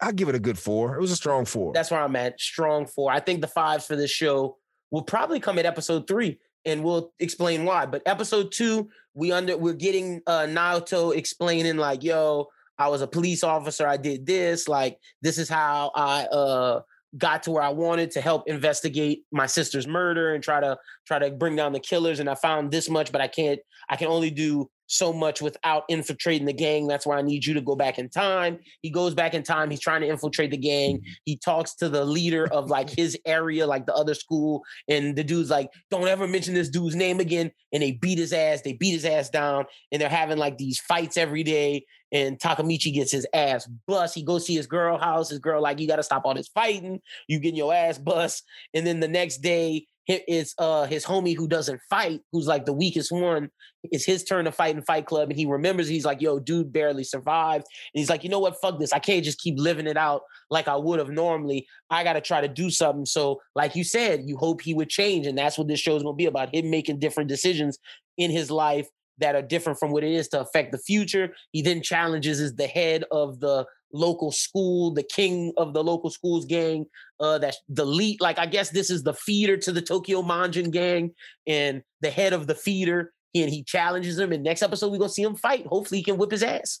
[0.00, 0.96] I give it a good four.
[0.96, 1.72] It was a strong four.
[1.72, 2.40] That's where I'm at.
[2.40, 3.10] Strong four.
[3.10, 4.58] I think the fives for this show
[4.90, 7.86] will probably come at episode three, and we'll explain why.
[7.86, 12.48] But episode two, we under we're getting uh Naoto explaining like, yo,
[12.78, 16.80] I was a police officer, I did this, like this is how I uh
[17.16, 20.76] got to where I wanted to help investigate my sister's murder and try to
[21.06, 22.20] try to bring down the killers.
[22.20, 23.60] And I found this much, but I can't.
[23.88, 26.88] I can only do so much without infiltrating the gang.
[26.88, 28.58] That's why I need you to go back in time.
[28.82, 29.70] He goes back in time.
[29.70, 30.96] He's trying to infiltrate the gang.
[30.96, 31.10] Mm-hmm.
[31.24, 34.64] He talks to the leader of like his area, like the other school.
[34.88, 37.52] And the dude's like, don't ever mention this dude's name again.
[37.72, 38.62] And they beat his ass.
[38.62, 39.66] They beat his ass down.
[39.92, 41.84] And they're having like these fights every day.
[42.10, 44.14] And Takamichi gets his ass bust.
[44.14, 45.28] He goes see his girl house.
[45.28, 47.02] His girl, like, you got to stop all this fighting.
[47.26, 48.44] You getting your ass bust.
[48.72, 52.72] And then the next day, it's uh his homie who doesn't fight, who's like the
[52.72, 53.50] weakest one.
[53.84, 56.72] It's his turn to fight in Fight Club, and he remembers he's like, "Yo, dude,
[56.72, 58.60] barely survived." And he's like, "You know what?
[58.60, 58.92] Fuck this.
[58.92, 61.66] I can't just keep living it out like I would have normally.
[61.90, 64.88] I got to try to do something." So, like you said, you hope he would
[64.88, 67.78] change, and that's what this show is going to be about: him making different decisions
[68.16, 71.34] in his life that are different from what it is to affect the future.
[71.52, 76.10] He then challenges as the head of the local school, the king of the local
[76.10, 76.86] schools gang.
[77.20, 78.20] Uh, that's the lead.
[78.20, 81.14] Like I guess this is the feeder to the Tokyo Manji gang,
[81.46, 83.12] and the head of the feeder.
[83.34, 84.32] And he challenges him.
[84.32, 85.66] And next episode, we're gonna see him fight.
[85.66, 86.80] Hopefully, he can whip his ass.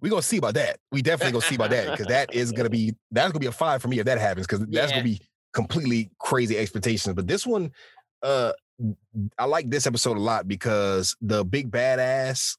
[0.00, 0.78] We're gonna see about that.
[0.92, 3.52] We definitely gonna see about that because that is gonna be that's gonna be a
[3.52, 4.98] five for me if that happens because that's Yeah.
[4.98, 5.20] gonna be
[5.52, 7.14] completely crazy expectations.
[7.14, 7.72] But this one,
[8.22, 8.52] uh,
[9.38, 12.56] I like this episode a lot because the big badass.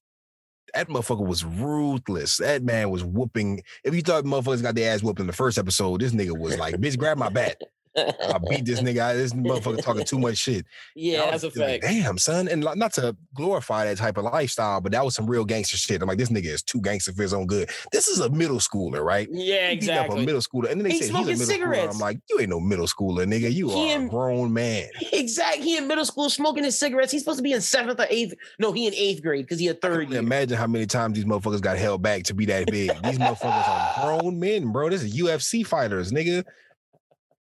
[0.74, 2.38] That motherfucker was ruthless.
[2.38, 3.62] That man was whooping.
[3.84, 6.58] If you thought motherfuckers got their ass whooped in the first episode, this nigga was
[6.58, 7.62] like, "Bitch, grab my bat."
[7.96, 8.98] I beat this nigga.
[9.00, 9.14] out.
[9.16, 10.66] This motherfucker talking too much shit.
[10.96, 11.94] yeah, that's a was like, fact.
[11.94, 12.48] Damn, son.
[12.48, 15.78] And like, not to glorify that type of lifestyle, but that was some real gangster
[15.78, 16.02] shit.
[16.02, 17.70] I'm like, this nigga is too gangster for his own good.
[17.92, 19.28] This is a middle schooler, right?
[19.32, 20.72] Yeah, He up a middle schooler.
[20.72, 21.88] And then they He's said he's a middle cigarettes.
[21.88, 21.94] schooler.
[21.94, 23.52] I'm like, you ain't no middle schooler, nigga.
[23.54, 24.90] You He are a grown man.
[25.14, 25.64] Exactly.
[25.64, 27.12] He in middle school smoking his cigarettes.
[27.12, 28.34] He's supposed to be in seventh or eighth.
[28.60, 30.20] No, he in eighth grade because he a third year.
[30.20, 32.90] imagine how many times these motherfuckers got held back to be that big.
[33.04, 34.90] These motherfuckers are grown men, bro.
[34.90, 36.44] This is UFC fighters, nigga.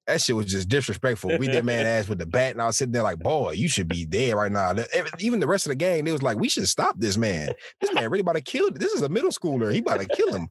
[0.09, 1.37] That shit was just disrespectful.
[1.37, 3.69] Beat that man ass with the bat, and I was sitting there like, boy, you
[3.69, 4.73] should be dead right now.
[5.19, 7.53] Even the rest of the gang, they was like, we should stop this man.
[7.79, 8.71] This man really about to kill.
[8.71, 9.71] This is a middle schooler.
[9.71, 10.49] He about to kill him.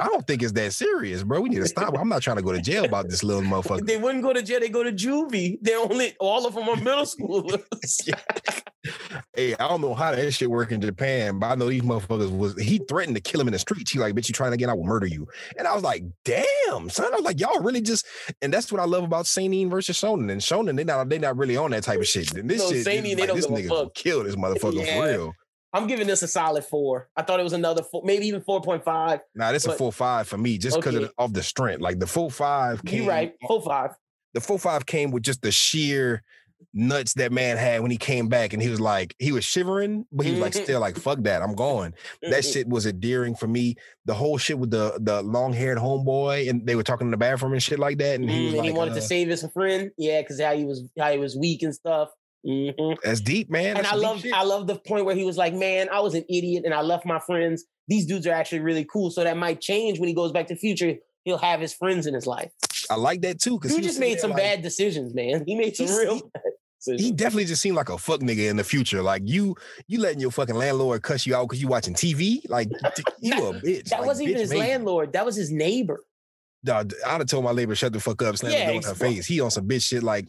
[0.00, 1.40] I don't think it's that serious, bro.
[1.40, 1.94] We need to stop.
[1.98, 3.86] I'm not trying to go to jail about this little motherfucker.
[3.86, 4.60] They wouldn't go to jail.
[4.60, 5.58] They go to juvie.
[5.62, 7.62] They only all of them are middle schoolers.
[9.34, 12.30] Hey, I don't know how that shit work in Japan, but I know these motherfuckers
[12.36, 13.90] was he threatened to kill him in the streets.
[13.90, 15.26] He like, bitch, you trying again, I will murder you.
[15.58, 17.12] And I was like, damn, son.
[17.12, 18.06] I was like, y'all really just
[18.42, 20.30] and that's what I love about Seinen versus Shonen.
[20.30, 22.32] And Shonen, they not they not really on that type of shit.
[22.34, 23.94] And this No, shit, Seinen, they like, don't this nigga fuck.
[23.94, 25.00] kill this motherfucker Yeah.
[25.00, 25.32] for real.
[25.76, 27.08] I'm giving this a solid four.
[27.16, 29.20] I thought it was another four, maybe even four point five.
[29.34, 31.04] Nah, this is a full five for me, just because Okay.
[31.04, 31.82] of, the- of the strength.
[31.82, 33.90] Like the full five came, You right, full five.
[34.32, 36.22] the full five came with just the sheer
[36.72, 40.06] nuts that man had when he came back and he was like he was shivering
[40.10, 40.62] but he was like Mhm.
[40.64, 41.92] still like fuck that i'm going
[42.22, 43.76] that shit was endearing for me
[44.06, 47.52] the whole shit with the the long-haired homeboy and they were talking in the bathroom
[47.52, 49.28] and shit like that and he Mm, was and like he wanted uh, to save
[49.28, 49.90] his friend.
[49.98, 52.08] Yeah, because how he was how he was weak and stuff.
[52.46, 52.96] Mhm.
[53.02, 54.24] that's deep man And I love.
[54.32, 56.82] I love the point where he was like, "Man, I was an idiot and I
[56.82, 57.64] left my friends.
[57.88, 59.10] These dudes are actually really cool.
[59.10, 60.94] So that might change when he goes back to future.
[61.24, 62.52] He'll have his friends in his life.
[62.88, 65.42] I like that too because He just made some bad decisions, man.
[65.46, 66.20] He made some real
[66.84, 69.02] he- definitely just seemed like a fuck nigga in the future.
[69.02, 69.56] Like you,
[69.88, 72.48] you letting your fucking landlord cuss you out because you watching TV.
[72.48, 72.68] Like
[73.20, 73.88] you a bitch.
[73.88, 75.12] That Like, wasn't even his landlord.
[75.12, 76.04] That was his neighbor.
[76.68, 78.94] I'd have told my neighbor shut the fuck up, slam Yeah, the door in her
[78.94, 79.26] face.
[79.26, 80.28] He on some bitch shit like,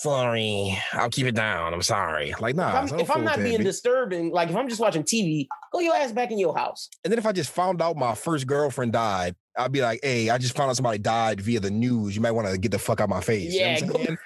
[0.00, 1.74] sorry, I'll keep it down.
[1.74, 2.34] I'm sorry.
[2.40, 2.84] Like, nah.
[2.84, 5.94] if I'm, if I'm not being disturbing, like if I'm just watching TV, go your
[5.94, 6.88] ass back in your house.
[7.04, 10.30] and then if I just found out my first girlfriend died, I'd be like, hey,
[10.30, 12.14] I just found out somebody died via the news.
[12.16, 13.52] You might want to get the fuck out of my face.
[13.52, 14.16] You know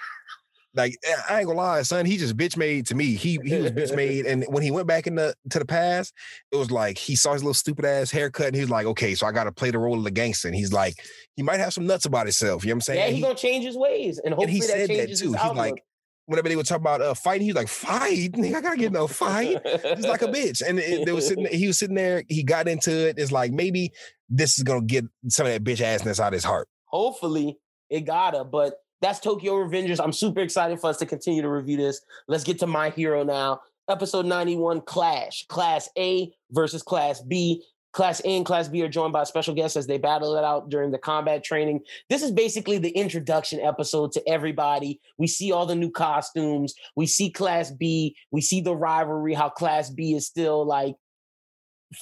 [0.75, 2.05] Like eh, I ain't gonna lie, son.
[2.07, 3.15] He just bitch made to me.
[3.15, 6.13] He he was bitch made, and when he went back in the to the past,
[6.51, 9.15] it was like he saw his little stupid ass haircut, and he was like, okay,
[9.15, 10.49] so I got to play the role of the gangster.
[10.49, 10.95] And he's like,
[11.37, 12.65] he might have some nuts about himself.
[12.65, 12.99] You know what I'm saying?
[12.99, 14.89] Yeah, And he's he- gonna change his ways, and and hopefully he that said that
[14.89, 15.33] changes too.
[15.33, 15.85] his He's like,
[16.27, 18.97] whenever they would talk about uh fighting, he's like, fight, nigga, I gotta get in
[18.97, 19.59] a fight.
[19.65, 20.61] Just like a bitch.
[20.67, 23.19] And it, they was sitting, he was sitting there, he got into it.
[23.19, 23.93] It's like maybe
[24.29, 26.67] this is gonna get some of that bitch assness out of his heart.
[26.87, 27.59] hopefully
[27.91, 28.75] it gotta, but
[29.05, 30.03] that's Tokyo Revengers.
[30.03, 32.01] I'm super excited for us to continue to review this.
[32.27, 33.61] Let's get to my hero now.
[33.87, 35.45] Episode 91 Clash.
[35.49, 37.63] Class A versus Class B.
[37.93, 40.71] Class A and Class B are joined by special guests as they battle it out
[40.71, 41.81] during the combat training.
[42.09, 45.03] This is basically the introduction episode to everybody.
[45.19, 46.75] We see all the new costumes.
[46.97, 48.17] We see Class B.
[48.31, 50.97] We see the rivalry, how Class B is still like,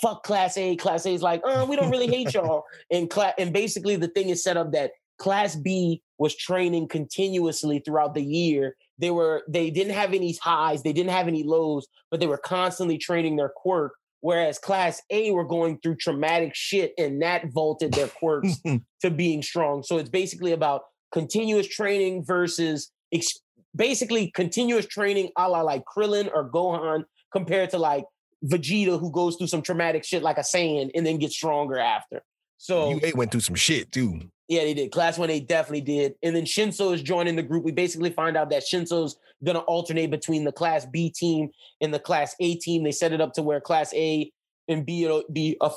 [0.01, 0.77] fuck Class A.
[0.77, 2.63] Class A is like, uh, we don't really hate y'all.
[2.93, 4.93] And, cla- and basically, the thing is set up that
[5.23, 8.77] Class B was training continuously throughout the year.
[8.99, 12.39] They were they didn't have any highs, they didn't have any lows, but they were
[12.39, 13.93] constantly training their quirk
[14.23, 18.57] Whereas Class A were going through traumatic shit, and that vaulted their quirks
[19.03, 19.83] to being strong.
[19.83, 23.41] So it's basically about continuous training versus ex-
[23.75, 28.05] basically continuous training, a la like Krillin or Gohan, compared to like
[28.45, 32.23] Vegeta, who goes through some traumatic shit like a Saiyan and then gets stronger after.
[32.59, 34.31] So you went through some shit too.
[34.53, 34.93] Yeah, they did.
[34.93, 36.15] Class 1A definitely did.
[36.23, 37.65] And then Shinso is joining the group.
[37.65, 41.49] We basically find out that Shinso's going to alternate between the Class B team
[41.81, 42.85] and the Class A team.
[42.85, 44.31] They set it up to where Class A
[44.69, 45.71] and B it'll be a,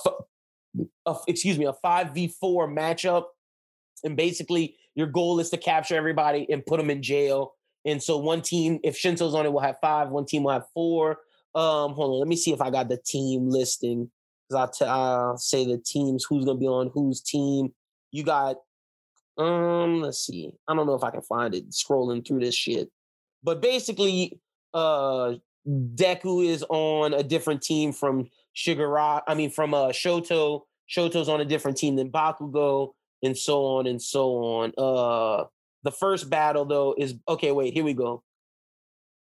[1.05, 3.27] a- excuse me, a 5v4 matchup.
[4.03, 7.53] And basically, your goal is to capture everybody and put them in jail.
[7.85, 10.09] And so one team, if Shinso's on it, will have five.
[10.09, 11.19] One team will have four.
[11.53, 14.11] Um, hold on, let me see if I got the team listing.
[14.49, 17.73] Because I'll, t- I'll say the teams, who's going to be on whose team.
[18.11, 18.57] You got
[19.37, 20.51] um, let's see.
[20.67, 22.89] I don't know if I can find it scrolling through this shit.
[23.43, 24.39] But basically,
[24.73, 25.35] uh
[25.67, 29.21] Deku is on a different team from Shigara.
[29.27, 30.61] I mean, from uh Shoto.
[30.89, 32.91] Shoto's on a different team than Bakugo,
[33.23, 34.73] and so on and so on.
[34.77, 35.45] Uh
[35.83, 38.23] the first battle though is okay, wait, here we go.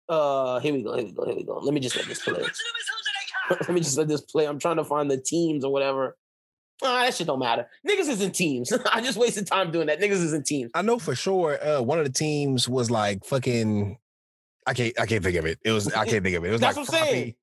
[0.09, 1.59] Uh here we go, here we go, here we go.
[1.59, 2.35] Let me just let this play.
[3.51, 4.47] let me just let this play.
[4.47, 6.17] I'm trying to find the teams or whatever.
[6.83, 7.69] Ah, that shit don't matter.
[7.89, 8.73] Niggas is in teams.
[8.93, 10.01] I just wasted time doing that.
[10.01, 10.71] Niggas is in teams.
[10.75, 13.99] I know for sure uh, one of the teams was like fucking
[14.67, 15.59] I can't I can't think of it.
[15.65, 16.49] It was I can't think of it.
[16.49, 17.35] It was That's like what I'm saying.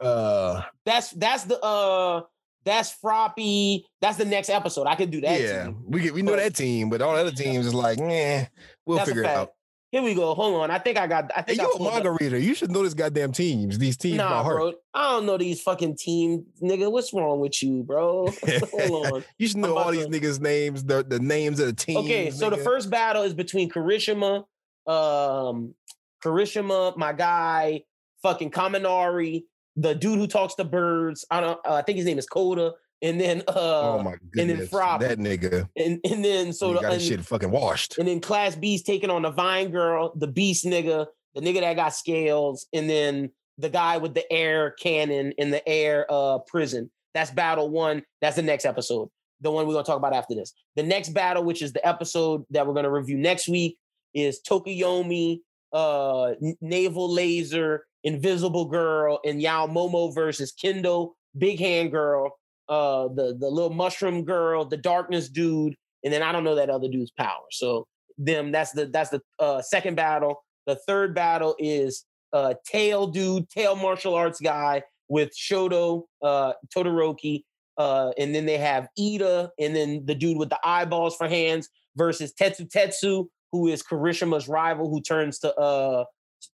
[0.00, 2.22] Uh That's that's the uh
[2.64, 3.84] that's Froppy.
[4.00, 4.86] That's the next episode.
[4.86, 5.40] I could do that.
[5.40, 5.84] yeah, team.
[5.86, 8.44] we get we know But- that team, but all the other teams is like, nah,
[8.84, 9.52] we'll figure it out.
[9.90, 10.34] Here we go.
[10.34, 10.70] Hold on.
[10.70, 11.30] I think I got.
[11.34, 12.36] I think I you a up- manga reader.
[12.38, 13.78] You should know this goddamn teams.
[13.78, 14.74] These teams Nah, bro.
[14.92, 16.92] I don't know these fucking teams, nigga.
[16.92, 18.28] What's wrong with you, bro?
[18.72, 19.24] Hold on.
[19.38, 22.04] You should know all these to- niggas' names, the, the names of the teams.
[22.04, 24.44] Okay, so the first battle is between Kirishima,
[24.86, 25.74] um,
[26.22, 27.82] Kirishima, my guy,
[28.22, 29.44] fucking Kaminari,
[29.76, 31.24] the dude who talks to birds.
[31.30, 31.58] I don't.
[31.66, 32.72] Uh, I think his name is Koda,
[33.02, 33.52] and then uh,
[33.98, 35.00] oh my then goodness, Froppy.
[35.00, 35.68] that nigga.
[35.76, 37.98] and and then so So the, and- shit fucking washed.
[37.98, 41.76] And then Class B's taking on the Vine Girl, the Beast nigga, the nigga that
[41.76, 46.90] got scales, and then the guy with the air cannon in the air uh prison.
[47.14, 48.02] That's battle one.
[48.20, 49.08] That's the next episode.
[49.40, 50.52] The one we're gonna talk about after this.
[50.76, 53.78] The next battle, which is the episode that we're gonna review next week,
[54.14, 55.40] is Tokoyami,
[55.72, 62.32] uh Navel Laser, Invisible Girl, and Yao Momo versus Kendo, Big Hand Girl,
[62.68, 65.74] uh the the little mushroom girl, the darkness dude,
[66.04, 67.44] and then I don't know that other dude's power.
[67.50, 67.86] So
[68.18, 70.42] them that's the that's the uh, second battle.
[70.66, 77.44] The third battle is uh tail dude, tail martial arts guy with Shoto, uh Todoroki,
[77.78, 81.68] uh, and then they have Iida, and then the dude with the eyeballs for hands
[81.96, 86.04] versus Tetsu Tetsu, who is Kirishima's rival, who turns to uh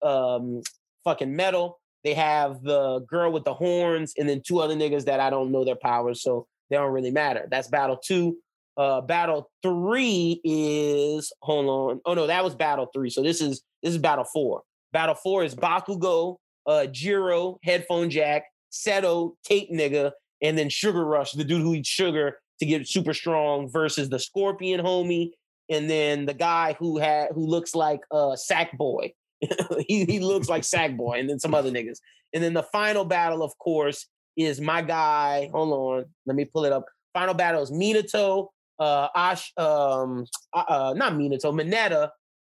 [0.02, 0.62] um
[1.04, 1.80] fucking metal.
[2.04, 5.50] They have the girl with the horns, and then two other niggas that I don't
[5.50, 7.48] know their powers, so they don't really matter.
[7.50, 8.36] That's battle two.
[8.76, 12.00] Uh, battle three is hold on.
[12.04, 13.08] Oh no, that was battle three.
[13.08, 14.62] So this is this is battle four.
[14.92, 16.36] Battle four is Bakugo,
[16.66, 20.12] uh, Jiro, headphone jack, Sero, tape nigga,
[20.42, 24.18] and then Sugar Rush, the dude who eats sugar to get super strong, versus the
[24.18, 25.30] Scorpion homie,
[25.70, 29.14] and then the guy who had who looks like uh Sackboy.
[29.88, 31.98] he he looks like Sackboy, and then some other niggas.
[32.32, 34.06] And then the final battle, of course,
[34.36, 35.50] is my guy.
[35.52, 36.84] Hold on, let me pull it up.
[37.12, 38.48] Final battle is Minato,
[38.78, 42.10] uh, Ash, um, uh, uh, not Minato, Mineta,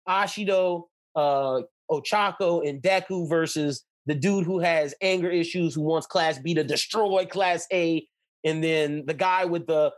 [0.08, 0.84] Ashido,
[1.16, 6.54] uh, Ochako, and Deku versus the dude who has anger issues, who wants Class B
[6.54, 8.06] to destroy Class A,
[8.44, 9.92] and then the guy with the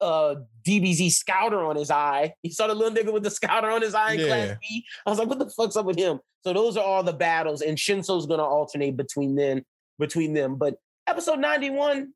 [0.00, 0.36] uh
[0.66, 2.34] DBZ scouter on his eye.
[2.42, 4.84] He saw the little nigga with the scouter on his eye in Class B.
[5.06, 6.20] I was like, what the fuck's up with him?
[6.44, 9.64] So those are all the battles, and Shinso's gonna alternate between them,
[9.98, 10.56] between them.
[10.56, 12.12] But episode 91,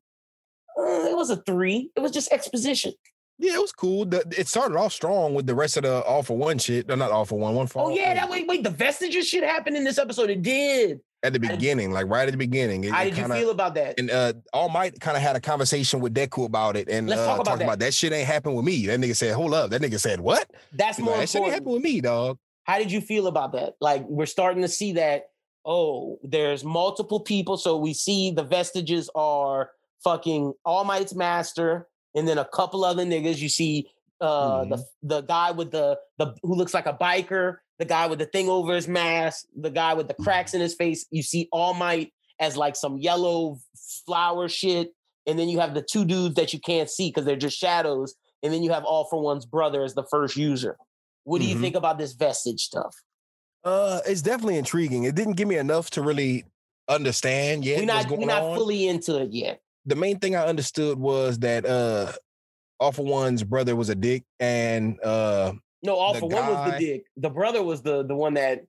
[0.77, 1.91] uh, it was a three.
[1.95, 2.93] It was just exposition.
[3.39, 4.05] Yeah, it was cool.
[4.05, 6.87] The, it started off strong with the rest of the all for one shit.
[6.87, 9.43] No, not all for one, one for Oh yeah, that wait, wait, the vestiges shit
[9.43, 10.29] happened in this episode.
[10.29, 11.01] It did.
[11.23, 12.83] At the beginning, like right at the beginning.
[12.83, 13.97] It, How did you kinda- feel about that?
[13.99, 17.21] And uh, All Might kind of had a conversation with Deku about it, and Let's
[17.21, 17.63] uh, talk about that.
[17.63, 18.85] about that shit ain't happened with me.
[18.87, 21.41] That nigga said, "Hold up." That nigga said, "What?" That's He's more like, that shit
[21.41, 22.37] ain't happened with me, dog.
[22.65, 23.73] How did you feel about that?
[23.81, 25.27] Like we're starting to see that.
[25.65, 27.55] Oh, there's multiple people.
[27.57, 29.71] So we see the vestiges are
[30.03, 33.37] fucking All Might's master, and then a couple other niggas.
[33.37, 33.87] You see
[34.21, 38.19] uh the the guy with the the who looks like a biker, the guy with
[38.19, 41.05] the thing over his mask, the guy with the cracks in his face.
[41.11, 43.57] You see All Might as like some yellow
[44.05, 44.91] flower shit,
[45.25, 48.15] and then you have the two dudes that you can't see because they're just shadows,
[48.41, 50.77] and then you have All for One's brother as the first user.
[51.25, 51.61] What do you Mhm.
[51.61, 52.95] think about this vestige stuff?
[53.63, 55.05] Uh, it's definitely intriguing.
[55.05, 56.43] It didn't give me enough to really
[56.89, 58.57] understand yet we're not we're not on.
[58.57, 59.61] fully into it yet.
[59.85, 62.11] the main thing I understood was that uh
[62.79, 66.71] All for One's brother was a dick and uh No, all The for one was
[66.73, 67.05] the dick.
[67.17, 68.65] The brother was the the one that.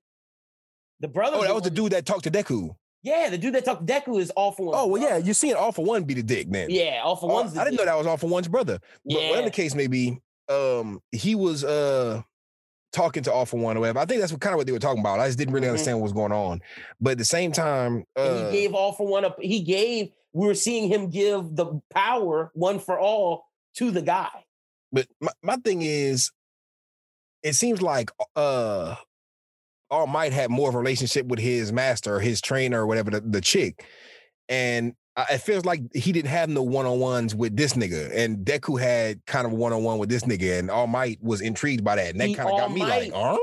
[1.00, 1.36] The brother.
[1.38, 2.74] oh that was the one- dude that talked to Deku.
[3.02, 4.74] Yeah, the dude that talked to Deku is all for one.
[4.76, 6.70] Oh well yeah, you're seeing all for One be the dick man.
[6.70, 7.52] Yeah, all for Oh, one's.
[7.54, 8.78] The I didn't know that was all for One's brother.
[9.04, 10.18] But whatever the case may be,
[10.48, 12.22] um he was uh
[12.92, 13.98] talking to all for One or whatever.
[13.98, 15.20] I think that's what kind of what they were talking about.
[15.20, 15.70] I just didn't really Mhm.
[15.70, 16.62] understand what was going on.
[17.00, 19.38] But at the same time, uh And he gave all for one up.
[19.40, 20.10] He gave.
[20.32, 23.44] We were seeing him give the power one for all
[23.76, 24.30] to the guy.
[24.92, 26.30] But my, my thing is,
[27.44, 28.96] it seems like uh
[29.90, 33.12] All Might had more of a relationship with his master or his trainer or whatever,
[33.12, 33.84] the, the chick.
[34.48, 38.10] And I, it feels like he didn't have no one-on-ones with this nigga.
[38.12, 40.58] And Deku had kind of a one-on-one with this nigga.
[40.58, 42.10] And All Might was intrigued by that.
[42.10, 43.38] And that kind of got me like, huh?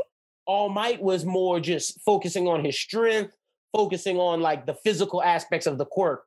[0.46, 3.38] All Might was more just focusing on his strength,
[3.72, 6.26] focusing on like the physical aspects of the quirk.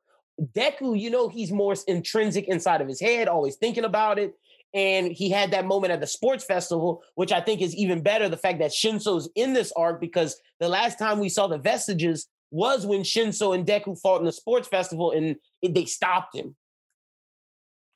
[0.53, 4.33] Deku, you know, he's more intrinsic inside of his head, always thinking about it.
[4.75, 8.27] And he had that moment at the sports festival, which I think is even better.
[8.27, 12.27] The fact that Shinso's in this arc, because the last time we saw the vestiges
[12.51, 16.55] was when Shinso and Deku fought in the sports festival and it, they stopped him.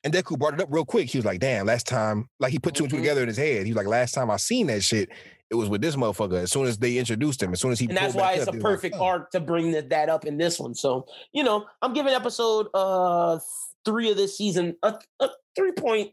[0.06, 1.10] And Deku brought it up real quick.
[1.10, 3.00] He was like, damn, last time, like he put 2 and two Mhm.
[3.02, 3.66] together in his head.
[3.66, 5.10] He was like, last time I seen that shit,
[5.50, 6.42] it was with this motherfucker.
[6.44, 8.54] As soon as they introduced him, as soon as he and that's why it's up,
[8.54, 10.74] a was like, perfect arc to bring that, that up in this one.
[10.74, 13.40] So, you know, I'm giving episode uh
[13.86, 16.12] three of this season a, a 3.9,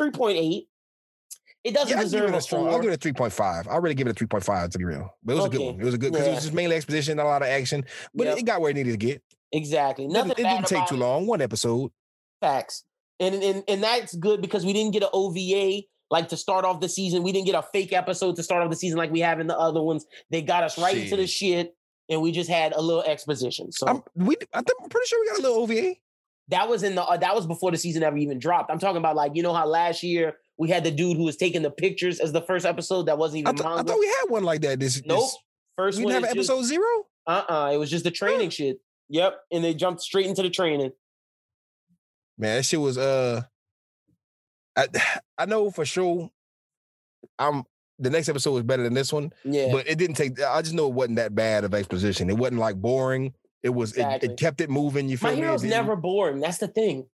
[0.00, 0.66] 3.8.
[1.64, 2.68] It doesn't Yeah, deserve it a a strong.
[2.68, 3.66] I'll give it a 3.5.
[3.68, 5.10] I'll really give it a 3.5 to be real.
[5.24, 5.80] But it was a good one.
[5.80, 7.84] It was a good because it was just mainly exposition, not a lot of action.
[8.14, 8.38] But Yep.
[8.38, 9.22] it got where it needed to get.
[9.52, 10.06] exactly.
[10.06, 11.26] Nothing didn't, it didn't take too long.
[11.26, 11.90] One episode.
[12.40, 12.84] Facts.
[13.18, 16.80] And, and and that's good because we didn't get an OVA like to start off
[16.80, 17.22] the season.
[17.24, 19.46] We didn't get a fake episode to start off the season like we have in
[19.48, 20.04] the other ones.
[20.30, 21.74] They got us right into the shit
[22.08, 23.72] and we just had a little exposition.
[23.72, 25.94] So I'm we I'm pretty sure we got a little OVA.
[26.48, 28.70] That was in the uh, that was before the season ever even dropped.
[28.70, 31.36] I'm talking about like you know how last year we had the dude who was
[31.36, 34.06] taking the pictures as the first episode that wasn't I, even th- I thought we
[34.06, 34.80] had one like that.
[34.80, 35.20] This nope.
[35.20, 35.38] This,
[35.76, 36.86] First we didn't have episode zero.
[37.26, 38.80] Uh uh It was just the training shit.
[39.08, 40.92] Yep, and they jumped straight into the training.
[42.38, 43.42] Man, that shit was uh
[44.76, 44.86] I
[45.38, 46.30] I know for sure
[47.38, 47.64] I'm
[47.98, 50.74] the next episode was better than this one, Yeah, but it didn't take I just
[50.74, 52.30] know it wasn't that bad of exposition.
[52.30, 53.34] It wasn't like boring.
[53.66, 54.28] It was it, Exactly.
[54.30, 55.08] it kept it moving.
[55.08, 55.42] You feel my me?
[55.42, 56.40] It hero's never boring.
[56.40, 57.06] That's the thing.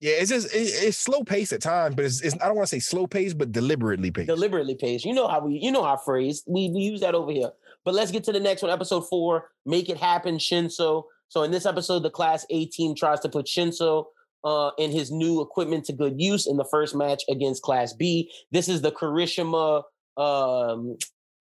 [0.00, 2.68] Yeah, it's just it, it's slow paced at times, but it's, it's I don't want
[2.68, 4.28] to say slow paced, but deliberately paced.
[4.28, 5.04] Deliberately paced.
[5.04, 6.42] You know how we you know our phrase.
[6.46, 7.50] We we use that over here.
[7.84, 9.50] But let's get to the next one, episode four.
[9.66, 11.04] Make it happen, Shinso.
[11.28, 14.04] So in this episode, the Class A team tries to put Shinso
[14.44, 18.30] uh, and his new equipment to good use in the first match against Class B.
[18.52, 19.82] This is the Kirishima.
[20.16, 20.96] Um,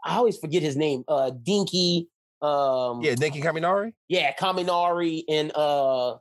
[0.05, 1.03] I always forget his name.
[1.07, 2.07] Uh, Dinky.
[2.44, 3.94] Um, yeah, Denki Kaminari.
[4.10, 6.18] yeah, Kaminari and uh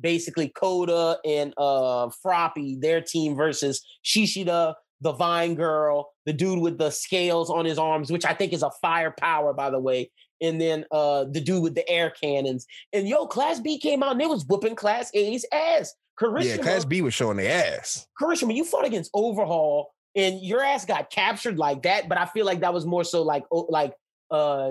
[0.00, 6.78] basically Koda and uh Froppy, their team versus Shishida, the Vine Girl, the dude with
[6.78, 10.10] the scales on his arms, which I think is a firepower, by the way.
[10.40, 12.66] And then uh the dude with the air cannons.
[12.92, 15.94] And yo, Class B came out and it was whooping Class A's ass.
[16.18, 18.06] Kirishima, Yeah, Class B was showing their ass.
[18.20, 22.46] Kirishima, you fought against Overhaul and your ass got captured like that, but I feel
[22.46, 23.92] like that was more so like oh, like
[24.30, 24.70] uh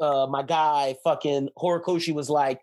[0.00, 2.60] uh my guy fucking Horikoshi was like,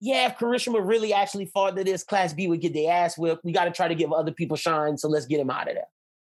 [0.00, 3.44] yeah, if Kirishima really actually fought to this, Class B would get their ass whipped.
[3.44, 5.74] We got to try to give other people shine, so let's get him out of
[5.74, 5.88] there.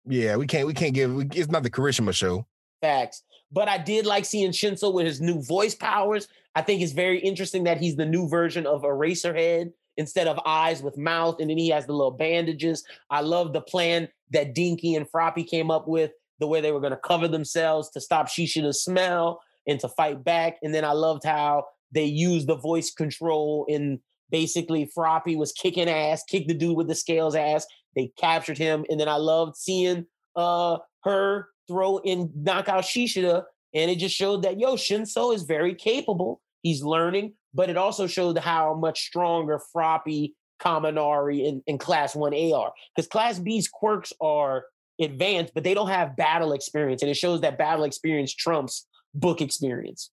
[0.05, 2.45] Yeah, we can't we can't give we- it's not the Kirishima show.
[2.81, 3.23] Facts.
[3.51, 6.27] But I did like seeing Shinso with his new voice powers.
[6.55, 10.81] I think it's very interesting that he's the new version of Eraserhead instead of eyes
[10.81, 12.85] with mouth, and then he has the little bandages.
[13.09, 16.79] I love the plan that Dinky and Froppy came up with, the way they were
[16.79, 20.57] going to cover themselves to stop Shishida's smell and to fight back.
[20.61, 23.99] And then I loved how they used the voice control and
[24.31, 27.65] basically Froppy was kicking ass, kicked the dude with the scales ass.
[27.95, 30.05] They captured him, and then I loved seeing
[30.35, 33.43] uh her throw in knockout Shishida,
[33.73, 36.41] and it just showed that yo Shinso is very capable.
[36.61, 42.33] He's learning, but it also showed how much stronger Froppy, Kaminari, and, and Class One
[42.33, 42.73] A are.
[42.95, 44.65] Because Class B's quirks are
[45.01, 49.41] advanced, but they don't have battle experience, and it shows that battle experience trumps book
[49.41, 50.09] experience.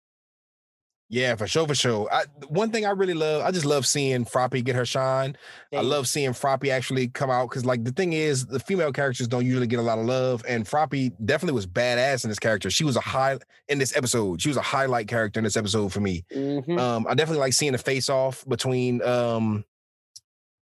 [1.13, 2.07] Yeah, for sure, for sure.
[2.09, 5.35] I, one thing I really love, I just love seeing Froppy get her shine.
[5.73, 9.27] I love seeing Froppy actually come out because, like, the thing is, the female characters
[9.27, 12.69] don't usually get a lot of love, and Froppy definitely was badass in this character.
[12.69, 13.37] She was a high
[13.67, 14.41] in this episode.
[14.41, 16.23] She was a highlight character in this episode for me.
[16.33, 16.79] Mhm.
[16.79, 19.65] Um, I definitely like seeing the face off between um,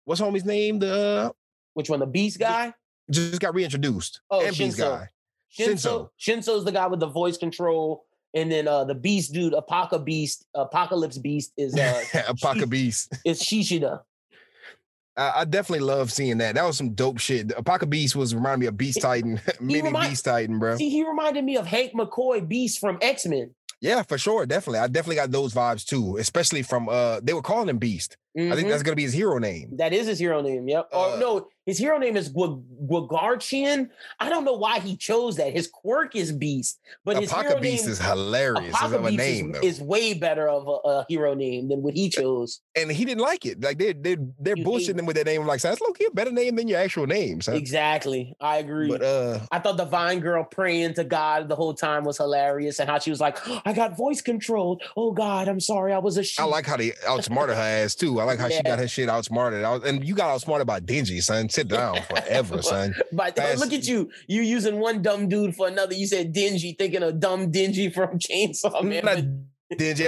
[0.05, 0.79] what's homie's name?
[0.79, 1.35] The
[1.75, 1.99] Which one?
[1.99, 2.75] The Beast guy?
[3.11, 4.21] just got reintroduced.
[4.31, 4.99] Oh, and Beast Shinso.
[4.99, 5.09] guy.
[5.53, 6.11] Shinso.
[6.21, 10.47] Shinso's the guy with the voice control and then uh the beast dude, Apoca Beast,
[10.55, 13.13] Apocalypse Beast is uh Apoca Beast.
[13.25, 14.01] is Shishida.
[15.17, 16.55] I, I definitely love seeing that.
[16.55, 17.49] That was some dope shit.
[17.49, 20.77] Apoca Beast was reminding me of Beast Titan, mini remind- Beast Titan, bro.
[20.77, 23.55] See, he reminded me of Hank McCoy Beast from X Men.
[23.81, 24.81] Yeah, for sure, definitely.
[24.81, 28.17] I definitely got those vibes too, especially from uh they were calling him Beast.
[28.37, 29.77] I think that's gonna be his hero name.
[29.79, 30.69] that is his hero name.
[30.69, 30.89] Yep.
[30.93, 33.89] Uh, or no, his hero name is Gwagarchian.
[34.21, 35.53] I don't know why he chose that.
[35.53, 39.55] His quirk is Beast, but his hero Beast name is hilarious as of a name
[39.57, 42.61] is, is way better of a, a hero name than what he chose.
[42.77, 43.61] and he didn't like it.
[43.63, 45.47] Like they they they're You bullshitting him with that name.
[45.47, 47.57] Like, that's low key a better name than your actual name, son.
[47.57, 48.35] Exactly.
[48.41, 48.89] I agree.
[48.89, 52.79] But uh I thought the Vine girl praying to God the whole time was hilarious,
[52.79, 54.83] and how she was like, "I got voice controlled.
[54.97, 57.95] Oh God, I'm sorry, I was a sheep." I like how they outsmarted her ass
[57.95, 58.18] too.
[58.21, 59.65] I like how she got her shit outsmarted.
[59.65, 61.49] I was, and you got outsmarted by Dingy, son.
[61.49, 62.95] Sit down forever, son.
[63.13, 65.95] But Fast- look at you, you using one dumb dude for another.
[65.95, 69.05] You said dingy, thinking of dumb dingy from Chainsaw Man.
[69.05, 69.19] Not
[69.77, 70.05] Dingy.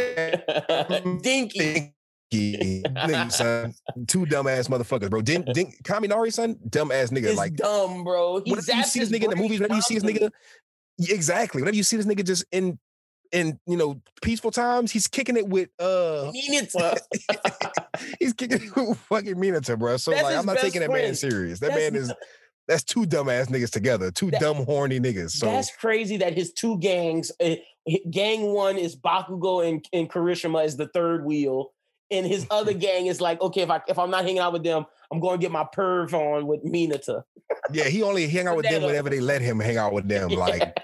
[1.22, 1.92] Dinky.
[2.32, 3.74] Nigga, son.
[4.06, 5.20] Two dumbass motherfuckers, bro.
[5.20, 7.24] Din, Din, Kaminari, son, dumbass nigga.
[7.24, 8.40] It's like dumb, bro.
[8.44, 10.30] He whenever you see this nigga in the movies, whenever you see this nigga,
[10.98, 11.60] exactly.
[11.60, 12.78] Whenever you see this nigga just in
[13.32, 16.30] in you know peaceful times, he's kicking it with uh
[18.18, 19.96] he's kicking it with fucking Minato, bro.
[19.96, 21.60] So That's like I'm not taking that man serious.
[21.60, 22.12] That That's man is
[22.68, 25.30] that's two dumbass niggas together, two That- dumb horny niggas.
[25.32, 27.56] So That's crazy that his two gangs, uh,
[28.10, 31.72] gang one is Bakugo and, and Kirishima is the third wheel.
[32.12, 34.62] And his other gang is like, okay, if I if I'm not hanging out with
[34.62, 37.24] them, I'm going to get my perv on with Minata.
[37.72, 40.28] yeah, he only hang out with them whenever they let him hang out with them.
[40.30, 40.76] Like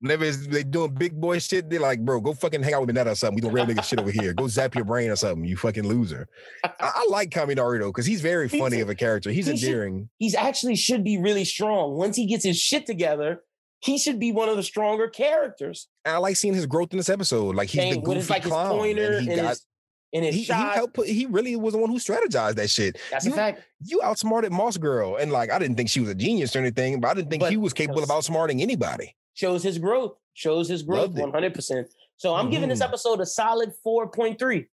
[0.00, 2.94] whenever it's- they doing big boy shit, they're like, bro, go fucking hang out with
[2.94, 3.36] Mineta or something.
[3.36, 4.32] We doing real nigga shit over here.
[4.34, 6.28] Go zap your brain or something, you fucking loser.
[6.64, 9.30] I, I like Kaminari though, because he's very funny a- of a character.
[9.30, 10.08] He's he should- endearing.
[10.18, 11.96] He's actually should be really strong.
[11.96, 13.42] Once he gets his shit together,
[13.80, 15.88] he should be one of the stronger characters.
[16.04, 17.54] And I like seeing his growth in this episode.
[17.54, 18.70] Like he's the Dang, goofy with his like his clown.
[18.70, 19.66] pointer and and, he got his
[20.14, 20.74] and his he, he shot.
[20.74, 22.98] helped put he really was the one who strategized that shit.
[23.10, 23.62] That's you, a fact.
[23.84, 25.16] You outsmarted Moss Girl.
[25.16, 27.42] And like I didn't think she was a genius or anything, but I didn't think
[27.42, 29.14] But he was capable of outsmarting anybody.
[29.38, 30.16] Shows his growth.
[30.34, 31.86] Shows his growth Loved 100%.
[32.16, 32.86] So I'm giving this Mhm.
[32.88, 34.66] episode a solid 4.3.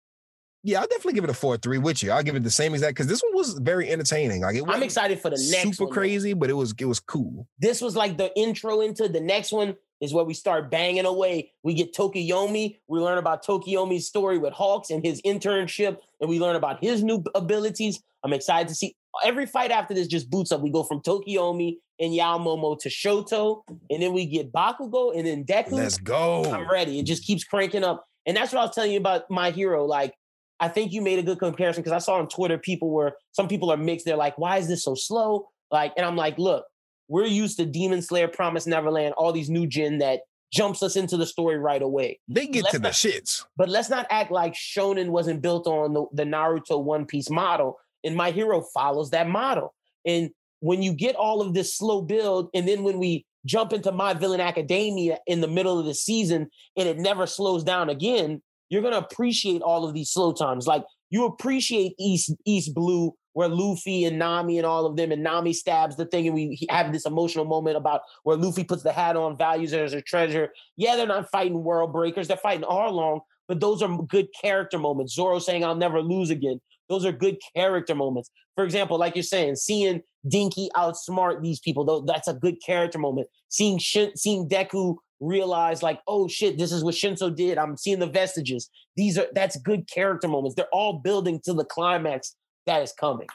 [0.63, 2.11] Yeah, I'll definitely give it a four three with you.
[2.11, 4.41] I'll give it the same exact because this one was very entertaining.
[4.43, 7.01] Like it I'm excited for the next super one, crazy, but it was it was
[7.01, 7.45] cool.
[7.59, 11.51] This was like the intro into the next one is where we start banging away.
[11.63, 12.77] We get Tokoyami.
[12.87, 17.03] We learn about Tokoyami's story with Hawks and his internship, and we learn about his
[17.03, 18.01] new abilities.
[18.23, 20.61] I'm excited to see every fight after this just boots up.
[20.61, 25.25] We go from Tokoyami and Yao Momo to Shoto, and then we get Bakugo and
[25.25, 25.73] then Deku.
[25.73, 26.45] Let's go.
[26.45, 26.99] I'm ready.
[26.99, 28.05] It just keeps cranking up.
[28.25, 29.85] And that's what I was telling you about my hero.
[29.85, 30.13] Like,
[30.59, 33.47] I think you made a good comparison because I saw on Twitter people were some
[33.47, 34.05] people are mixed.
[34.05, 35.49] They're like, why is this so slow?
[35.71, 36.65] Like, and I'm like, look,
[37.07, 40.21] we're used to Demon Slayer, Promise Neverland, all these new gen that
[40.53, 42.19] jumps us into the story right away.
[42.27, 43.43] They get Let's to the shits.
[43.57, 47.79] But let's not act like Shonen wasn't built on the, the Naruto One Piece model.
[48.03, 49.73] And My Hero follows that model.
[50.05, 50.29] And
[50.63, 54.13] when you get all of this slow build, and then when we jump into My
[54.13, 58.81] Villain Academia in the middle of the season and it never slows down again, you're
[58.81, 60.65] gonna appreciate all of these slow times.
[60.65, 65.21] Like you appreciate East East Blue, where Luffy and Nami and all of them, and
[65.21, 68.93] Nami stabs the thing, and we have this emotional moment about where Luffy puts the
[68.93, 70.53] hat on, values it as a treasure.
[70.77, 73.19] Yeah, they're not fighting world breakers, they're fighting Arlong,
[73.49, 75.13] but those are good character moments.
[75.13, 76.61] Zoro saying, I'll never lose again.
[76.93, 78.29] Those are good character moments.
[78.53, 82.99] For example, like you're saying, seeing Dinky outsmart these people, though, that's a good character
[82.99, 83.27] moment.
[83.49, 87.57] Seeing Shin, seeing Deku realize, like, oh shit, this is what Shinso did.
[87.57, 88.69] I'm seeing the vestiges.
[88.95, 90.55] These are that's good character moments.
[90.55, 92.35] They're all building to the climax
[92.67, 93.27] that is coming.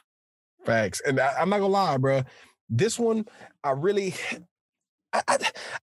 [0.65, 1.03] Facts.
[1.05, 2.23] And I, am not gonna lie, bro.
[2.71, 3.27] This one,
[3.65, 4.15] I really
[5.13, 5.39] I, I,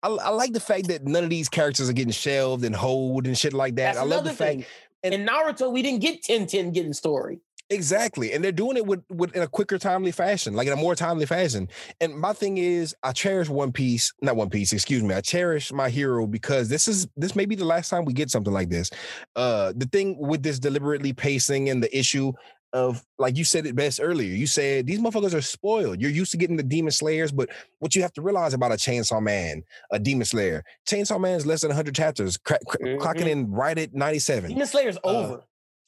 [0.04, 3.28] I I like the fact that none of these characters are getting shelved and hold
[3.28, 3.94] and shit like that.
[3.94, 4.66] That's I love the another fact and-
[5.14, 7.40] In Naruto, we didn't get Tenten getting story.
[7.72, 8.34] Exactly.
[8.34, 10.94] And they're doing it with, with in a quicker, timely fashion, like in a more
[10.94, 11.70] timely fashion.
[12.02, 15.16] And my thing is I cherish One Piece, not One Piece, excuse me.
[15.16, 18.30] I cherish my hero because this is this may be the last time we get
[18.30, 18.90] something like this.
[19.36, 22.34] Uh the thing with this deliberately pacing and the issue
[22.74, 24.34] of like you said it best earlier.
[24.34, 26.00] You said these motherfuckers are spoiled.
[26.02, 27.50] You're used to getting the demon slayers, but
[27.80, 31.46] what you have to realize about a chainsaw man, a demon slayer, chainsaw man is
[31.46, 33.32] less than 100 chapters, cra- cra- clocking Mhm.
[33.32, 34.50] in right at 97.
[34.52, 35.44] Demon Slayer's Uh, over.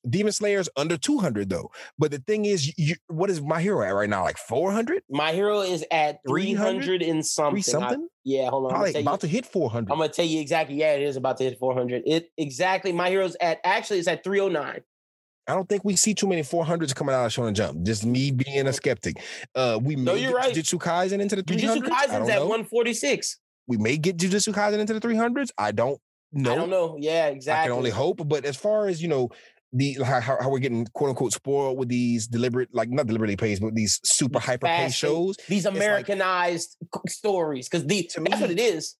[0.10, 1.72] Demon Slayer's under 200 though.
[1.98, 4.24] But the thing is, you, what is my hero at right now?
[4.24, 5.04] Like 400?
[5.10, 6.84] My hero is at 300?
[6.84, 7.62] 300 and something.
[7.64, 8.08] Three I- something?
[8.24, 8.72] yeah, hold on.
[8.72, 9.92] Probably about you, to hit 400.
[9.92, 10.76] I'm gonna tell you exactly.
[10.76, 12.04] Yeah, it is about to hit 400.
[12.06, 12.92] It exactly.
[12.92, 14.82] My hero's at actually it's at 309.
[15.46, 17.84] I don't think we see too many 400s coming out of Shonen Jump.
[17.84, 19.18] Just me being a skeptic.
[19.54, 20.56] Uh, we No, may you're right.
[20.56, 21.60] Jujutsu Kaisen into the 300s.
[21.60, 23.40] Jujutsu Kaisen's at 146.
[23.68, 25.50] We may get Jujutsu Kaisen into the 300s.
[25.58, 26.00] I don't
[26.32, 26.96] No, I don't know.
[26.98, 27.62] Yeah, exactly.
[27.62, 28.26] I can only hope.
[28.26, 29.30] But as far as you know,
[29.74, 33.62] the how, how we're getting quote unquote spoiled with these deliberate, like not deliberately paced,
[33.62, 38.52] but these super hyper paced shows, These Americanized c- stories, because the To that's what
[38.52, 38.95] it is.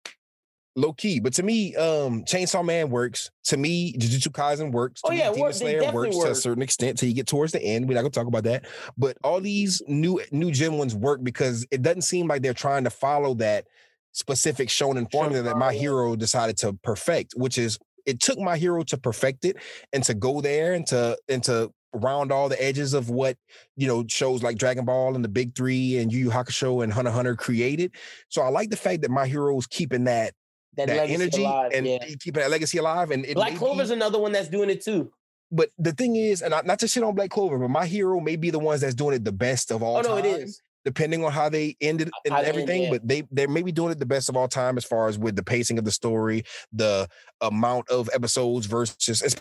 [0.76, 1.20] low key.
[1.20, 3.30] But to me, um, Chainsaw Man works.
[3.46, 5.02] To me, Jujutsu Kaisen works.
[5.04, 7.52] To Oh, me, yeah, Demon Slayer works to a certain extent till you get towards
[7.52, 7.88] the end.
[7.88, 8.66] We're not gonna talk about that.
[8.98, 12.84] But all these new new gen ones work because it doesn't seem like they're trying
[12.86, 13.68] to follow that
[14.14, 18.84] specific shonen formula that my hero decided to perfect, which is it took my hero
[18.84, 19.58] to perfect it
[19.92, 23.38] and to go there and to and to round all the edges of what
[23.78, 26.92] you know shows like Dragon Ball and the Big Three and Yu Yu Hakusho and
[26.92, 27.92] Hunter Hunter created.
[28.30, 30.34] So I like the fact that my hero is keeping that
[30.76, 31.72] That, that energy alive.
[31.74, 32.00] and yeah.
[32.20, 33.12] keeping that legacy alive.
[33.12, 35.12] And it Black may Clover's be- another one that's doing it too.
[35.52, 38.20] but the thing is, and I, not to shit on Black Clover, but my hero
[38.20, 40.26] may be the ones that's doing it the best of all Oh no, time.
[40.26, 40.62] it is.
[40.86, 43.92] Depending on how they ended and How they end, everything, but they they're maybe doing
[43.92, 46.44] it the best of all time as far as with the pacing of the story,
[46.72, 47.08] the
[47.42, 49.36] amount of episodes versus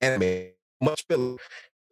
[0.00, 1.36] anime much filler.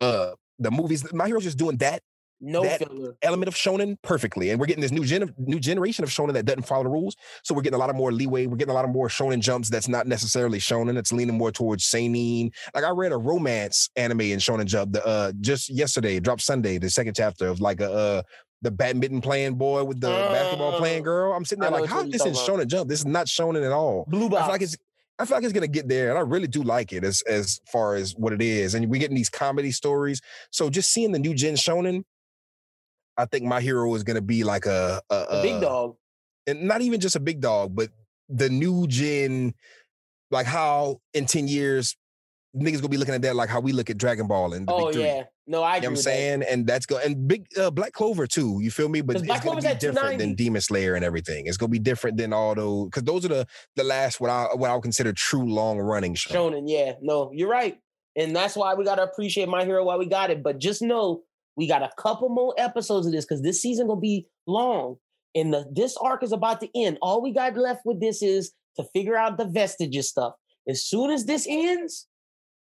[0.00, 2.02] Uh, the movies, my hero's just doing that
[2.40, 3.16] No that filler.
[3.22, 4.50] element of shonen perfectly.
[4.50, 7.16] And we're getting this new gen new generation of shonen that doesn't follow the rules.
[7.42, 8.46] So we're getting a lot of more leeway.
[8.46, 10.98] We're getting a lot of more shonen jumps that's not necessarily shonen.
[10.98, 12.50] It's leaning more towards seinen.
[12.74, 16.42] Like I read a romance anime in Shonen Jump the uh just yesterday, it dropped
[16.42, 18.22] Sunday, the second chapter of like a uh
[18.62, 21.04] the badminton playing boy with the basketball playing Oh.
[21.04, 21.32] girl.
[21.32, 22.88] I'm sitting there like, how is this in Shonen Jump?
[22.88, 24.04] This is not shonen at all.
[24.08, 24.42] Blue I box.
[24.44, 24.76] feel like it's
[25.18, 27.60] I feel like it's gonna get there, and I really do like it as as
[27.72, 28.74] far as what it is.
[28.74, 30.20] And we're getting these comedy stories.
[30.50, 32.02] So just seeing the new gen shonen,
[33.16, 35.96] I think my hero is gonna be like a a, a big dog.
[36.46, 37.90] and not even just a big dog, but
[38.28, 39.54] the new gen,
[40.30, 41.96] like how in ten years
[42.56, 44.72] niggas gonna be looking at that like how we look at Dragon Ball and the
[44.72, 45.24] Oh big yeah.
[45.48, 46.10] No, I You know what I'm with that.
[46.10, 46.42] saying?
[46.42, 47.04] And that's good.
[47.04, 48.58] And big uh, Black Clover too.
[48.60, 49.00] You feel me?
[49.02, 51.46] But it's Black gonna Clover's be different than Demon Slayer and everything.
[51.46, 54.46] It's gonna be different than all those because those are the the last what I
[54.54, 56.32] what I would consider true long running shows.
[56.32, 56.94] Shonen, yeah.
[57.02, 57.78] No, you're right.
[58.16, 60.42] And that's why we gotta appreciate my hero while we got it.
[60.42, 61.22] But just know
[61.56, 64.96] we got a couple more episodes of this because this season gonna be long.
[65.34, 66.98] And the this arc is about to end.
[67.02, 70.34] All we got left with this is to figure out the vestiges stuff.
[70.68, 72.06] As soon as this ends,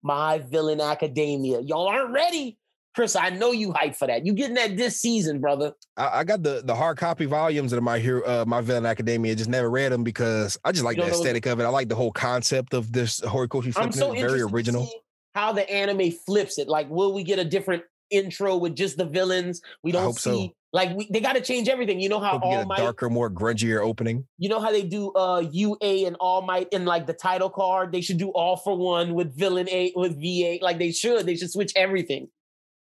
[0.02, 1.60] my villain academia.
[1.60, 2.58] Y'all aren't ready.
[2.94, 4.24] Chris, I know you hype for that.
[4.24, 5.72] You getting that this season, brother.
[5.96, 9.34] I, I got the the hard copy volumes of my hero uh, my villain academia.
[9.34, 11.64] Just never read them because I just like You the aesthetic of it.
[11.64, 14.20] I like the whole concept of this Horikoshi I'm flipping so it.
[14.20, 14.88] Very original.
[15.34, 16.68] how the anime flips it.
[16.68, 17.82] Like, will we get a different
[18.14, 19.60] intro with just the villains?
[19.82, 20.32] We don't hope so.
[20.34, 20.54] see.
[20.72, 22.00] Like, we, they got to change everything.
[22.00, 22.78] You know how All get a Might.
[22.78, 24.26] darker, more grungier opening.
[24.38, 27.92] You know how they do uh UA and All Might in like the title card.
[27.92, 30.62] They should do All for One with Villain Eight with V8.
[30.62, 31.26] Like they should.
[31.26, 32.28] They should switch everything.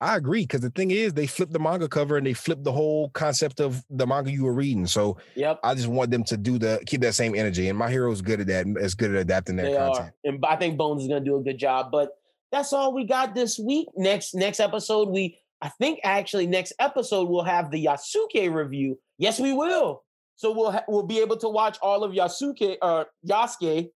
[0.01, 2.73] I agree because the thing is, they flipped the manga cover and they flipped the
[2.73, 4.85] whole concept of the manga you were reading.
[4.87, 5.61] So Yep.
[5.63, 7.69] I just want them to do the keep that same energy.
[7.69, 8.67] And my hero's good at that.
[8.81, 10.07] Is good at adapting their They content.
[10.09, 11.91] are, and I think Bones is gonna do a good job.
[11.93, 12.17] But
[12.53, 13.89] that's all we got this week.
[13.97, 18.99] Next next episode, we I think actually next episode we'll have the Yasuke review.
[19.19, 20.05] Yes, we will.
[20.37, 23.91] So we'll ha- we'll be able to watch all of Yasuke or Yasuke.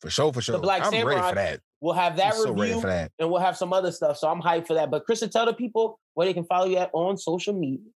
[0.00, 0.54] For sure, for sure.
[0.54, 1.60] The Black I'm ready Samurai for that.
[1.80, 3.12] We'll have that I'm so ready review, for that.
[3.18, 4.18] and we'll have some other stuff.
[4.18, 4.90] So I'm hyped for that.
[4.90, 7.86] But Krista, tell the people where they can follow you at on social media.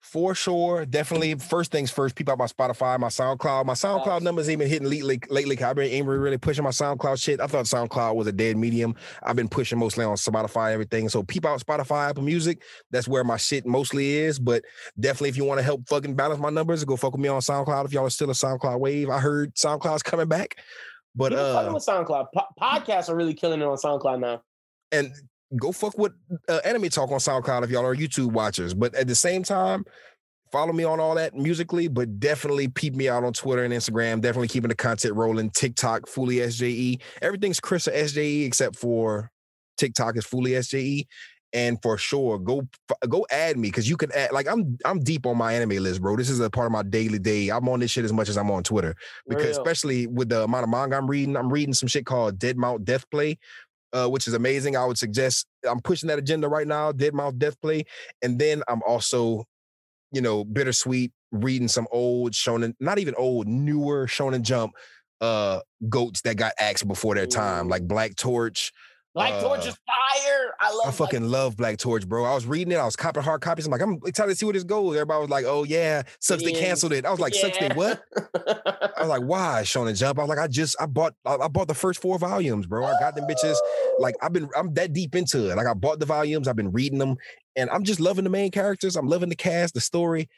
[0.00, 1.34] For sure, definitely.
[1.34, 3.66] First things first, people out my Spotify, my SoundCloud.
[3.66, 5.20] My SoundCloud numbers ain't been hitting lately.
[5.28, 7.38] Lately, I've been really pushing my SoundCloud shit.
[7.38, 8.94] I thought SoundCloud was a dead medium.
[9.22, 11.10] I've been pushing mostly on Spotify, everything.
[11.10, 12.62] So people out Spotify, Apple Music.
[12.90, 14.38] That's where my shit mostly is.
[14.38, 14.64] But
[14.98, 17.42] definitely, if you want to help fucking balance my numbers, go fuck with me on
[17.42, 17.84] SoundCloud.
[17.84, 20.56] If y'all are still a SoundCloud wave, I heard SoundCloud's coming back.
[21.14, 22.26] But People uh, with SoundCloud.
[22.34, 24.42] Po- podcasts are really killing it on SoundCloud now.
[24.92, 25.12] and
[25.56, 26.12] go fuck with
[26.48, 28.74] uh, Anime Talk on SoundCloud if y'all are YouTube watchers.
[28.74, 29.84] But at the same time,
[30.52, 34.20] follow me on all that musically, but definitely peep me out on Twitter and Instagram.
[34.20, 35.50] Definitely keeping the content rolling.
[35.50, 37.00] TikTok, Fully SJE.
[37.22, 39.30] Everything's Chris or SJE except for
[39.78, 41.06] TikTok is Fully SJE.
[41.52, 42.62] And for sure, go
[43.08, 46.00] go add me because you can add like I'm I'm deep on my anime list,
[46.00, 46.14] bro.
[46.14, 47.48] This is a part of my daily day.
[47.48, 48.94] I'm on this shit as much as I'm on Twitter
[49.28, 49.58] because Real.
[49.58, 52.84] especially with the amount of manga I'm reading, I'm reading some shit called Dead Mount
[52.84, 53.36] Death Play,
[53.92, 54.76] uh, which is amazing.
[54.76, 57.84] I would suggest I'm pushing that agenda right now, Dead Mount Death Play,
[58.22, 59.44] and then I'm also,
[60.12, 64.72] you know, bittersweet reading some old shonen, not even old, newer shonen jump
[65.20, 68.72] uh goats that got axed before their time, like Black Torch.
[69.14, 70.54] Black Torch uh, is fire.
[70.60, 72.24] I love I fucking love Black Torch, bro.
[72.24, 72.76] I was reading it.
[72.76, 73.66] I was copying hard copies.
[73.66, 74.94] I'm like, I'm excited to see where this goes.
[74.94, 77.04] Everybody was like, oh yeah, sucks they canceled it.
[77.04, 77.74] I was like, sucks they Yeah.
[77.74, 78.02] what?
[78.46, 80.18] I was like, why Shonen Jump?
[80.18, 82.84] I was like, I just I bought I, I bought the first four volumes, bro.
[82.84, 83.56] I got them bitches.
[83.98, 85.56] Like I've been I'm that deep into it.
[85.56, 87.16] Like I bought the volumes, I've been reading them,
[87.56, 88.94] and I'm just loving the main characters.
[88.94, 90.28] I'm loving the cast, the story.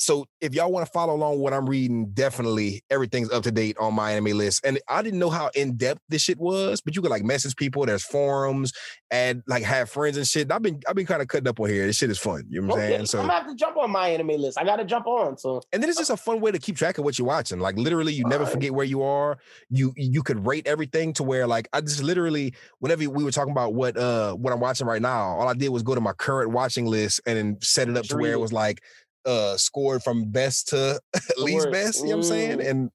[0.00, 3.76] So if y'all want to follow along what I'm reading, definitely everything's up to date
[3.78, 4.64] on my anime list.
[4.64, 7.54] And I didn't know how in depth this shit was, but you could like message
[7.56, 7.84] people.
[7.86, 8.72] There's forums
[9.10, 10.50] and like have friends and shit.
[10.50, 11.86] I've been I've been kind of cutting up on here.
[11.86, 12.44] This shit is fun.
[12.48, 13.06] You know what I'm Okay, saying?
[13.06, 14.58] So I'm gonna have to jump on my anime list.
[14.58, 15.36] I gotta jump on.
[15.36, 17.60] So and then it's just a fun way to keep track of what you're watching.
[17.60, 18.52] Like literally, you never Right.
[18.52, 19.38] forget where you are.
[19.68, 23.52] You you could rate everything to where like I just literally whenever we were talking
[23.52, 26.12] about what uh what I'm watching right now, all I did was go to my
[26.12, 28.40] current watching list and then set it up to where it.
[28.40, 28.82] was like
[29.26, 31.00] uh scored from best to
[31.38, 32.00] least best.
[32.00, 32.58] You know what I'm saying?
[32.58, 32.70] Mm.
[32.70, 32.90] And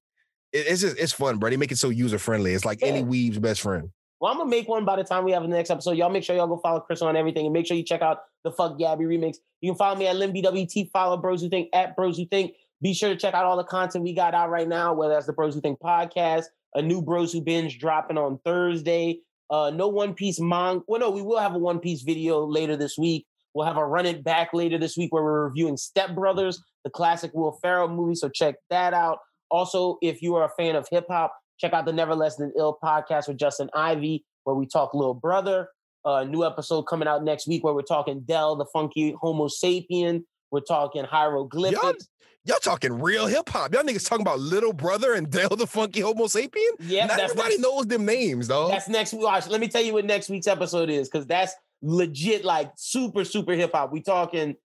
[0.51, 1.49] it, it's just it's fun, bro.
[1.49, 2.53] They make it so user friendly.
[2.53, 3.89] It's like any weeb's best friend.
[4.19, 5.97] Well, I'm gonna make one by the time we have the next episode.
[5.97, 8.19] Y'all make sure y'all go follow Chris on everything and make sure you check out
[8.43, 9.37] the Fuck Gabby remix.
[9.61, 12.53] You can follow me at LimBWT, follow Bros Who Think at Bros Who Think.
[12.81, 15.25] Be sure to check out all the content we got out right now, whether that's
[15.25, 19.19] the Bros Who Think podcast, a new Bros Who Binge dropping on Thursday.
[19.49, 20.83] Uh, no One Piece manga.
[20.87, 23.27] Well, no, we will have a One Piece video later this week.
[23.55, 26.89] We'll have a run it back later this week where we're reviewing Step Brothers, the
[26.89, 28.15] classic Will Ferrell movie.
[28.15, 29.19] So check that out.
[29.49, 32.51] Also, if you are a fan of hip hop, check out the Never Less Than
[32.57, 35.69] Ill podcast with Justin Ivy, where we talk Little Brother.
[36.03, 40.23] A new episode coming out next week where we're talking Del, the funky Homo sapien.
[40.51, 42.07] We're talking hieroglyphics.
[42.47, 43.73] Y'all talking real hip hop.
[43.73, 46.53] Y'all niggas talking about Little Brother and Del, the Funky Homo Sapien?
[46.79, 48.67] Yeah, Not that's everybody next, knows them names, though.
[48.67, 49.23] that's next week.
[49.23, 51.55] Let me tell you what next week's episode is, because that's
[51.85, 53.91] legit, like super, super hip hop.
[53.91, 54.55] We talking.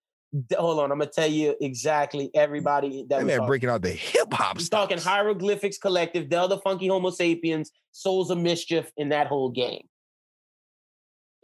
[0.56, 4.58] Hold on, I'm gonna tell you exactly everybody that man breaking out the hip hop
[4.70, 9.82] talking hieroglyphics collective, Del the Funky Homo sapiens, Souls of Mischief, in that whole game.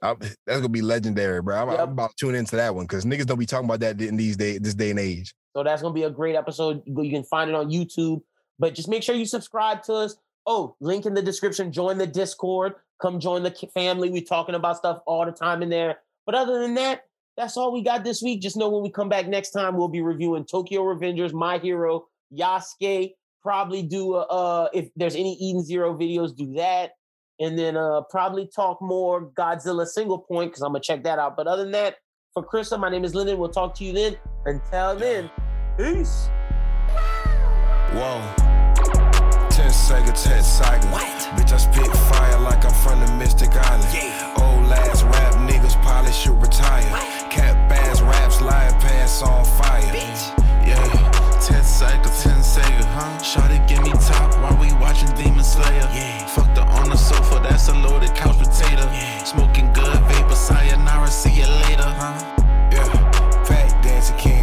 [0.02, 1.56] I'm- that's gonna be legendary, bro.
[1.56, 1.80] I'm, Yep.
[1.80, 4.16] I'm about to tune into that one because niggas don't be talking about that in
[4.16, 5.34] these day, this day and age.
[5.56, 6.82] So that's gonna be a great episode.
[6.86, 8.20] You can find it on YouTube,
[8.58, 10.16] but just make sure you subscribe to us.
[10.46, 11.72] Oh, link in the description.
[11.72, 12.74] Join the Discord.
[13.00, 14.10] Come join the family.
[14.10, 15.98] We're talking about stuff all the time in there.
[16.24, 17.02] But other than that,
[17.36, 18.40] that's all we got this week.
[18.40, 22.06] Just know when we come back next time, we'll be reviewing Tokyo Revengers, My Hero,
[22.36, 23.12] Yasuke.
[23.42, 26.92] Probably do a, uh if there's any Eden Zero videos, do that.
[27.38, 31.36] And then uh probably talk more Godzilla Singular Point because I'm gonna check that out.
[31.36, 31.96] But other than that,
[32.34, 33.38] for Krista, my name is Lyndon.
[33.38, 34.16] We'll talk to you then.
[34.46, 35.30] Until then,
[35.76, 36.28] peace.
[37.92, 38.45] Whoa.
[39.76, 40.88] Sega Tet cycle.
[41.36, 43.84] Bitch, I spit fire like I'm from the Mystic Island.
[43.92, 44.34] Yeah.
[44.40, 46.82] Old ass rap niggas probably should retire.
[46.90, 47.30] What?
[47.30, 49.82] Cap ass raps, liar pants on fire.
[49.92, 50.22] Bitch.
[50.66, 50.82] Yeah.
[51.40, 53.18] Tet cycle, 10 Sega, huh?
[53.20, 55.88] Shawty give me top while we watching Demon Slayer.
[55.92, 56.26] Yeah.
[56.26, 58.84] Fuck the on the sofa, that's a loaded couch potato.
[58.90, 59.24] Yeah.
[59.24, 62.16] Smoking good vapor, sayonara, see you later, huh?
[62.72, 64.35] Yeah, fat dancing.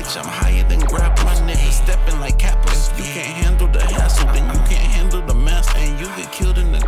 [0.00, 1.70] bitch, I'm higher than grab my nigga.
[1.70, 2.96] Stepping like Kappas.
[2.96, 5.68] You can't handle the hassle, then you can't handle the mess.
[5.76, 6.80] And you get killed in the